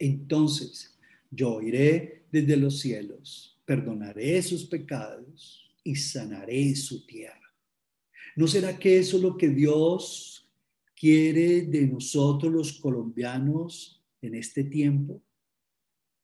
Entonces 0.00 0.98
yo 1.30 1.62
iré 1.62 2.24
desde 2.32 2.56
los 2.56 2.80
cielos, 2.80 3.62
perdonaré 3.64 4.42
sus 4.42 4.64
pecados 4.64 5.72
y 5.84 5.94
sanaré 5.94 6.74
su 6.74 7.06
tierra. 7.06 7.54
¿No 8.34 8.48
será 8.48 8.76
que 8.76 8.98
eso 8.98 9.18
es 9.18 9.22
lo 9.22 9.36
que 9.36 9.48
Dios 9.48 10.50
quiere 10.96 11.62
de 11.62 11.86
nosotros 11.86 12.52
los 12.52 12.72
colombianos 12.80 14.02
en 14.20 14.34
este 14.34 14.64
tiempo? 14.64 15.22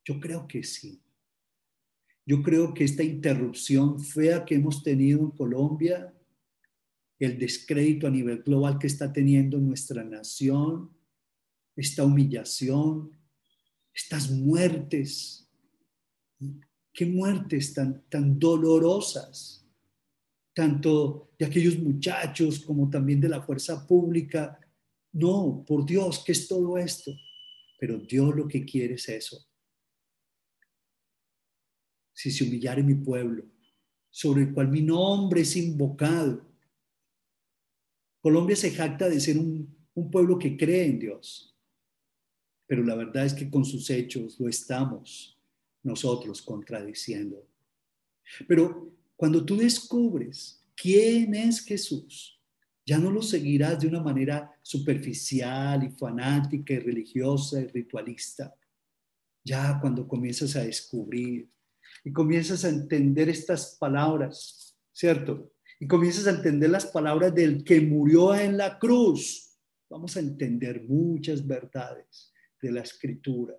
Yo 0.04 0.18
creo 0.18 0.48
que 0.48 0.64
sí. 0.64 1.00
Yo 2.28 2.42
creo 2.42 2.74
que 2.74 2.84
esta 2.84 3.02
interrupción 3.02 3.98
fea 4.04 4.44
que 4.44 4.56
hemos 4.56 4.82
tenido 4.82 5.20
en 5.20 5.30
Colombia 5.30 6.12
el 7.18 7.38
descrédito 7.38 8.06
a 8.06 8.10
nivel 8.10 8.42
global 8.42 8.78
que 8.78 8.86
está 8.86 9.10
teniendo 9.10 9.56
nuestra 9.56 10.04
nación, 10.04 10.90
esta 11.74 12.04
humillación, 12.04 13.18
estas 13.94 14.30
muertes. 14.30 15.48
Qué 16.92 17.06
muertes 17.06 17.72
tan, 17.72 18.02
tan 18.10 18.38
dolorosas, 18.38 19.66
tanto 20.52 21.30
de 21.38 21.46
aquellos 21.46 21.78
muchachos 21.78 22.60
como 22.60 22.90
también 22.90 23.22
de 23.22 23.30
la 23.30 23.40
fuerza 23.40 23.86
pública. 23.86 24.60
No, 25.12 25.64
por 25.66 25.86
Dios, 25.86 26.22
¿qué 26.26 26.32
es 26.32 26.46
todo 26.46 26.76
esto? 26.76 27.10
Pero 27.80 27.96
Dios 27.96 28.36
lo 28.36 28.46
que 28.46 28.66
quiere 28.66 28.96
es 28.96 29.08
eso. 29.08 29.47
Si 32.18 32.32
se 32.32 32.42
humillare 32.42 32.82
mi 32.82 32.96
pueblo, 32.96 33.44
sobre 34.10 34.42
el 34.42 34.52
cual 34.52 34.66
mi 34.66 34.82
nombre 34.82 35.42
es 35.42 35.54
invocado. 35.54 36.44
Colombia 38.20 38.56
se 38.56 38.72
jacta 38.72 39.08
de 39.08 39.20
ser 39.20 39.38
un, 39.38 39.72
un 39.94 40.10
pueblo 40.10 40.36
que 40.36 40.56
cree 40.56 40.86
en 40.86 40.98
Dios, 40.98 41.56
pero 42.66 42.82
la 42.82 42.96
verdad 42.96 43.24
es 43.24 43.34
que 43.34 43.48
con 43.48 43.64
sus 43.64 43.88
hechos 43.88 44.40
lo 44.40 44.48
estamos 44.48 45.38
nosotros 45.84 46.42
contradiciendo. 46.42 47.46
Pero 48.48 48.92
cuando 49.14 49.44
tú 49.44 49.56
descubres 49.56 50.66
quién 50.74 51.36
es 51.36 51.64
Jesús, 51.64 52.42
ya 52.84 52.98
no 52.98 53.12
lo 53.12 53.22
seguirás 53.22 53.78
de 53.78 53.86
una 53.86 54.02
manera 54.02 54.58
superficial 54.60 55.84
y 55.84 55.90
fanática 55.90 56.74
y 56.74 56.80
religiosa 56.80 57.60
y 57.60 57.68
ritualista. 57.68 58.52
Ya 59.44 59.78
cuando 59.80 60.08
comienzas 60.08 60.56
a 60.56 60.64
descubrir 60.64 61.48
y 62.04 62.12
comienzas 62.12 62.64
a 62.64 62.68
entender 62.68 63.28
estas 63.28 63.76
palabras, 63.78 64.76
¿cierto? 64.92 65.52
Y 65.80 65.86
comienzas 65.86 66.26
a 66.26 66.36
entender 66.36 66.70
las 66.70 66.86
palabras 66.86 67.34
del 67.34 67.62
que 67.64 67.80
murió 67.80 68.34
en 68.34 68.56
la 68.56 68.78
cruz, 68.78 69.56
vamos 69.88 70.16
a 70.16 70.20
entender 70.20 70.82
muchas 70.82 71.46
verdades 71.46 72.32
de 72.60 72.72
la 72.72 72.80
escritura. 72.80 73.54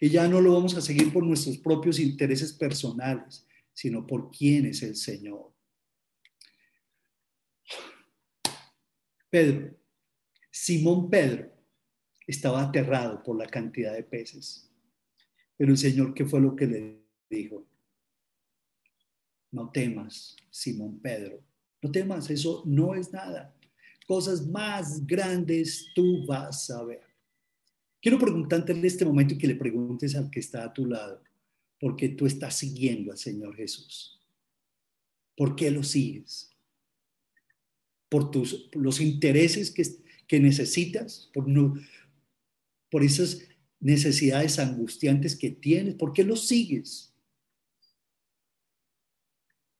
Y 0.00 0.10
ya 0.10 0.28
no 0.28 0.40
lo 0.40 0.52
vamos 0.52 0.76
a 0.76 0.82
seguir 0.82 1.12
por 1.12 1.24
nuestros 1.24 1.58
propios 1.58 1.98
intereses 1.98 2.52
personales, 2.52 3.46
sino 3.72 4.06
por 4.06 4.30
quién 4.30 4.66
es 4.66 4.82
el 4.82 4.94
Señor. 4.94 5.54
Pedro, 9.30 9.74
Simón 10.50 11.10
Pedro, 11.10 11.50
estaba 12.26 12.62
aterrado 12.62 13.22
por 13.22 13.38
la 13.38 13.46
cantidad 13.46 13.94
de 13.94 14.02
peces. 14.02 14.65
Pero 15.56 15.72
el 15.72 15.78
Señor, 15.78 16.14
¿qué 16.14 16.24
fue 16.24 16.40
lo 16.40 16.54
que 16.54 16.66
le 16.66 17.02
dijo? 17.30 17.66
No 19.50 19.70
temas, 19.70 20.36
Simón 20.50 20.98
Pedro. 21.00 21.42
No 21.82 21.90
temas, 21.90 22.30
eso 22.30 22.62
no 22.66 22.94
es 22.94 23.12
nada. 23.12 23.54
Cosas 24.06 24.46
más 24.46 25.06
grandes 25.06 25.88
tú 25.94 26.26
vas 26.26 26.70
a 26.70 26.84
ver. 26.84 27.02
Quiero 28.00 28.18
preguntarte 28.18 28.72
en 28.72 28.84
este 28.84 29.04
momento 29.04 29.34
y 29.34 29.38
que 29.38 29.48
le 29.48 29.56
preguntes 29.56 30.14
al 30.14 30.30
que 30.30 30.40
está 30.40 30.64
a 30.64 30.72
tu 30.72 30.86
lado, 30.86 31.22
¿por 31.80 31.96
qué 31.96 32.10
tú 32.10 32.26
estás 32.26 32.56
siguiendo 32.56 33.12
al 33.12 33.18
Señor 33.18 33.56
Jesús? 33.56 34.20
¿Por 35.36 35.56
qué 35.56 35.70
lo 35.70 35.82
sigues? 35.82 36.50
¿Por 38.08 38.30
tus, 38.30 38.68
los 38.74 39.00
intereses 39.00 39.70
que, 39.70 39.84
que 40.26 40.38
necesitas? 40.38 41.30
¿Por, 41.34 41.48
no, 41.48 41.74
¿Por 42.90 43.02
esas 43.02 43.40
necesidades 43.80 44.58
angustiantes 44.58 45.36
que 45.36 45.50
tienes? 45.50 45.94
¿Por 45.94 46.12
qué 46.12 46.24
lo 46.24 46.36
sigues? 46.36 47.14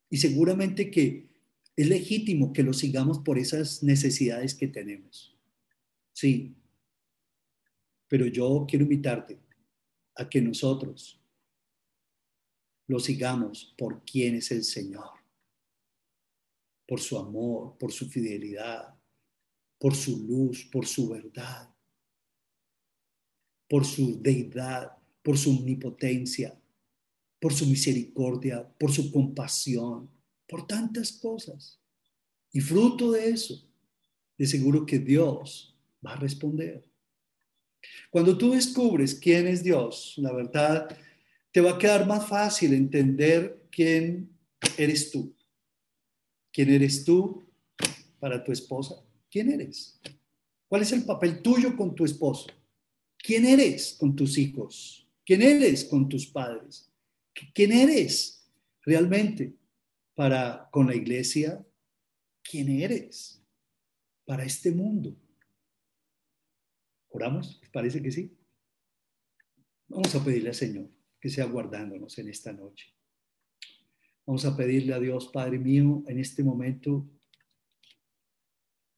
Y 0.09 0.17
seguramente 0.17 0.89
que 0.89 1.29
es 1.75 1.87
legítimo 1.87 2.53
que 2.53 2.63
lo 2.63 2.73
sigamos 2.73 3.19
por 3.19 3.37
esas 3.37 3.83
necesidades 3.83 4.55
que 4.55 4.67
tenemos. 4.67 5.37
Sí, 6.13 6.55
pero 8.07 8.25
yo 8.25 8.65
quiero 8.67 8.83
invitarte 8.83 9.39
a 10.15 10.27
que 10.27 10.41
nosotros 10.41 11.21
lo 12.87 12.99
sigamos 12.99 13.75
por 13.77 14.03
quién 14.05 14.35
es 14.35 14.49
el 14.51 14.63
Señor, 14.63 15.19
por 16.87 16.99
su 16.99 17.17
amor, 17.17 17.77
por 17.77 17.91
su 17.91 18.09
fidelidad, 18.09 18.97
por 19.77 19.93
su 19.93 20.25
luz, 20.25 20.65
por 20.71 20.87
su 20.87 21.09
verdad, 21.09 21.69
por 23.67 23.85
su 23.85 24.21
deidad, 24.21 24.97
por 25.21 25.37
su 25.37 25.51
omnipotencia, 25.51 26.57
por 27.39 27.53
su 27.53 27.65
misericordia, 27.65 28.67
por 28.79 28.91
su 28.91 29.11
compasión, 29.11 30.09
por 30.47 30.65
tantas 30.65 31.11
cosas. 31.11 31.79
Y 32.51 32.61
fruto 32.61 33.11
de 33.11 33.29
eso, 33.29 33.63
de 34.37 34.47
seguro 34.47 34.85
que 34.85 34.99
Dios 34.99 35.75
va 36.05 36.13
a 36.13 36.15
responder. 36.15 36.83
Cuando 38.09 38.37
tú 38.37 38.51
descubres 38.51 39.15
quién 39.15 39.47
es 39.47 39.63
Dios, 39.63 40.13
la 40.17 40.31
verdad, 40.31 40.87
te 41.51 41.61
va 41.61 41.71
a 41.71 41.77
quedar 41.77 42.07
más 42.07 42.27
fácil 42.27 42.73
entender 42.73 43.67
quién 43.71 44.29
eres 44.77 45.11
tú. 45.11 45.33
¿Quién 46.51 46.69
eres 46.71 47.03
tú 47.03 47.43
para 48.19 48.43
tu 48.43 48.51
esposa? 48.51 48.95
¿Quién 49.29 49.51
eres? 49.51 49.99
¿Cuál 50.67 50.81
es 50.81 50.91
el 50.91 51.03
papel 51.03 51.41
tuyo 51.41 51.75
con 51.75 51.93
tu 51.93 52.03
esposo? 52.03 52.47
¿Quién 53.27 53.45
eres 53.45 53.97
con 53.99 54.15
tus 54.15 54.37
hijos? 54.37 55.05
¿Quién 55.25 55.41
eres 55.41 55.83
con 55.83 56.07
tus 56.07 56.27
padres? 56.27 56.89
¿Quién 57.53 57.73
eres 57.73 58.49
realmente 58.85 59.53
para 60.15 60.69
con 60.71 60.87
la 60.87 60.95
iglesia? 60.95 61.61
¿Quién 62.41 62.69
eres 62.69 63.43
para 64.23 64.45
este 64.45 64.71
mundo? 64.71 65.13
¿Oramos? 67.09 67.59
parece 67.73 68.01
que 68.01 68.13
sí? 68.13 68.33
Vamos 69.89 70.15
a 70.15 70.23
pedirle 70.23 70.47
al 70.47 70.55
Señor 70.55 70.89
que 71.19 71.29
sea 71.29 71.47
guardándonos 71.47 72.17
en 72.19 72.29
esta 72.29 72.53
noche. 72.53 72.95
Vamos 74.25 74.45
a 74.45 74.55
pedirle 74.55 74.93
a 74.93 74.99
Dios, 74.99 75.27
Padre 75.33 75.59
mío, 75.59 76.01
en 76.07 76.19
este 76.19 76.45
momento 76.45 77.05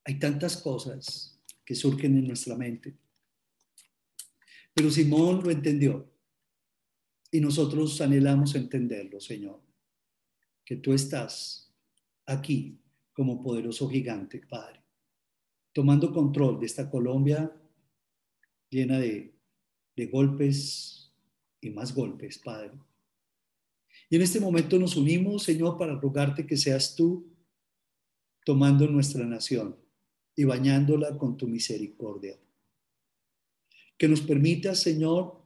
hay 0.03 0.19
tantas 0.19 0.55
cosas 0.57 1.41
que 1.65 1.73
surgen 1.73 2.15
en 2.15 2.27
nuestra 2.27 2.55
mente. 2.55 2.95
Pero 4.79 4.91
Simón 4.91 5.41
lo 5.43 5.51
entendió 5.51 6.09
y 7.29 7.41
nosotros 7.41 7.99
anhelamos 7.99 8.55
entenderlo, 8.55 9.19
Señor, 9.19 9.59
que 10.63 10.77
tú 10.77 10.93
estás 10.93 11.75
aquí 12.25 12.79
como 13.11 13.41
poderoso 13.43 13.89
gigante, 13.89 14.39
Padre, 14.39 14.81
tomando 15.73 16.13
control 16.13 16.61
de 16.61 16.67
esta 16.67 16.89
Colombia 16.89 17.53
llena 18.69 18.99
de, 18.99 19.35
golpes 20.13 21.11
y 21.59 21.71
más 21.71 21.93
golpes, 21.93 22.37
Padre. 22.37 22.71
Y 24.09 24.15
en 24.15 24.21
este 24.21 24.39
momento 24.39 24.79
nos 24.79 24.95
unimos, 24.95 25.43
Señor, 25.43 25.77
para 25.77 25.99
rogarte 25.99 26.47
que 26.47 26.55
seas 26.55 26.95
tú 26.95 27.27
tomando 28.45 28.87
nuestra 28.87 29.25
nación 29.25 29.75
y 30.37 30.45
bañándola 30.45 31.17
con 31.17 31.35
tu 31.35 31.49
misericordia. 31.49 32.39
Que 33.99 34.07
nos 34.07 34.21
permitas, 34.21 34.79
Señor, 34.79 35.43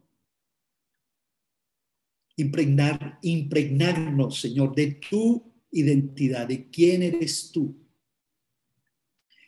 impregnar, 2.37 3.19
impregnarnos, 3.21 4.39
Señor, 4.39 4.73
de 4.75 4.99
tu 5.09 5.51
identidad, 5.71 6.47
de 6.47 6.69
quién 6.69 7.03
eres 7.03 7.51
tú. 7.51 7.75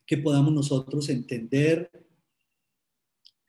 Que 0.05 0.17
podamos 0.17 0.51
nosotros 0.53 1.07
entender 1.09 1.89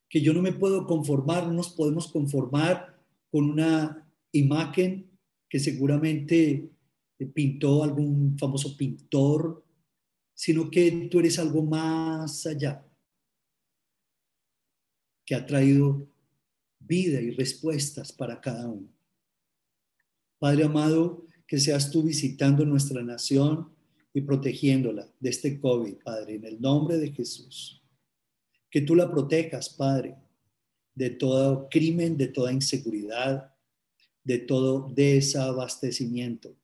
que 0.09 0.21
yo 0.21 0.33
no 0.33 0.41
me 0.41 0.53
puedo 0.53 0.87
conformar, 0.87 1.47
no 1.47 1.55
nos 1.55 1.71
podemos 1.71 2.07
conformar 2.09 3.03
con 3.31 3.51
una 3.51 4.09
imagen 4.33 5.11
que 5.49 5.59
seguramente 5.59 6.71
pintó 7.35 7.83
algún 7.83 8.39
famoso 8.39 8.77
pintor, 8.77 9.65
sino 10.35 10.71
que 10.71 11.09
tú 11.11 11.19
eres 11.19 11.39
algo 11.39 11.63
más 11.63 12.47
allá, 12.47 12.86
que 15.27 15.35
ha 15.35 15.45
traído 15.45 16.09
vida 16.79 17.21
y 17.21 17.33
respuestas 17.33 18.13
para 18.13 18.41
cada 18.41 18.69
uno. 18.69 18.89
Padre 20.39 20.65
amado, 20.65 21.27
que 21.47 21.59
seas 21.61 21.91
tú 21.91 22.03
visitando 22.03 22.65
nuestra 22.65 23.03
nación 23.03 23.69
y 24.15 24.23
protegiéndola 24.23 25.13
de 25.21 25.29
este 25.29 25.61
COVID, 25.61 25.97
Padre, 26.03 26.37
en 26.37 26.45
el 26.45 26.61
nombre 26.61 26.97
de 26.97 27.13
Jesús 27.13 27.83
que 28.77 28.83
tú 28.83 28.95
la 28.95 29.11
protejas, 29.11 29.71
Padre, 29.71 30.17
de 30.95 31.09
todo 31.09 31.67
crimen, 31.71 32.19
de 32.19 32.29
toda 32.29 32.53
inseguridad, 32.53 33.55
de 34.23 34.39
todo 34.39 34.93
desabastecimiento. 34.95 36.55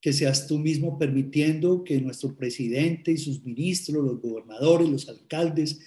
Que 0.00 0.14
seas 0.14 0.46
tú 0.46 0.58
mismo 0.58 0.98
permitiendo 0.98 1.84
que 1.84 2.00
nuestro 2.00 2.34
presidente 2.34 3.12
y 3.12 3.18
sus 3.18 3.44
ministros, 3.44 4.02
los 4.02 4.20
gobernadores, 4.22 4.88
los 4.88 5.08
alcaldes, 5.10 5.80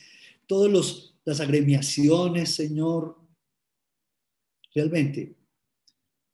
todas 0.45 0.72
las 1.28 1.41
agremiaciones, 1.41 2.55
Señor, 2.55 3.19
realmente 4.73 5.36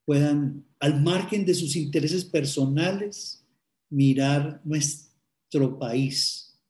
puedan, 0.05 0.67
al 0.79 1.01
margen 1.01 1.45
de 1.45 1.55
sus 1.55 1.75
intereses 1.75 2.23
personales, 2.23 3.43
mirar 3.89 4.61
nuestro 4.63 5.79
país 5.79 6.61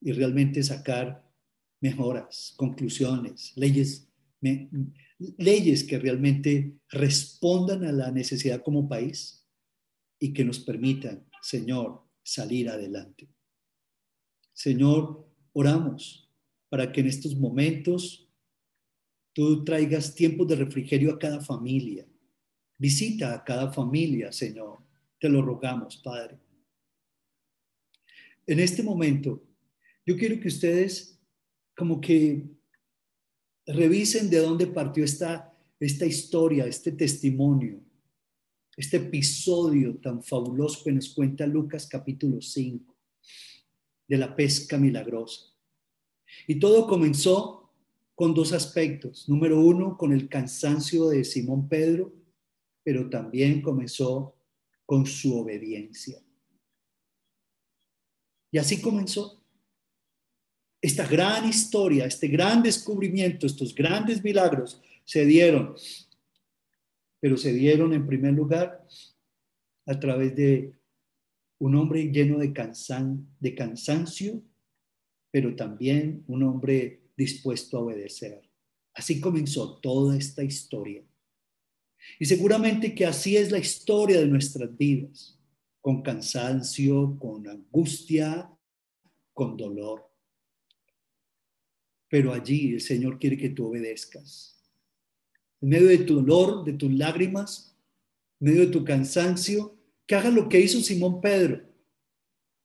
y 0.00 0.12
realmente 0.12 0.62
sacar 0.62 1.30
mejoras, 1.82 2.54
conclusiones, 2.56 3.52
leyes, 3.56 4.08
leyes 5.36 5.84
que 5.84 5.98
realmente 5.98 6.78
respondan 6.88 7.84
a 7.84 7.92
la 7.92 8.10
necesidad 8.10 8.62
como 8.62 8.88
país 8.88 9.46
y 10.18 10.32
que 10.32 10.46
nos 10.46 10.60
permitan, 10.60 11.28
Señor, 11.42 12.04
salir 12.22 12.70
adelante. 12.70 13.28
Señor, 14.54 15.28
oramos 15.52 16.29
para 16.70 16.90
que 16.90 17.00
en 17.00 17.08
estos 17.08 17.36
momentos 17.36 18.26
tú 19.34 19.62
traigas 19.64 20.14
tiempos 20.14 20.48
de 20.48 20.56
refrigerio 20.56 21.12
a 21.12 21.18
cada 21.18 21.40
familia. 21.40 22.06
Visita 22.78 23.34
a 23.34 23.44
cada 23.44 23.70
familia, 23.70 24.32
Señor. 24.32 24.78
Te 25.18 25.28
lo 25.28 25.42
rogamos, 25.42 25.98
Padre. 25.98 26.38
En 28.46 28.58
este 28.58 28.82
momento, 28.82 29.42
yo 30.06 30.16
quiero 30.16 30.40
que 30.40 30.48
ustedes 30.48 31.20
como 31.76 32.00
que 32.00 32.48
revisen 33.66 34.30
de 34.30 34.38
dónde 34.38 34.66
partió 34.66 35.04
esta, 35.04 35.54
esta 35.78 36.06
historia, 36.06 36.66
este 36.66 36.92
testimonio, 36.92 37.80
este 38.76 38.96
episodio 38.96 39.96
tan 39.98 40.22
fabuloso 40.22 40.82
que 40.84 40.92
nos 40.92 41.10
cuenta 41.10 41.46
Lucas 41.46 41.86
capítulo 41.86 42.40
5 42.40 42.96
de 44.08 44.16
la 44.16 44.34
pesca 44.34 44.78
milagrosa. 44.78 45.50
Y 46.46 46.58
todo 46.58 46.86
comenzó 46.86 47.70
con 48.14 48.34
dos 48.34 48.52
aspectos. 48.52 49.28
Número 49.28 49.60
uno, 49.60 49.96
con 49.96 50.12
el 50.12 50.28
cansancio 50.28 51.08
de 51.08 51.24
Simón 51.24 51.68
Pedro, 51.68 52.12
pero 52.82 53.08
también 53.08 53.62
comenzó 53.62 54.34
con 54.84 55.06
su 55.06 55.38
obediencia. 55.38 56.18
Y 58.50 58.58
así 58.58 58.80
comenzó 58.80 59.40
esta 60.80 61.06
gran 61.06 61.48
historia, 61.48 62.06
este 62.06 62.28
gran 62.28 62.62
descubrimiento, 62.62 63.46
estos 63.46 63.74
grandes 63.74 64.24
milagros 64.24 64.80
se 65.04 65.24
dieron, 65.24 65.74
pero 67.20 67.36
se 67.36 67.52
dieron 67.52 67.92
en 67.92 68.06
primer 68.06 68.32
lugar 68.32 68.86
a 69.86 70.00
través 70.00 70.34
de 70.34 70.72
un 71.58 71.74
hombre 71.74 72.04
lleno 72.10 72.38
de, 72.38 72.52
cansan, 72.52 73.28
de 73.38 73.54
cansancio, 73.54 74.42
pero 75.30 75.54
también 75.54 76.24
un 76.26 76.42
hombre 76.42 77.02
dispuesto 77.16 77.78
a 77.78 77.82
obedecer. 77.82 78.42
Así 78.94 79.20
comenzó 79.20 79.78
toda 79.78 80.16
esta 80.16 80.42
historia. 80.42 81.02
Y 82.18 82.24
seguramente 82.24 82.94
que 82.94 83.06
así 83.06 83.36
es 83.36 83.50
la 83.50 83.58
historia 83.58 84.20
de 84.20 84.26
nuestras 84.26 84.76
vidas, 84.76 85.38
con 85.80 86.02
cansancio, 86.02 87.16
con 87.18 87.48
angustia, 87.48 88.50
con 89.32 89.56
dolor. 89.56 90.10
Pero 92.08 92.32
allí 92.32 92.74
el 92.74 92.80
Señor 92.80 93.18
quiere 93.18 93.36
que 93.36 93.50
tú 93.50 93.66
obedezcas. 93.66 94.60
En 95.60 95.68
medio 95.68 95.88
de 95.88 95.98
tu 95.98 96.16
dolor, 96.16 96.64
de 96.64 96.72
tus 96.72 96.90
lágrimas, 96.92 97.76
en 98.40 98.48
medio 98.48 98.62
de 98.62 98.72
tu 98.72 98.84
cansancio, 98.84 99.76
que 100.06 100.14
hagas 100.16 100.34
lo 100.34 100.48
que 100.48 100.60
hizo 100.60 100.80
Simón 100.80 101.20
Pedro, 101.20 101.69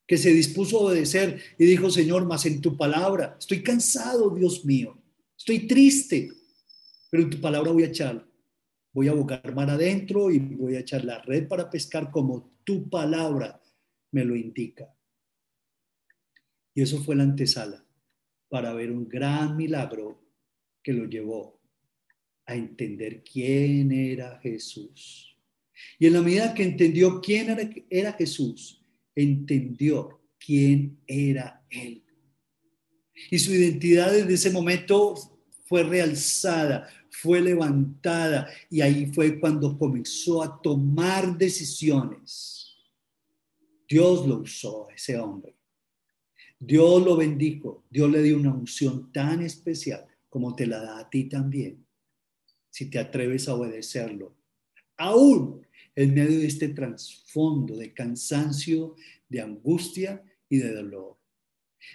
que 0.08 0.18
se 0.18 0.32
dispuso 0.32 0.78
a 0.78 0.84
obedecer 0.86 1.42
y 1.58 1.66
dijo, 1.66 1.90
Señor, 1.90 2.26
más 2.26 2.46
en 2.46 2.62
tu 2.62 2.78
palabra, 2.78 3.36
estoy 3.40 3.64
cansado, 3.64 4.30
Dios 4.30 4.64
mío, 4.66 4.98
estoy 5.38 5.68
triste, 5.68 6.32
pero 7.10 7.24
en 7.24 7.30
tu 7.30 7.42
palabra 7.42 7.72
voy 7.72 7.84
a 7.84 7.88
echar, 7.88 8.28
voy 8.94 9.08
a 9.08 9.14
bocar 9.14 9.54
mar 9.56 9.70
adentro 9.70 10.32
y 10.32 10.40
voy 10.40 10.76
a 10.76 10.80
echar 10.80 11.04
la 11.04 11.22
red 11.22 11.48
para 11.48 11.70
pescar 11.70 12.12
como 12.12 12.56
tu 12.64 12.90
palabra 12.90 13.62
me 14.12 14.24
lo 14.24 14.36
indica. 14.36 14.94
Y 16.74 16.82
eso 16.82 17.02
fue 17.02 17.16
la 17.16 17.24
antesala 17.24 17.84
para 18.50 18.74
ver 18.74 18.92
un 18.92 19.08
gran 19.08 19.58
milagro 19.58 20.22
que 20.84 20.94
lo 20.94 21.06
llevó 21.06 21.60
a 22.46 22.56
entender 22.56 23.24
quién 23.24 23.92
era 23.92 24.40
Jesús. 24.40 25.36
Y 25.98 26.08
en 26.08 26.14
la 26.14 26.22
medida 26.22 26.54
que 26.54 26.64
entendió 26.64 27.20
quién 27.22 27.86
era 27.90 28.14
Jesús, 28.14 28.85
entendió 29.16 30.22
quién 30.38 31.00
era 31.08 31.66
Él. 31.70 32.04
Y 33.32 33.40
su 33.40 33.54
identidad 33.54 34.12
desde 34.12 34.34
ese 34.34 34.52
momento 34.52 35.16
fue 35.66 35.84
realzada, 35.84 36.90
fue 37.10 37.42
levantada 37.42 38.50
y 38.70 38.82
ahí 38.82 39.08
fue 39.08 39.40
cuando 39.40 39.78
comenzó 39.78 40.44
a 40.44 40.62
tomar 40.62 41.38
decisiones. 41.38 42.76
Dios 43.88 44.28
lo 44.28 44.40
usó 44.40 44.90
ese 44.90 45.18
hombre 45.18 45.56
Dios 46.60 47.04
lo 47.04 47.18
bendijo, 47.18 47.84
Dios 47.90 48.10
le 48.10 48.22
dio 48.22 48.38
una 48.38 48.54
unción 48.54 49.12
tan 49.12 49.42
especial 49.42 50.06
como 50.30 50.56
te 50.56 50.66
la 50.66 50.82
da 50.82 51.00
a 51.00 51.10
ti 51.10 51.26
también, 51.26 51.86
si 52.70 52.90
te 52.90 53.00
atreves 53.00 53.48
a 53.48 53.56
obedecerlo, 53.56 54.36
aún 54.98 55.66
en 55.96 56.14
medio 56.14 56.40
de 56.40 56.48
este 56.48 56.70
trasfondo 56.70 57.78
de 57.78 57.94
cansancio, 57.94 58.96
de 59.30 59.42
angustia 59.42 60.24
y 60.50 60.58
de 60.58 60.74
dolor. 60.74 61.18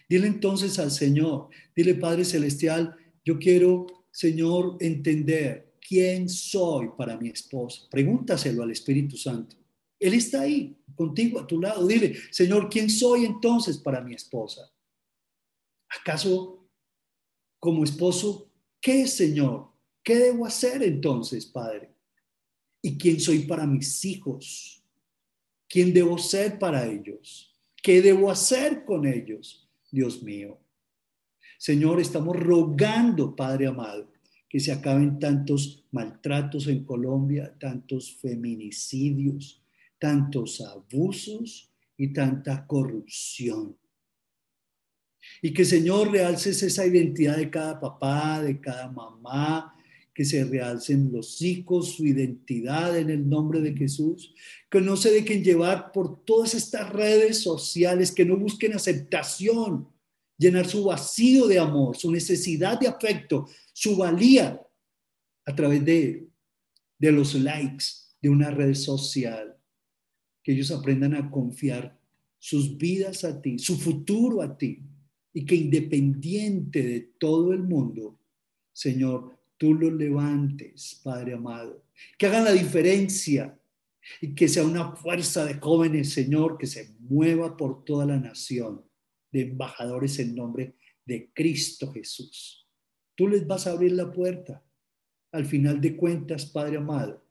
Dile 0.09 0.26
entonces 0.26 0.78
al 0.78 0.90
Señor, 0.90 1.48
dile 1.74 1.94
Padre 1.94 2.24
Celestial, 2.24 2.96
yo 3.24 3.38
quiero, 3.38 3.86
Señor, 4.11 4.76
entender 4.80 5.74
quién 5.86 6.28
soy 6.28 6.90
para 6.96 7.16
mi 7.16 7.28
esposa. 7.28 7.82
Pregúntaselo 7.90 8.62
al 8.62 8.70
Espíritu 8.70 9.16
Santo. 9.16 9.57
Él 9.98 10.14
está 10.14 10.42
ahí, 10.42 10.76
contigo, 10.94 11.40
a 11.40 11.46
tu 11.46 11.61
lado. 11.61 11.86
Dile, 11.86 12.16
Señor, 12.30 12.70
¿quién 12.70 12.88
soy 12.88 13.24
entonces 13.24 13.78
para 13.78 14.01
mi 14.01 14.14
esposa? 14.14 14.72
¿Acaso 16.01 16.68
como 17.59 17.84
esposo, 17.84 18.51
qué, 18.80 19.07
Señor? 19.07 19.70
¿Qué 20.03 20.16
debo 20.16 20.46
hacer 20.46 20.82
entonces, 20.82 21.44
Padre? 21.44 21.89
¿Y 22.82 22.96
quién 22.96 23.20
soy 23.20 23.40
para 23.40 23.66
mis 23.66 24.04
hijos? 24.04 24.82
¿Quién 25.68 25.92
debo 25.92 26.18
ser 26.18 26.58
para 26.58 26.86
ellos? 26.86 27.54
¿Qué 27.82 28.02
debo 28.02 28.30
hacer 28.30 28.84
con 28.84 29.06
ellos, 29.06 29.68
Dios 29.90 30.22
mío? 30.22 30.58
Señor, 31.58 32.00
estamos 32.00 32.36
rogando, 32.36 33.36
Padre 33.36 33.66
amado, 33.66 34.10
que 34.48 34.58
se 34.58 34.72
acaben 34.72 35.18
tantos 35.18 35.84
maltratos 35.92 36.66
en 36.66 36.84
Colombia, 36.84 37.54
tantos 37.60 38.16
feminicidios, 38.16 39.62
tantos 39.98 40.60
abusos 40.60 41.70
y 41.96 42.12
tanta 42.12 42.66
corrupción. 42.66 43.76
Y 45.42 45.52
que 45.52 45.64
Señor 45.64 46.10
realces 46.10 46.62
esa 46.62 46.86
identidad 46.86 47.36
de 47.36 47.50
cada 47.50 47.78
papá, 47.78 48.42
de 48.42 48.60
cada 48.60 48.90
mamá, 48.90 49.76
que 50.14 50.24
se 50.24 50.44
realcen 50.44 51.11
los 51.12 51.40
hijos, 51.40 51.94
su 51.94 52.04
identidad 52.04 52.98
en 52.98 53.11
el 53.11 53.28
nombre 53.28 53.61
de 53.61 53.74
Jesús, 53.74 54.34
que 54.70 54.80
no 54.80 54.96
se 54.96 55.11
dejen 55.11 55.42
llevar 55.42 55.92
por 55.92 56.24
todas 56.24 56.54
estas 56.54 56.90
redes 56.90 57.42
sociales, 57.42 58.12
que 58.12 58.24
no 58.24 58.36
busquen 58.36 58.74
aceptación, 58.74 59.88
llenar 60.36 60.66
su 60.66 60.84
vacío 60.84 61.46
de 61.46 61.58
amor, 61.58 61.96
su 61.96 62.11
necesidad 62.11 62.78
de 62.78 62.88
afecto, 62.88 63.48
su 63.72 63.96
valía 63.96 64.61
a 65.46 65.54
través 65.54 65.84
de, 65.84 66.28
de 66.98 67.12
los 67.12 67.34
likes 67.34 67.84
de 68.20 68.28
una 68.28 68.50
red 68.50 68.74
social. 68.74 69.56
Que 70.42 70.52
ellos 70.52 70.70
aprendan 70.70 71.14
a 71.14 71.30
confiar 71.30 71.98
sus 72.38 72.76
vidas 72.76 73.24
a 73.24 73.40
ti, 73.40 73.58
su 73.58 73.76
futuro 73.76 74.42
a 74.42 74.56
ti, 74.56 74.82
y 75.32 75.44
que 75.44 75.54
independiente 75.54 76.82
de 76.82 77.00
todo 77.18 77.52
el 77.52 77.62
mundo, 77.62 78.18
Señor, 78.72 79.39
tú 79.61 79.74
los 79.74 79.92
levantes, 79.92 80.98
Padre 81.04 81.34
amado, 81.34 81.84
que 82.16 82.24
hagan 82.24 82.44
la 82.44 82.52
diferencia 82.52 83.61
y 84.22 84.34
que 84.34 84.48
sea 84.48 84.64
una 84.64 84.96
fuerza 84.96 85.44
de 85.44 85.61
jóvenes, 85.61 86.14
Señor, 86.14 86.56
que 86.56 86.66
se 86.66 86.94
mueva 86.98 87.58
por 87.58 87.84
toda 87.84 88.06
la 88.06 88.18
nación, 88.18 88.82
de 89.30 89.42
embajadores 89.42 90.18
en 90.18 90.34
nombre 90.34 90.76
de 91.04 91.30
Cristo 91.34 91.92
Jesús. 91.92 92.66
Tú 93.14 93.28
les 93.28 93.46
vas 93.46 93.66
a 93.66 93.72
abrir 93.72 93.92
la 93.92 94.11
puerta. 94.11 94.64
Al 95.30 95.44
final 95.44 95.78
de 95.78 95.94
cuentas, 95.94 96.46
Padre 96.46 96.78
amado, 96.78 97.22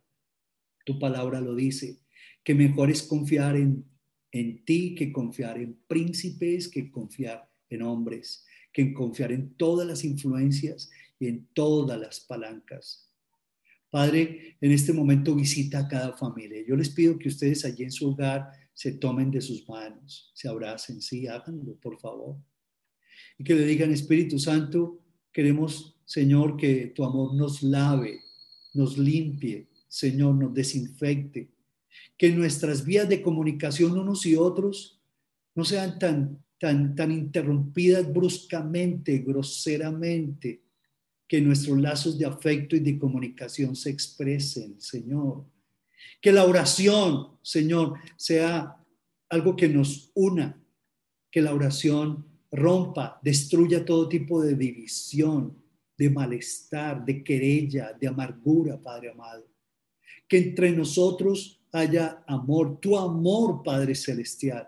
tu 0.85 0.99
palabra 0.99 1.41
lo 1.41 1.55
dice, 1.55 1.97
que 2.43 2.53
mejor 2.53 2.91
es 2.91 3.01
confiar 3.01 3.55
en, 3.55 3.83
en 4.31 4.63
ti 4.65 4.93
que 4.93 5.11
confiar 5.11 5.57
en 5.57 5.81
príncipes, 5.87 6.67
que 6.67 6.91
confiar 6.91 7.49
en 7.71 7.81
hombres, 7.81 8.45
que 8.71 8.93
confiar 8.93 9.31
en 9.31 9.55
todas 9.55 9.87
las 9.87 10.03
influencias 10.03 10.91
y 11.19 11.27
en 11.27 11.47
todas 11.53 11.99
las 11.99 12.21
palancas. 12.21 13.09
Padre, 13.89 14.57
en 14.61 14.71
este 14.71 14.93
momento 14.93 15.35
visita 15.35 15.79
a 15.79 15.87
cada 15.87 16.15
familia. 16.15 16.63
Yo 16.65 16.75
les 16.75 16.89
pido 16.89 17.17
que 17.17 17.29
ustedes 17.29 17.65
allí 17.65 17.83
en 17.83 17.91
su 17.91 18.09
hogar 18.09 18.51
se 18.73 18.93
tomen 18.93 19.31
de 19.31 19.41
sus 19.41 19.67
manos, 19.67 20.31
se 20.33 20.47
abracen, 20.47 21.01
sí, 21.01 21.27
háganlo, 21.27 21.75
por 21.75 21.99
favor. 21.99 22.37
Y 23.37 23.43
que 23.43 23.55
le 23.55 23.65
digan, 23.65 23.91
Espíritu 23.91 24.39
Santo, 24.39 25.01
queremos, 25.33 25.97
Señor, 26.05 26.55
que 26.55 26.87
tu 26.95 27.03
amor 27.03 27.35
nos 27.35 27.61
lave, 27.63 28.21
nos 28.73 28.97
limpie, 28.97 29.67
Señor, 29.87 30.35
nos 30.35 30.53
desinfecte, 30.53 31.49
Que 32.15 32.31
nuestras 32.31 32.85
vías 32.85 33.09
de 33.09 33.21
comunicación 33.21 33.97
unos 33.97 34.25
y 34.25 34.35
otros 34.35 35.01
no 35.55 35.65
sean 35.65 35.97
tan, 35.97 36.43
tan, 36.59 36.95
tan 36.95 37.11
interrumpidas 37.11 38.11
bruscamente, 38.13 39.17
groseramente, 39.19 40.61
que 41.29 41.39
nuestros 41.39 41.79
lazos 41.79 42.17
de 42.17 42.25
afecto 42.25 42.75
y 42.75 42.79
de 42.79 42.97
comunicación 42.97 43.75
se 43.75 43.91
expresen, 43.91 44.81
Señor. 44.81 45.45
Que 46.19 46.31
la 46.31 46.43
oración, 46.43 47.37
Señor, 47.43 47.99
sea 48.17 48.75
algo 49.29 49.55
que 49.55 49.69
nos 49.69 50.11
una, 50.15 50.59
que 51.29 51.43
la 51.43 51.53
oración 51.53 52.25
rompa, 52.51 53.19
destruya 53.21 53.85
todo 53.85 54.09
tipo 54.09 54.41
de 54.41 54.55
división, 54.55 55.55
de 55.95 56.09
malestar, 56.09 57.05
de 57.05 57.23
querella, 57.23 57.93
de 57.93 58.07
amargura, 58.07 58.81
Padre 58.81 59.11
amado. 59.11 59.47
Que 60.27 60.39
entre 60.39 60.71
nosotros 60.71 61.61
haya 61.71 62.23
amor, 62.25 62.79
tu 62.79 62.97
amor, 62.97 63.61
Padre 63.61 63.93
Celestial, 63.93 64.67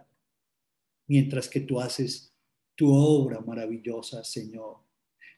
mientras 1.07 1.49
que 1.49 1.61
tú 1.61 1.81
haces 1.81 2.31
tu 2.75 2.93
obra 2.93 3.41
maravillosa, 3.41 4.23
Señor. 4.23 4.77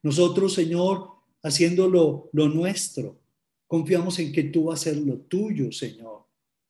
Nosotros, 0.04 0.54
Señor, 0.54 1.13
haciéndolo 1.44 2.30
lo 2.34 2.50
nuestro, 2.50 3.22
confiamos 3.68 4.18
en 4.20 4.32
que 4.32 4.44
tú 4.44 4.66
vas 4.66 4.88
a 4.88 4.90
hacer 4.90 5.02
lo 5.04 5.20
tuyo, 5.20 5.72
Señor. 5.72 6.26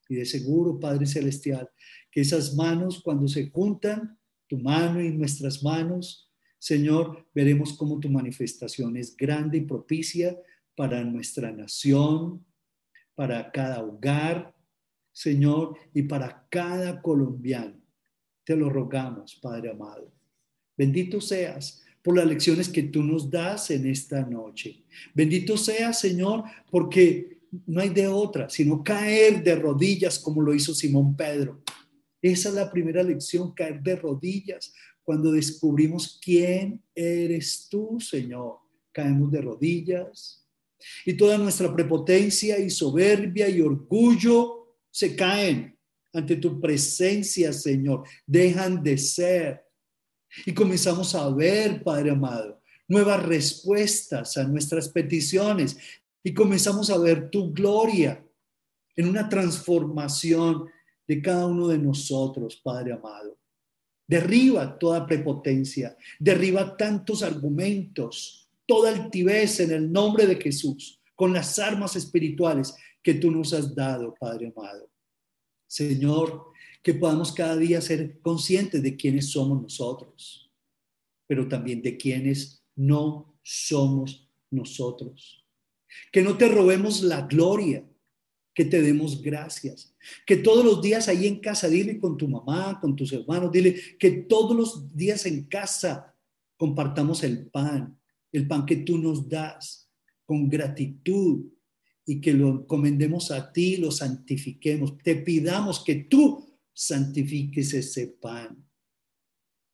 Y 0.09 0.15
de 0.15 0.25
seguro, 0.25 0.79
Padre 0.79 1.05
Celestial, 1.05 1.69
que 2.11 2.21
esas 2.21 2.55
manos 2.55 3.01
cuando 3.01 3.27
se 3.27 3.49
juntan, 3.49 4.19
tu 4.47 4.57
mano 4.57 5.01
y 5.01 5.11
nuestras 5.11 5.63
manos, 5.63 6.29
Señor, 6.59 7.27
veremos 7.33 7.73
cómo 7.73 7.99
tu 7.99 8.09
manifestación 8.09 8.97
es 8.97 9.15
grande 9.15 9.57
y 9.57 9.61
propicia 9.61 10.37
para 10.75 11.03
nuestra 11.03 11.51
nación, 11.51 12.45
para 13.15 13.51
cada 13.51 13.83
hogar, 13.83 14.55
Señor, 15.11 15.77
y 15.93 16.03
para 16.03 16.47
cada 16.49 17.01
colombiano. 17.01 17.79
Te 18.43 18.55
lo 18.55 18.69
rogamos, 18.69 19.35
Padre 19.35 19.71
amado. 19.71 20.11
Bendito 20.75 21.21
seas 21.21 21.82
por 22.03 22.17
las 22.17 22.27
lecciones 22.27 22.69
que 22.69 22.83
tú 22.83 23.01
nos 23.01 23.31
das 23.31 23.71
en 23.71 23.87
esta 23.87 24.25
noche. 24.25 24.83
Bendito 25.13 25.57
seas, 25.57 25.99
Señor, 25.99 26.43
porque 26.69 27.39
no 27.65 27.81
hay 27.81 27.89
de 27.89 28.07
otra, 28.07 28.49
sino 28.49 28.83
caer 28.83 29.43
de 29.43 29.55
rodillas 29.55 30.19
como 30.19 30.41
lo 30.41 30.53
hizo 30.53 30.73
Simón 30.73 31.15
Pedro. 31.15 31.61
Esa 32.21 32.49
es 32.49 32.55
la 32.55 32.71
primera 32.71 33.03
lección, 33.03 33.53
caer 33.53 33.81
de 33.81 33.95
rodillas. 33.95 34.73
Cuando 35.03 35.31
descubrimos 35.31 36.19
quién 36.23 36.81
eres 36.95 37.67
tú, 37.69 37.99
Señor, 37.99 38.57
caemos 38.91 39.31
de 39.31 39.41
rodillas. 39.41 40.45
Y 41.05 41.13
toda 41.13 41.37
nuestra 41.37 41.73
prepotencia 41.73 42.59
y 42.59 42.69
soberbia 42.69 43.47
y 43.49 43.61
orgullo 43.61 44.77
se 44.89 45.15
caen 45.15 45.77
ante 46.13 46.35
tu 46.35 46.59
presencia, 46.59 47.51
Señor. 47.51 48.03
Dejan 48.25 48.83
de 48.83 48.97
ser. 48.97 49.62
Y 50.45 50.53
comenzamos 50.53 51.13
a 51.15 51.29
ver, 51.29 51.83
Padre 51.83 52.11
amado, 52.11 52.61
nuevas 52.87 53.23
respuestas 53.25 54.37
a 54.37 54.43
nuestras 54.43 54.89
peticiones. 54.89 55.77
Y 56.23 56.33
comenzamos 56.33 56.89
a 56.89 56.97
ver 56.97 57.29
tu 57.29 57.53
gloria 57.53 58.23
en 58.95 59.07
una 59.07 59.27
transformación 59.27 60.69
de 61.07 61.21
cada 61.21 61.45
uno 61.45 61.67
de 61.67 61.77
nosotros, 61.77 62.59
Padre 62.63 62.93
amado. 62.93 63.37
Derriba 64.07 64.77
toda 64.77 65.05
prepotencia, 65.05 65.97
derriba 66.19 66.75
tantos 66.77 67.23
argumentos, 67.23 68.49
toda 68.65 68.91
altivez 68.91 69.59
en 69.59 69.71
el 69.71 69.91
nombre 69.91 70.25
de 70.25 70.35
Jesús, 70.35 70.99
con 71.15 71.33
las 71.33 71.57
armas 71.59 71.95
espirituales 71.95 72.75
que 73.01 73.15
tú 73.15 73.31
nos 73.31 73.53
has 73.53 73.73
dado, 73.73 74.13
Padre 74.19 74.53
amado. 74.55 74.89
Señor, 75.67 76.52
que 76.83 76.93
podamos 76.93 77.31
cada 77.31 77.55
día 77.55 77.81
ser 77.81 78.19
conscientes 78.19 78.83
de 78.83 78.95
quiénes 78.97 79.31
somos 79.31 79.61
nosotros, 79.61 80.51
pero 81.25 81.47
también 81.47 81.81
de 81.81 81.97
quiénes 81.97 82.63
no 82.75 83.39
somos 83.41 84.29
nosotros. 84.51 85.45
Que 86.11 86.21
no 86.21 86.37
te 86.37 86.49
robemos 86.49 87.01
la 87.01 87.21
gloria, 87.21 87.87
que 88.53 88.65
te 88.65 88.81
demos 88.81 89.21
gracias. 89.21 89.95
Que 90.25 90.35
todos 90.35 90.65
los 90.65 90.81
días 90.81 91.07
ahí 91.07 91.25
en 91.25 91.39
casa, 91.39 91.69
dile 91.69 91.99
con 91.99 92.17
tu 92.17 92.27
mamá, 92.27 92.79
con 92.81 92.95
tus 92.95 93.13
hermanos, 93.13 93.51
dile 93.51 93.79
que 93.97 94.11
todos 94.11 94.55
los 94.55 94.95
días 94.95 95.25
en 95.25 95.45
casa 95.45 96.13
compartamos 96.57 97.23
el 97.23 97.47
pan, 97.47 97.97
el 98.31 98.45
pan 98.45 98.65
que 98.65 98.77
tú 98.77 98.97
nos 98.97 99.29
das, 99.29 99.89
con 100.25 100.49
gratitud 100.49 101.45
y 102.05 102.19
que 102.19 102.33
lo 102.33 102.49
encomendemos 102.49 103.31
a 103.31 103.53
ti, 103.53 103.77
lo 103.77 103.91
santifiquemos. 103.91 104.97
Te 104.97 105.15
pidamos 105.15 105.83
que 105.83 105.95
tú 105.95 106.42
santifiques 106.73 107.73
ese 107.73 108.07
pan. 108.07 108.65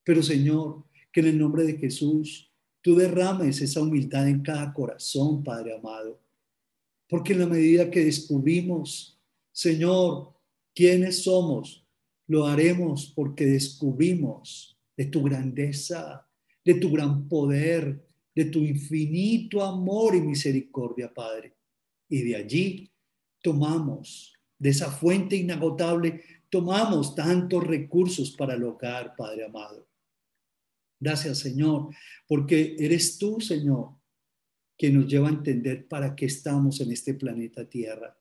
Pero 0.03 0.21
Señor, 0.21 0.85
que 1.11 1.21
en 1.21 1.27
el 1.27 1.39
nombre 1.39 1.63
de 1.63 1.77
Jesús 1.77 2.51
tú 2.81 2.95
derrames 2.95 3.61
esa 3.61 3.81
humildad 3.81 4.27
en 4.27 4.41
cada 4.41 4.73
corazón, 4.73 5.43
Padre 5.43 5.75
amado 5.75 6.21
porque 7.09 7.33
en 7.33 7.39
la 7.39 7.47
medida 7.47 7.89
que 7.89 8.05
descubrimos, 8.05 9.19
Señor, 9.51 10.35
quiénes 10.75 11.23
somos, 11.23 11.85
lo 12.27 12.45
haremos 12.45 13.11
porque 13.15 13.47
descubrimos 13.47 14.79
de 14.95 15.05
tu 15.05 15.23
grandeza, 15.23 16.27
de 16.63 16.75
tu 16.75 16.91
gran 16.91 17.27
poder, 17.27 18.05
de 18.35 18.45
tu 18.45 18.59
infinito 18.59 19.63
amor 19.63 20.15
y 20.15 20.21
misericordia, 20.21 21.11
Padre. 21.11 21.55
Y 22.07 22.21
de 22.21 22.35
allí 22.35 22.91
tomamos, 23.41 24.35
de 24.59 24.69
esa 24.69 24.91
fuente 24.91 25.35
inagotable, 25.35 26.21
tomamos 26.49 27.15
tantos 27.15 27.63
recursos 27.65 28.31
para 28.31 28.55
lograr, 28.55 29.15
Padre 29.15 29.45
amado. 29.45 29.87
Gracias, 30.99 31.39
Señor, 31.39 31.89
porque 32.27 32.75
eres 32.77 33.17
tú, 33.17 33.39
Señor, 33.39 33.95
que 34.77 34.89
nos 34.89 35.07
lleva 35.07 35.27
a 35.27 35.31
entender 35.31 35.87
para 35.87 36.15
qué 36.15 36.25
estamos 36.25 36.81
en 36.81 36.91
este 36.91 37.13
planeta 37.13 37.67
Tierra. 37.67 38.17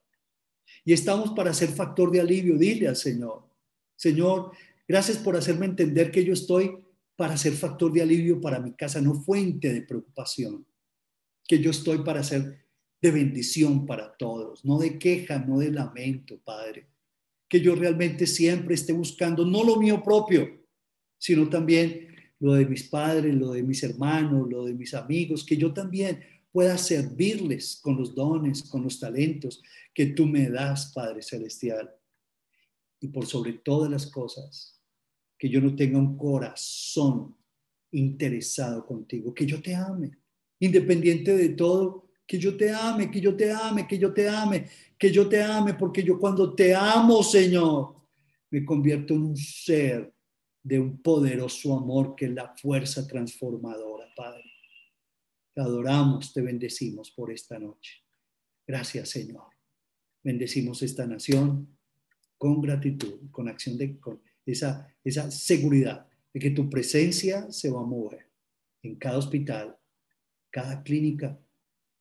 Y 0.84 0.92
estamos 0.92 1.30
para 1.30 1.54
ser 1.54 1.70
factor 1.70 2.10
de 2.10 2.20
alivio. 2.20 2.56
Dile 2.56 2.88
al 2.88 2.96
Señor, 2.96 3.48
Señor, 3.96 4.52
gracias 4.86 5.18
por 5.18 5.36
hacerme 5.36 5.66
entender 5.66 6.10
que 6.10 6.24
yo 6.24 6.32
estoy 6.32 6.78
para 7.16 7.36
ser 7.36 7.52
factor 7.54 7.92
de 7.92 8.02
alivio 8.02 8.40
para 8.40 8.60
mi 8.60 8.74
casa, 8.74 9.00
no 9.00 9.14
fuente 9.14 9.72
de 9.72 9.82
preocupación. 9.82 10.64
Que 11.46 11.58
yo 11.58 11.72
estoy 11.72 11.98
para 12.04 12.22
ser 12.22 12.64
de 13.00 13.10
bendición 13.10 13.86
para 13.86 14.16
todos, 14.16 14.64
no 14.64 14.78
de 14.78 14.98
queja, 14.98 15.38
no 15.38 15.58
de 15.58 15.72
lamento, 15.72 16.38
Padre. 16.44 16.86
Que 17.49 17.61
yo 17.61 17.74
realmente 17.74 18.26
siempre 18.26 18.74
esté 18.74 18.92
buscando 18.92 19.44
no 19.44 19.64
lo 19.64 19.76
mío 19.76 20.03
propio, 20.03 20.49
sino 21.18 21.49
también 21.49 22.09
lo 22.40 22.55
de 22.55 22.66
mis 22.66 22.84
padres, 22.84 23.34
lo 23.34 23.53
de 23.53 23.62
mis 23.62 23.82
hermanos, 23.82 24.49
lo 24.49 24.64
de 24.64 24.74
mis 24.74 24.94
amigos, 24.94 25.44
que 25.44 25.57
yo 25.57 25.72
también 25.72 26.20
pueda 26.53 26.78
servirles 26.78 27.78
con 27.82 27.96
los 27.96 28.14
dones, 28.14 28.62
con 28.62 28.82
los 28.82 29.01
talentos 29.01 29.62
que 29.92 30.07
tú 30.07 30.26
me 30.26 30.49
das, 30.49 30.92
Padre 30.92 31.22
Celestial. 31.22 31.90
Y 33.01 33.09
por 33.09 33.26
sobre 33.26 33.55
todas 33.55 33.90
las 33.90 34.07
cosas, 34.07 34.80
que 35.38 35.49
yo 35.49 35.61
no 35.61 35.74
tenga 35.74 35.99
un 35.99 36.16
corazón 36.16 37.36
interesado 37.92 38.84
contigo, 38.84 39.32
que 39.32 39.46
yo 39.46 39.62
te 39.62 39.74
ame, 39.74 40.11
independiente 40.59 41.36
de 41.36 41.51
todo, 41.51 42.09
que 42.26 42.38
yo 42.38 42.57
te 42.57 42.70
ame, 42.72 43.11
que 43.11 43.20
yo 43.20 43.34
te 43.36 43.53
ame, 43.53 43.86
que 43.86 43.99
yo 43.99 44.12
te 44.12 44.28
ame, 44.28 44.66
que 44.99 45.12
yo 45.12 45.28
te 45.28 45.42
ame, 45.42 45.74
porque 45.74 46.03
yo 46.03 46.18
cuando 46.18 46.55
te 46.55 46.74
amo, 46.74 47.22
Señor, 47.22 47.94
me 48.51 48.64
convierto 48.64 49.14
en 49.14 49.22
un 49.22 49.36
ser 49.36 50.12
de 50.62 50.80
un 50.80 51.01
poderoso 51.01 51.76
amor 51.76 52.14
que 52.16 52.26
es 52.26 52.32
la 52.32 52.55
fuerza 52.57 53.07
transformadora, 53.07 54.07
Padre. 54.16 54.44
Te 55.55 55.61
adoramos, 55.61 56.32
te 56.32 56.42
bendecimos 56.42 57.11
por 57.11 57.30
esta 57.30 57.59
noche. 57.59 58.03
Gracias, 58.66 59.11
Señor. 59.11 59.46
Bendecimos 60.22 60.82
esta 60.82 61.07
nación 61.07 61.78
con 62.36 62.61
gratitud, 62.61 63.30
con 63.30 63.49
acción 63.49 63.78
de 63.78 63.99
con 63.99 64.20
esa, 64.44 64.94
esa 65.05 65.30
seguridad 65.30 66.07
de 66.32 66.40
que 66.40 66.51
tu 66.51 66.68
presencia 66.68 67.51
se 67.51 67.70
va 67.70 67.80
a 67.80 67.86
mover 67.86 68.30
en 68.82 68.96
cada 68.96 69.18
hospital, 69.18 69.76
cada 70.51 70.82
clínica, 70.82 71.38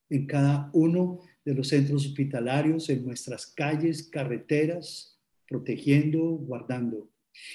en 0.10 0.26
cada 0.26 0.70
uno 0.74 1.20
de 1.48 1.54
los 1.54 1.70
centros 1.70 2.06
hospitalarios, 2.06 2.89
en 2.89 3.06
nuestras 3.06 3.48
calles, 3.48 4.04
carreteras, 4.04 5.18
protegiendo, 5.48 6.22
guardando 6.22 7.10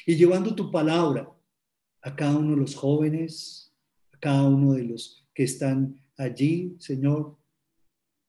y 0.06 0.16
llevando 0.16 0.54
tu 0.54 0.70
palabra 0.70 1.30
a 2.00 2.16
cada 2.16 2.38
uno 2.38 2.52
de 2.52 2.56
los 2.56 2.74
jóvenes, 2.74 3.70
a 4.12 4.18
cada 4.18 4.48
uno 4.48 4.72
de 4.72 4.84
los 4.84 5.28
que 5.34 5.42
están 5.42 6.00
allí, 6.16 6.74
Señor, 6.78 7.36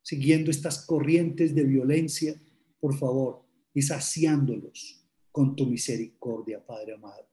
siguiendo 0.01 0.51
estas 0.51 0.86
corrientes 0.86 1.55
de 1.55 1.64
violencia, 1.64 2.36
por 2.82 2.97
favor, 2.97 3.45
y 3.74 3.84
saciándolos 3.84 5.01
con 5.32 5.55
tu 5.55 5.66
misericordia, 5.66 6.61
Padre 6.66 6.95
amado. 6.95 7.26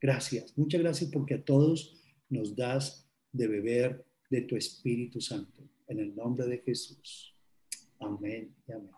Gracias, 0.00 0.56
muchas 0.56 0.80
gracias 0.80 1.10
porque 1.10 1.34
a 1.34 1.44
todos 1.44 2.00
nos 2.28 2.54
das 2.54 3.10
de 3.32 3.48
beber 3.48 4.06
de 4.30 4.42
tu 4.42 4.54
Espíritu 4.54 5.20
Santo. 5.20 5.68
En 5.88 5.98
el 5.98 6.14
nombre 6.14 6.46
de 6.46 6.58
Jesús. 6.58 7.34
Amén 8.00 8.54
y 8.66 8.72
amén. 8.72 8.97